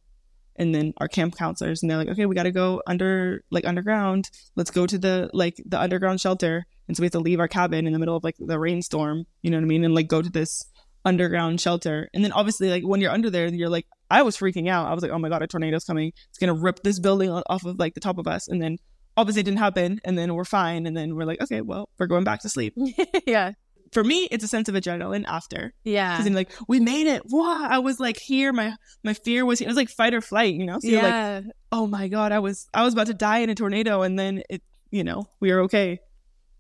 and 0.57 0.75
then 0.75 0.95
our 0.99 1.09
camp 1.09 1.37
counselors, 1.37 1.83
and 1.83 1.91
they're 1.91 1.99
like, 1.99 2.09
okay, 2.09 2.27
we 2.27 2.35
got 2.35 2.45
to 2.45 2.53
go 2.53 2.83
under 2.87 3.43
like 3.51 3.67
underground. 3.67 4.31
Let's 4.57 4.71
go 4.71 4.87
to 4.87 4.99
the 4.99 5.31
like 5.33 5.57
the 5.65 5.81
underground 5.81 6.21
shelter, 6.21 6.67
and 6.89 6.97
so 6.97 7.01
we 7.01 7.07
have 7.07 7.13
to 7.13 7.21
leave 7.21 7.41
our 7.41 7.49
cabin 7.49 7.87
in 7.87 7.93
the 7.93 7.99
middle 7.99 8.17
of 8.17 8.25
like 8.25 8.37
the 8.39 8.59
rainstorm. 8.59 9.27
You 9.43 9.51
know 9.51 9.57
what 9.57 9.65
I 9.65 9.67
mean? 9.67 9.85
And 9.85 9.95
like 9.95 10.09
go 10.09 10.23
to 10.23 10.31
this 10.31 10.65
underground 11.05 11.61
shelter. 11.61 12.09
And 12.15 12.25
then 12.25 12.33
obviously, 12.33 12.71
like 12.71 12.83
when 12.85 13.01
you're 13.01 13.13
under 13.13 13.31
there, 13.31 13.47
you're 13.49 13.69
like, 13.69 13.87
I 14.11 14.23
was 14.23 14.37
freaking 14.37 14.69
out. 14.69 14.87
I 14.87 14.95
was 14.95 15.03
like, 15.03 15.13
oh 15.13 15.19
my 15.19 15.29
god, 15.29 15.43
a 15.43 15.47
tornado's 15.47 15.85
coming. 15.85 16.13
It's 16.29 16.39
gonna 16.39 16.55
rip 16.55 16.83
this 16.83 16.99
building 16.99 17.31
off 17.31 17.65
of 17.65 17.79
like 17.79 17.95
the 17.95 18.01
top 18.01 18.19
of 18.19 18.27
us. 18.27 18.49
And 18.49 18.63
then 18.63 18.79
obviously 19.17 19.41
it 19.41 19.45
didn't 19.45 19.59
happen. 19.59 20.01
And 20.05 20.19
then 20.19 20.35
we're 20.35 20.45
fine. 20.45 20.87
And 20.87 20.97
then 20.97 21.15
we're 21.15 21.25
like, 21.25 21.41
okay, 21.43 21.61
well, 21.61 21.89
we're 21.99 22.07
going 22.07 22.25
back 22.25 22.41
to 22.41 22.49
sleep. 22.49 22.75
yeah. 23.27 23.53
For 23.95 24.05
me, 24.05 24.29
it's 24.31 24.45
a 24.45 24.49
sense 24.49 24.69
of 24.69 24.75
adrenaline 24.75 25.25
after. 25.27 25.73
Yeah. 25.85 26.13
Because 26.13 26.25
then 26.25 26.35
like 26.35 26.51
we 26.69 26.81
made 26.81 27.07
it. 27.07 27.23
Wow, 27.27 27.67
I 27.69 27.79
was 27.79 27.99
like 27.99 28.19
here. 28.19 28.53
My 28.53 28.75
my 29.03 29.15
fear 29.15 29.47
was 29.47 29.61
here. 29.61 29.67
It 29.67 29.71
was 29.71 29.77
like 29.77 29.89
fight 29.89 30.13
or 30.13 30.21
flight. 30.21 30.55
You 30.55 30.67
know. 30.67 30.79
So 30.81 30.89
you're 30.89 31.03
like, 31.03 31.13
yeah. 31.13 31.41
oh 31.73 31.87
my 31.87 32.09
god, 32.09 32.33
I 32.33 32.41
was 32.41 32.69
I 32.75 32.83
was 32.83 32.93
about 32.93 33.07
to 33.07 33.15
die 33.15 33.39
in 33.39 33.51
a 33.51 33.55
tornado, 33.55 34.03
and 34.03 34.19
then 34.19 34.43
it, 34.51 34.63
you 34.91 35.05
know, 35.05 35.25
we 35.41 35.51
were 35.53 35.61
okay. 35.63 36.01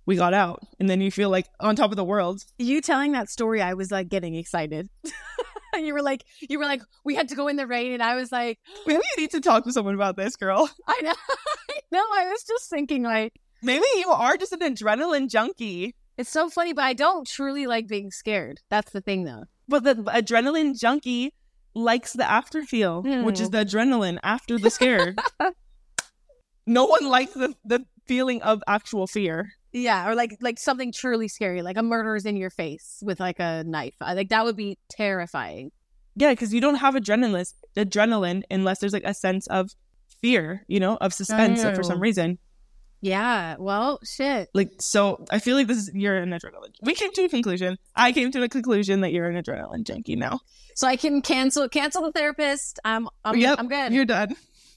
We 0.06 0.16
got 0.16 0.34
out, 0.34 0.60
and 0.78 0.88
then 0.88 1.00
you 1.00 1.10
feel 1.10 1.30
like 1.30 1.46
on 1.60 1.76
top 1.76 1.90
of 1.90 1.96
the 1.96 2.04
world. 2.04 2.44
you 2.58 2.80
telling 2.80 3.12
that 3.12 3.30
story, 3.30 3.62
I 3.62 3.74
was 3.74 3.90
like 3.90 4.08
getting 4.08 4.34
excited. 4.34 4.88
you 5.78 5.94
were 5.94 6.02
like, 6.02 6.24
you 6.40 6.58
were 6.58 6.64
like, 6.64 6.82
we 7.04 7.14
had 7.14 7.28
to 7.30 7.34
go 7.34 7.48
in 7.48 7.56
the 7.56 7.66
rain, 7.66 7.92
and 7.92 8.02
I 8.02 8.14
was 8.14 8.30
like, 8.30 8.58
Maybe 8.86 9.02
you 9.16 9.22
need 9.22 9.30
to 9.32 9.40
talk 9.40 9.64
to 9.64 9.72
someone 9.72 9.94
about 9.94 10.16
this, 10.16 10.36
girl. 10.36 10.68
I 10.86 11.00
know, 11.02 11.14
I 11.70 11.80
know. 11.90 12.04
I 12.14 12.26
was 12.30 12.44
just 12.44 12.70
thinking, 12.70 13.02
like, 13.02 13.32
Maybe 13.62 13.86
you 13.96 14.10
are 14.10 14.36
just 14.36 14.52
an 14.52 14.60
adrenaline 14.60 15.30
junkie. 15.30 15.94
It's 16.16 16.30
so 16.30 16.48
funny, 16.48 16.72
but 16.72 16.84
I 16.84 16.92
don't 16.92 17.26
truly 17.26 17.66
like 17.66 17.86
being 17.88 18.10
scared. 18.10 18.60
That's 18.70 18.92
the 18.92 19.00
thing, 19.00 19.24
though. 19.24 19.44
But 19.68 19.84
the 19.84 19.94
adrenaline 19.94 20.78
junkie 20.78 21.32
likes 21.74 22.12
the 22.12 22.28
after 22.30 22.62
feel, 22.62 23.02
which 23.02 23.40
is 23.40 23.48
Hmm. 23.48 23.52
the 23.52 23.64
adrenaline 23.64 24.18
after 24.22 24.58
the 24.58 24.70
scare. 24.70 25.14
no 26.66 26.84
one 26.86 27.08
likes 27.08 27.32
the, 27.32 27.54
the 27.64 27.84
feeling 28.06 28.42
of 28.42 28.62
actual 28.66 29.06
fear. 29.06 29.52
Yeah, 29.72 30.08
or 30.08 30.14
like 30.14 30.36
like 30.40 30.58
something 30.60 30.92
truly 30.92 31.26
scary, 31.26 31.60
like 31.62 31.76
a 31.76 31.82
murder's 31.82 32.24
in 32.26 32.36
your 32.36 32.50
face 32.50 33.02
with 33.02 33.18
like 33.18 33.40
a 33.40 33.64
knife. 33.66 33.96
I 34.00 34.14
like 34.14 34.28
that 34.28 34.44
would 34.44 34.56
be 34.56 34.78
terrifying. 34.88 35.72
Yeah, 36.14 36.30
because 36.30 36.54
you 36.54 36.60
don't 36.60 36.76
have 36.76 36.94
adrenaline 36.94 37.52
adrenaline 37.76 38.42
unless 38.50 38.78
there's 38.78 38.92
like 38.92 39.02
a 39.04 39.14
sense 39.14 39.48
of 39.48 39.70
fear, 40.22 40.64
you 40.68 40.78
know, 40.78 40.96
of 41.00 41.12
suspense 41.12 41.62
for 41.64 41.82
some 41.82 41.96
Oh. 41.98 42.00
reason. 42.00 42.38
Yeah. 43.04 43.56
Well, 43.58 44.00
shit. 44.02 44.48
Like 44.54 44.70
so 44.80 45.26
I 45.30 45.38
feel 45.38 45.56
like 45.56 45.66
this 45.66 45.76
is 45.76 45.90
you're 45.92 46.16
an 46.16 46.30
adrenaline. 46.30 46.72
We 46.80 46.94
came 46.94 47.12
to 47.12 47.24
a 47.24 47.28
conclusion. 47.28 47.76
I 47.94 48.12
came 48.12 48.30
to 48.32 48.42
a 48.42 48.48
conclusion 48.48 49.02
that 49.02 49.12
you're 49.12 49.28
an 49.28 49.40
adrenaline 49.42 49.84
junkie 49.84 50.16
now. 50.16 50.40
So 50.74 50.88
I 50.88 50.96
can 50.96 51.20
cancel 51.20 51.68
cancel 51.68 52.02
the 52.02 52.12
therapist. 52.12 52.80
I'm 52.82 53.06
I'm 53.22 53.36
Yep, 53.36 53.58
I'm 53.58 53.68
good. 53.68 53.92
You're 53.92 54.06
done. 54.06 54.34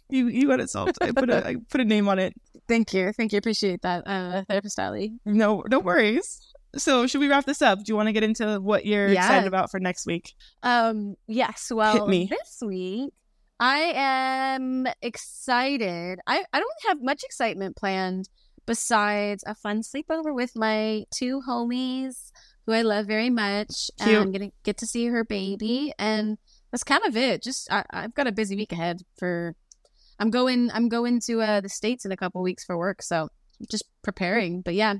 You 0.09 0.27
you 0.27 0.47
got 0.47 0.59
it 0.59 0.69
solved. 0.69 0.97
I 1.01 1.11
put 1.13 1.29
a 1.29 1.47
I 1.47 1.55
put 1.69 1.79
a 1.79 1.85
name 1.85 2.09
on 2.09 2.19
it. 2.19 2.33
Thank 2.67 2.93
you. 2.93 3.13
Thank 3.13 3.31
you. 3.31 3.37
Appreciate 3.37 3.81
that, 3.83 4.03
uh, 4.05 4.43
therapist 4.49 4.77
Allie. 4.77 5.13
No, 5.23 5.63
no 5.69 5.79
worries. 5.79 6.41
So, 6.75 7.07
should 7.07 7.21
we 7.21 7.29
wrap 7.29 7.45
this 7.45 7.61
up? 7.61 7.79
Do 7.79 7.85
you 7.87 7.95
want 7.95 8.07
to 8.07 8.13
get 8.13 8.23
into 8.23 8.59
what 8.59 8.85
you're 8.85 9.07
Yeah. 9.07 9.21
excited 9.21 9.47
about 9.47 9.71
for 9.71 9.79
next 9.79 10.05
week? 10.05 10.33
Um, 10.63 11.15
yes. 11.27 11.71
Well, 11.73 12.05
this 12.07 12.61
week 12.61 13.13
I 13.59 13.93
am 13.95 14.87
excited. 15.01 16.19
I, 16.27 16.43
I 16.53 16.59
don't 16.59 16.87
have 16.87 17.01
much 17.01 17.23
excitement 17.23 17.75
planned 17.75 18.29
besides 18.65 19.43
a 19.47 19.55
fun 19.55 19.81
sleepover 19.81 20.33
with 20.33 20.55
my 20.55 21.05
two 21.11 21.41
homies 21.47 22.31
who 22.65 22.73
I 22.73 22.81
love 22.83 23.07
very 23.07 23.29
much. 23.29 23.89
And 23.99 24.09
I'm 24.17 24.31
gonna 24.31 24.51
get 24.63 24.77
to 24.77 24.85
see 24.85 25.07
her 25.07 25.23
baby, 25.23 25.93
and 25.97 26.37
that's 26.71 26.83
kind 26.83 27.03
of 27.05 27.17
it. 27.17 27.41
Just 27.41 27.71
I, 27.71 27.83
I've 27.91 28.13
got 28.13 28.27
a 28.27 28.31
busy 28.31 28.55
week 28.55 28.71
ahead 28.71 29.01
for. 29.17 29.55
I'm 30.19 30.31
going. 30.31 30.69
I'm 30.73 30.89
going 30.89 31.19
to 31.21 31.41
uh, 31.41 31.61
the 31.61 31.69
states 31.69 32.03
in 32.05 32.11
a 32.11 32.17
couple 32.17 32.41
weeks 32.41 32.65
for 32.65 32.77
work, 32.77 33.01
so 33.01 33.29
just 33.71 33.85
preparing. 34.03 34.61
But 34.61 34.73
yeah, 34.73 34.95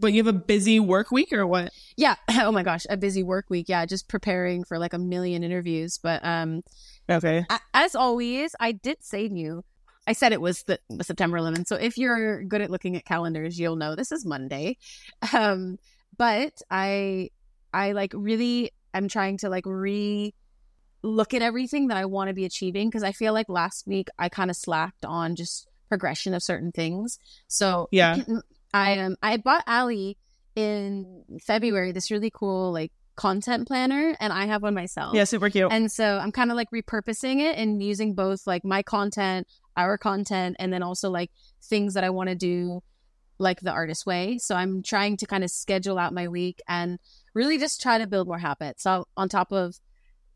But 0.00 0.12
you 0.12 0.22
have 0.24 0.34
a 0.34 0.38
busy 0.38 0.80
work 0.80 1.10
week 1.10 1.32
or 1.32 1.46
what? 1.46 1.72
yeah. 1.96 2.16
Oh 2.30 2.52
my 2.52 2.62
gosh, 2.62 2.84
a 2.90 2.96
busy 2.96 3.22
work 3.22 3.46
week. 3.48 3.68
Yeah, 3.68 3.86
just 3.86 4.08
preparing 4.08 4.64
for 4.64 4.78
like 4.78 4.92
a 4.92 4.98
million 4.98 5.42
interviews. 5.44 5.98
But 6.02 6.24
um, 6.24 6.62
Okay. 7.08 7.46
as 7.72 7.94
always, 7.94 8.54
I 8.60 8.72
did 8.72 9.02
say 9.04 9.28
you, 9.32 9.64
I 10.06 10.12
said 10.12 10.32
it 10.32 10.40
was 10.40 10.64
the, 10.64 10.78
September 11.02 11.38
11th. 11.38 11.66
So 11.66 11.76
if 11.76 11.96
you're 11.96 12.42
good 12.44 12.60
at 12.60 12.70
looking 12.70 12.96
at 12.96 13.04
calendars, 13.04 13.58
you'll 13.58 13.76
know 13.76 13.94
this 13.94 14.12
is 14.12 14.24
Monday. 14.26 14.76
Um, 15.32 15.78
but 16.16 16.60
I, 16.70 17.30
I 17.72 17.92
like 17.92 18.12
really 18.14 18.70
am 18.92 19.08
trying 19.08 19.38
to 19.38 19.48
like 19.48 19.64
re 19.66 20.32
look 21.02 21.34
at 21.34 21.42
everything 21.42 21.88
that 21.88 21.96
I 21.98 22.04
want 22.06 22.28
to 22.28 22.34
be 22.34 22.44
achieving 22.44 22.88
because 22.88 23.02
I 23.02 23.12
feel 23.12 23.32
like 23.34 23.48
last 23.48 23.86
week 23.86 24.08
I 24.18 24.28
kind 24.28 24.48
of 24.50 24.56
slacked 24.56 25.04
on 25.04 25.36
just 25.36 25.66
progression 25.88 26.32
of 26.34 26.42
certain 26.42 26.72
things. 26.72 27.18
So 27.48 27.88
Yeah. 27.90 28.22
I 28.74 28.98
um 28.98 29.16
I 29.22 29.36
bought 29.38 29.64
Allie 29.66 30.18
in 30.56 31.24
February 31.40 31.92
this 31.92 32.10
really 32.10 32.30
cool 32.30 32.72
like 32.72 32.92
content 33.16 33.68
planner 33.68 34.16
and 34.20 34.32
I 34.32 34.46
have 34.46 34.62
one 34.62 34.74
myself. 34.74 35.14
Yeah, 35.14 35.24
super 35.24 35.48
cute. 35.48 35.72
And 35.72 35.90
so 35.90 36.18
I'm 36.18 36.32
kind 36.32 36.50
of 36.50 36.56
like 36.56 36.70
repurposing 36.70 37.40
it 37.40 37.56
and 37.56 37.82
using 37.82 38.14
both 38.14 38.46
like 38.46 38.64
my 38.64 38.82
content, 38.82 39.46
our 39.76 39.96
content, 39.96 40.56
and 40.58 40.72
then 40.72 40.82
also 40.82 41.10
like 41.10 41.30
things 41.62 41.94
that 41.94 42.04
I 42.04 42.10
want 42.10 42.30
to 42.30 42.34
do 42.34 42.82
like 43.38 43.60
the 43.60 43.70
artist 43.70 44.06
way. 44.06 44.38
So 44.38 44.56
I'm 44.56 44.82
trying 44.82 45.16
to 45.18 45.26
kind 45.26 45.44
of 45.44 45.50
schedule 45.50 45.98
out 45.98 46.12
my 46.12 46.28
week 46.28 46.60
and 46.68 46.98
really 47.34 47.58
just 47.58 47.80
try 47.80 47.98
to 47.98 48.06
build 48.06 48.26
more 48.26 48.38
habits. 48.38 48.82
So 48.82 49.06
on 49.16 49.28
top 49.28 49.52
of 49.52 49.76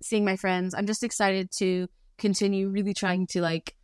seeing 0.00 0.24
my 0.24 0.36
friends, 0.36 0.74
I'm 0.74 0.86
just 0.86 1.02
excited 1.02 1.50
to 1.58 1.88
continue 2.18 2.68
really 2.68 2.94
trying 2.94 3.26
to 3.28 3.40
like 3.40 3.74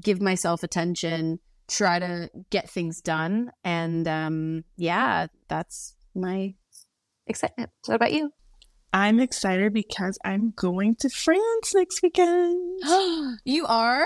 give 0.00 0.22
myself 0.22 0.62
attention, 0.62 1.40
try 1.68 1.98
to 1.98 2.30
get 2.50 2.68
things 2.70 3.00
done. 3.00 3.50
And 3.64 4.06
um 4.08 4.64
yeah, 4.76 5.26
that's 5.48 5.94
my 6.14 6.54
excitement. 7.26 7.70
What 7.86 7.94
about 7.94 8.12
you? 8.12 8.32
I'm 8.92 9.20
excited 9.20 9.72
because 9.72 10.18
I'm 10.24 10.52
going 10.54 10.96
to 10.96 11.08
France 11.08 11.74
next 11.74 12.02
weekend. 12.02 12.80
you 13.44 13.64
are? 13.66 14.04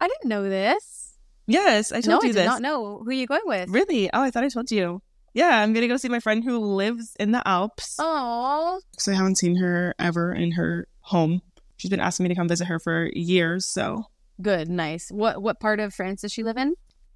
I 0.00 0.08
didn't 0.08 0.28
know 0.28 0.42
this. 0.48 1.16
yes, 1.46 1.92
I 1.92 2.00
told 2.00 2.06
no, 2.06 2.12
told 2.12 2.24
I 2.24 2.26
you 2.26 2.32
did 2.32 2.40
this. 2.40 2.46
not 2.46 2.62
know. 2.62 3.02
Who 3.04 3.12
you're 3.12 3.28
going 3.28 3.42
with? 3.44 3.68
Really? 3.68 4.10
Oh, 4.12 4.22
I 4.22 4.30
thought 4.30 4.42
I 4.44 4.48
told 4.48 4.70
you. 4.72 5.02
Yeah, 5.34 5.60
I'm 5.62 5.72
gonna 5.72 5.88
go 5.88 5.96
see 5.96 6.08
my 6.08 6.20
friend 6.20 6.44
who 6.44 6.58
lives 6.58 7.14
in 7.18 7.32
the 7.32 7.46
Alps. 7.46 7.96
Oh, 7.98 8.80
because 8.92 9.08
I 9.08 9.14
haven't 9.14 9.36
seen 9.38 9.56
her 9.56 9.94
ever 9.98 10.32
in 10.32 10.52
her 10.52 10.86
home. 11.00 11.42
She's 11.76 11.90
been 11.90 12.00
asking 12.00 12.24
me 12.24 12.28
to 12.28 12.34
come 12.36 12.48
visit 12.48 12.66
her 12.66 12.78
for 12.78 13.10
years, 13.14 13.66
so 13.66 14.04
good, 14.40 14.68
nice. 14.68 15.10
What 15.10 15.42
what 15.42 15.58
part 15.60 15.80
of 15.80 15.92
France 15.94 16.22
does 16.22 16.32
she 16.32 16.42
live 16.44 16.56
in? 16.56 16.74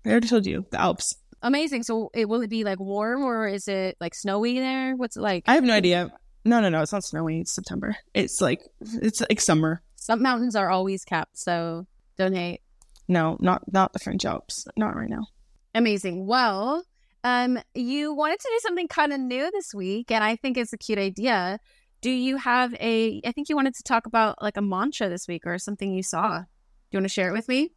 I 0.09 0.13
already 0.13 0.29
told 0.29 0.47
you 0.47 0.65
the 0.71 0.81
Alps. 0.81 1.15
Amazing. 1.43 1.83
So, 1.85 2.11
it 2.15 2.29
will 2.29 2.43
it 2.43 2.51
be 2.51 2.65
like 2.65 2.81
warm 2.81 3.23
or 3.23 3.47
is 3.47 3.69
it 3.69 3.97
like 4.01 4.15
snowy 4.15 4.59
there? 4.59 4.97
What's 4.97 5.17
it 5.17 5.21
like? 5.21 5.45
I 5.47 5.55
have 5.55 5.65
no 5.65 5.75
idea. 5.75 6.11
No, 6.45 6.61
no, 6.61 6.69
no. 6.69 6.81
It's 6.81 6.93
not 6.93 7.05
snowy. 7.05 7.41
It's 7.41 7.55
September. 7.55 7.97
It's 8.15 8.41
like 8.41 8.63
it's 8.81 9.21
like 9.21 9.41
summer. 9.41 9.83
Some 9.97 10.23
mountains 10.23 10.57
are 10.57 10.71
always 10.71 11.05
capped, 11.05 11.39
so 11.39 11.87
don't 12.17 12.35
hate. 12.35 12.63
No, 13.07 13.37
not 13.41 13.71
not 13.71 13.93
the 13.93 13.99
French 13.99 14.25
Alps. 14.25 14.67
Not 14.77 14.97
right 14.97 15.11
now. 15.11 15.27
Amazing. 15.75 16.27
Well, 16.27 16.83
um, 17.23 17.59
you 17.75 18.15
wanted 18.15 18.41
to 18.41 18.49
do 18.51 18.59
something 18.63 18.89
kind 18.89 19.13
of 19.13 19.21
new 19.21 19.51
this 19.51 19.75
week, 19.75 20.11
and 20.11 20.25
I 20.25 20.37
think 20.37 20.57
it's 20.57 20.73
a 20.73 20.79
cute 20.79 20.99
idea. 20.99 21.61
Do 22.01 22.11
you 22.11 22.39
have 22.39 22.75
a? 22.75 23.21
I 23.25 23.33
think 23.33 23.49
you 23.49 23.57
wanted 23.57 23.75
to 23.75 23.83
talk 23.83 24.07
about 24.07 24.41
like 24.41 24.57
a 24.57 24.63
mantra 24.63 25.09
this 25.09 25.29
week 25.29 25.43
or 25.47 25.59
something 25.59 25.93
you 25.93 26.03
saw. 26.03 26.39
Do 26.39 26.45
you 26.93 26.97
want 26.99 27.05
to 27.05 27.13
share 27.13 27.29
it 27.29 27.33
with 27.33 27.49
me? 27.49 27.73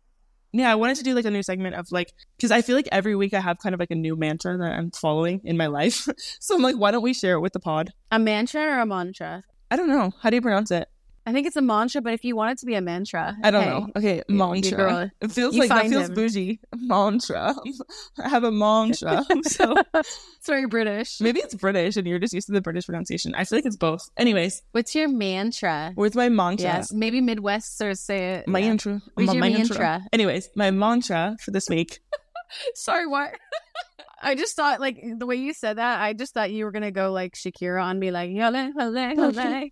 Yeah, 0.53 0.71
I 0.71 0.75
wanted 0.75 0.97
to 0.97 1.03
do 1.03 1.15
like 1.15 1.25
a 1.25 1.31
new 1.31 1.43
segment 1.43 1.75
of 1.75 1.91
like 1.91 2.13
because 2.37 2.51
I 2.51 2.61
feel 2.61 2.75
like 2.75 2.89
every 2.91 3.15
week 3.15 3.33
I 3.33 3.39
have 3.39 3.57
kind 3.59 3.73
of 3.73 3.79
like 3.79 3.91
a 3.91 3.95
new 3.95 4.15
mantra 4.15 4.57
that 4.57 4.73
I'm 4.73 4.91
following 4.91 5.41
in 5.43 5.55
my 5.57 5.67
life. 5.67 6.07
so 6.39 6.55
I'm 6.55 6.61
like, 6.61 6.75
why 6.75 6.91
don't 6.91 7.03
we 7.03 7.13
share 7.13 7.35
it 7.35 7.41
with 7.41 7.53
the 7.53 7.59
pod? 7.59 7.91
A 8.11 8.19
mantra 8.19 8.61
or 8.61 8.79
a 8.79 8.85
mantra? 8.85 9.43
I 9.69 9.77
don't 9.77 9.87
know. 9.87 10.11
How 10.21 10.29
do 10.29 10.35
you 10.35 10.41
pronounce 10.41 10.71
it? 10.71 10.89
I 11.25 11.33
think 11.33 11.45
it's 11.45 11.55
a 11.55 11.61
mantra, 11.61 12.01
but 12.01 12.13
if 12.13 12.25
you 12.25 12.35
want 12.35 12.53
it 12.53 12.57
to 12.59 12.65
be 12.65 12.73
a 12.73 12.81
mantra, 12.81 13.35
I 13.43 13.51
don't 13.51 13.63
hey. 13.63 13.69
know. 13.69 13.87
Okay, 13.95 14.23
mantra. 14.27 15.11
It 15.21 15.31
feels 15.31 15.55
like 15.55 15.69
that 15.69 15.87
feels 15.87 16.09
him. 16.09 16.15
bougie. 16.15 16.59
Mantra. 16.75 17.53
I 18.17 18.29
have 18.29 18.43
a 18.43 18.51
mantra. 18.51 19.23
so 19.43 19.75
it's 19.93 20.47
very 20.47 20.65
British. 20.65 21.21
maybe 21.21 21.39
it's 21.39 21.53
British 21.53 21.95
and 21.95 22.07
you're 22.07 22.17
just 22.17 22.33
used 22.33 22.47
to 22.47 22.53
the 22.53 22.61
British 22.61 22.87
pronunciation. 22.87 23.35
I 23.35 23.43
feel 23.43 23.59
like 23.59 23.65
it's 23.65 23.77
both. 23.77 24.09
Anyways, 24.17 24.63
What's 24.71 24.95
your 24.95 25.07
mantra? 25.07 25.91
where's 25.93 26.15
my 26.15 26.29
mantra? 26.29 26.63
Yes, 26.63 26.91
maybe 26.91 27.21
Midwesters 27.21 27.99
say 27.99 28.33
it. 28.33 28.47
My 28.47 28.59
yeah. 28.59 28.71
intro. 28.71 29.01
Where's 29.13 29.27
my 29.27 29.33
your 29.33 29.41
mantra. 29.43 29.77
mantra? 29.77 30.07
Anyways, 30.11 30.49
my 30.55 30.71
mantra 30.71 31.37
for 31.39 31.51
this 31.51 31.69
week. 31.69 31.99
Sorry, 32.73 33.05
what? 33.05 33.35
I 34.23 34.35
just 34.35 34.55
thought 34.55 34.79
like 34.79 35.03
the 35.17 35.25
way 35.25 35.35
you 35.35 35.53
said 35.53 35.77
that. 35.77 36.01
I 36.01 36.13
just 36.13 36.33
thought 36.33 36.51
you 36.51 36.65
were 36.65 36.71
gonna 36.71 36.91
go 36.91 37.11
like 37.11 37.33
Shakira 37.35 37.83
and 37.89 37.99
be 37.99 38.11
like 38.11 38.31
yole, 38.31 38.73
yole, 38.73 39.15
yole. 39.15 39.71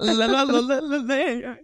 La, 0.00 0.12
la, 0.12 0.26
la, 0.26 0.42
la, 0.42 0.78
la, 0.78 0.96
la. 0.98 1.54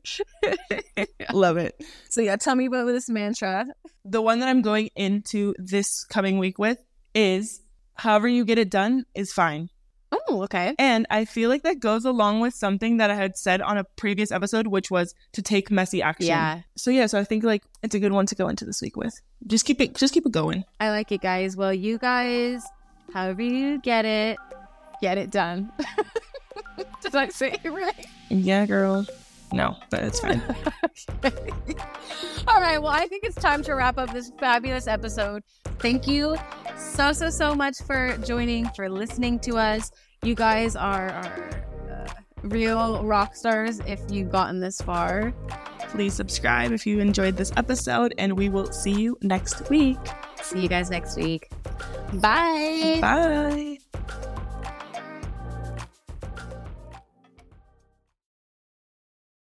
Love 1.33 1.57
it. 1.57 1.83
So 2.09 2.21
yeah, 2.21 2.37
tell 2.37 2.55
me 2.55 2.67
about 2.67 2.87
this 2.87 3.09
mantra. 3.09 3.67
The 4.05 4.23
one 4.23 4.41
that 4.41 4.49
I'm 4.49 4.63
going 4.63 4.91
into 4.97 5.55
this 5.59 6.05
coming 6.05 6.39
week 6.39 6.59
with 6.59 6.79
is 7.15 7.61
however 7.95 8.29
you 8.29 8.45
get 8.45 8.59
it 8.59 8.71
done 8.71 9.05
is 9.15 9.33
fine. 9.33 9.71
Oh, 10.13 10.43
okay. 10.45 10.75
And 10.79 11.07
I 11.11 11.25
feel 11.25 11.49
like 11.49 11.63
that 11.63 11.79
goes 11.79 12.05
along 12.05 12.41
with 12.41 12.55
something 12.55 12.97
that 12.97 13.11
I 13.11 13.15
had 13.15 13.37
said 13.37 13.61
on 13.61 13.79
a 13.79 13.85
previous 13.97 14.33
episode, 14.33 14.67
which 14.67 14.91
was 14.91 15.15
to 15.33 15.43
take 15.43 15.71
messy 15.71 16.03
action. 16.03 16.27
Yeah. 16.27 16.63
So 16.77 16.91
yeah, 16.91 17.07
so 17.07 17.19
I 17.19 17.25
think 17.25 17.45
like 17.45 17.63
it's 17.83 17.95
a 17.95 18.01
good 18.01 18.13
one 18.13 18.27
to 18.27 18.35
go 18.35 18.49
into 18.49 18.65
this 18.65 18.83
week 18.83 18.97
with. 18.97 19.21
Just 19.47 19.65
keep 19.65 19.81
it 19.81 19.95
just 19.95 20.13
keep 20.13 20.27
it 20.27 20.33
going. 20.33 20.65
I 20.81 20.91
like 20.91 21.13
it, 21.13 21.21
guys. 21.21 21.57
Well, 21.57 21.73
you 21.73 21.99
guys, 21.99 22.65
however 23.13 23.43
you 23.43 23.81
get 23.81 24.05
it, 24.05 24.37
get 25.01 25.17
it 25.19 25.31
done. 25.31 25.73
Did 27.03 27.15
I 27.15 27.29
say 27.29 27.57
it 27.63 27.69
right? 27.71 28.07
Yeah, 28.29 28.67
girl. 28.67 29.07
No, 29.53 29.77
but 29.91 30.05
it's 30.05 30.21
fine. 30.21 30.43
All 32.49 32.61
right. 32.61 32.79
Well, 32.79 32.93
I 32.93 33.07
think 33.07 33.25
it's 33.25 33.35
time 33.35 33.63
to 33.65 33.75
wrap 33.75 33.99
up 33.99 34.13
this 34.13 34.31
fabulous 34.39 34.87
episode. 34.87 35.43
Thank 35.81 36.07
you 36.07 36.37
so, 36.77 37.13
so, 37.13 37.31
so 37.31 37.55
much 37.55 37.79
for 37.87 38.17
joining, 38.19 38.69
for 38.71 38.89
listening 38.89 39.41
to 39.41 39.57
us. 39.57 39.91
You 40.23 40.35
guys 40.35 40.77
are, 40.77 41.11
are 41.11 41.65
uh, 41.91 42.13
real 42.43 43.03
rock 43.05 43.35
stars 43.35 43.81
if 43.87 44.01
you've 44.09 44.31
gotten 44.31 44.61
this 44.61 44.81
far. 44.81 45.33
Please 45.89 46.15
subscribe 46.15 46.71
if 46.71 46.87
you 46.87 47.01
enjoyed 47.01 47.37
this 47.37 47.51
episode, 47.57 48.15
and 48.19 48.37
we 48.37 48.49
will 48.49 48.71
see 48.71 48.93
you 48.93 49.19
next 49.23 49.69
week. 49.69 49.99
See 50.43 50.61
you 50.61 50.69
guys 50.69 50.91
next 50.91 51.17
week. 51.17 51.51
Bye. 52.15 52.99
Bye. 53.01 53.79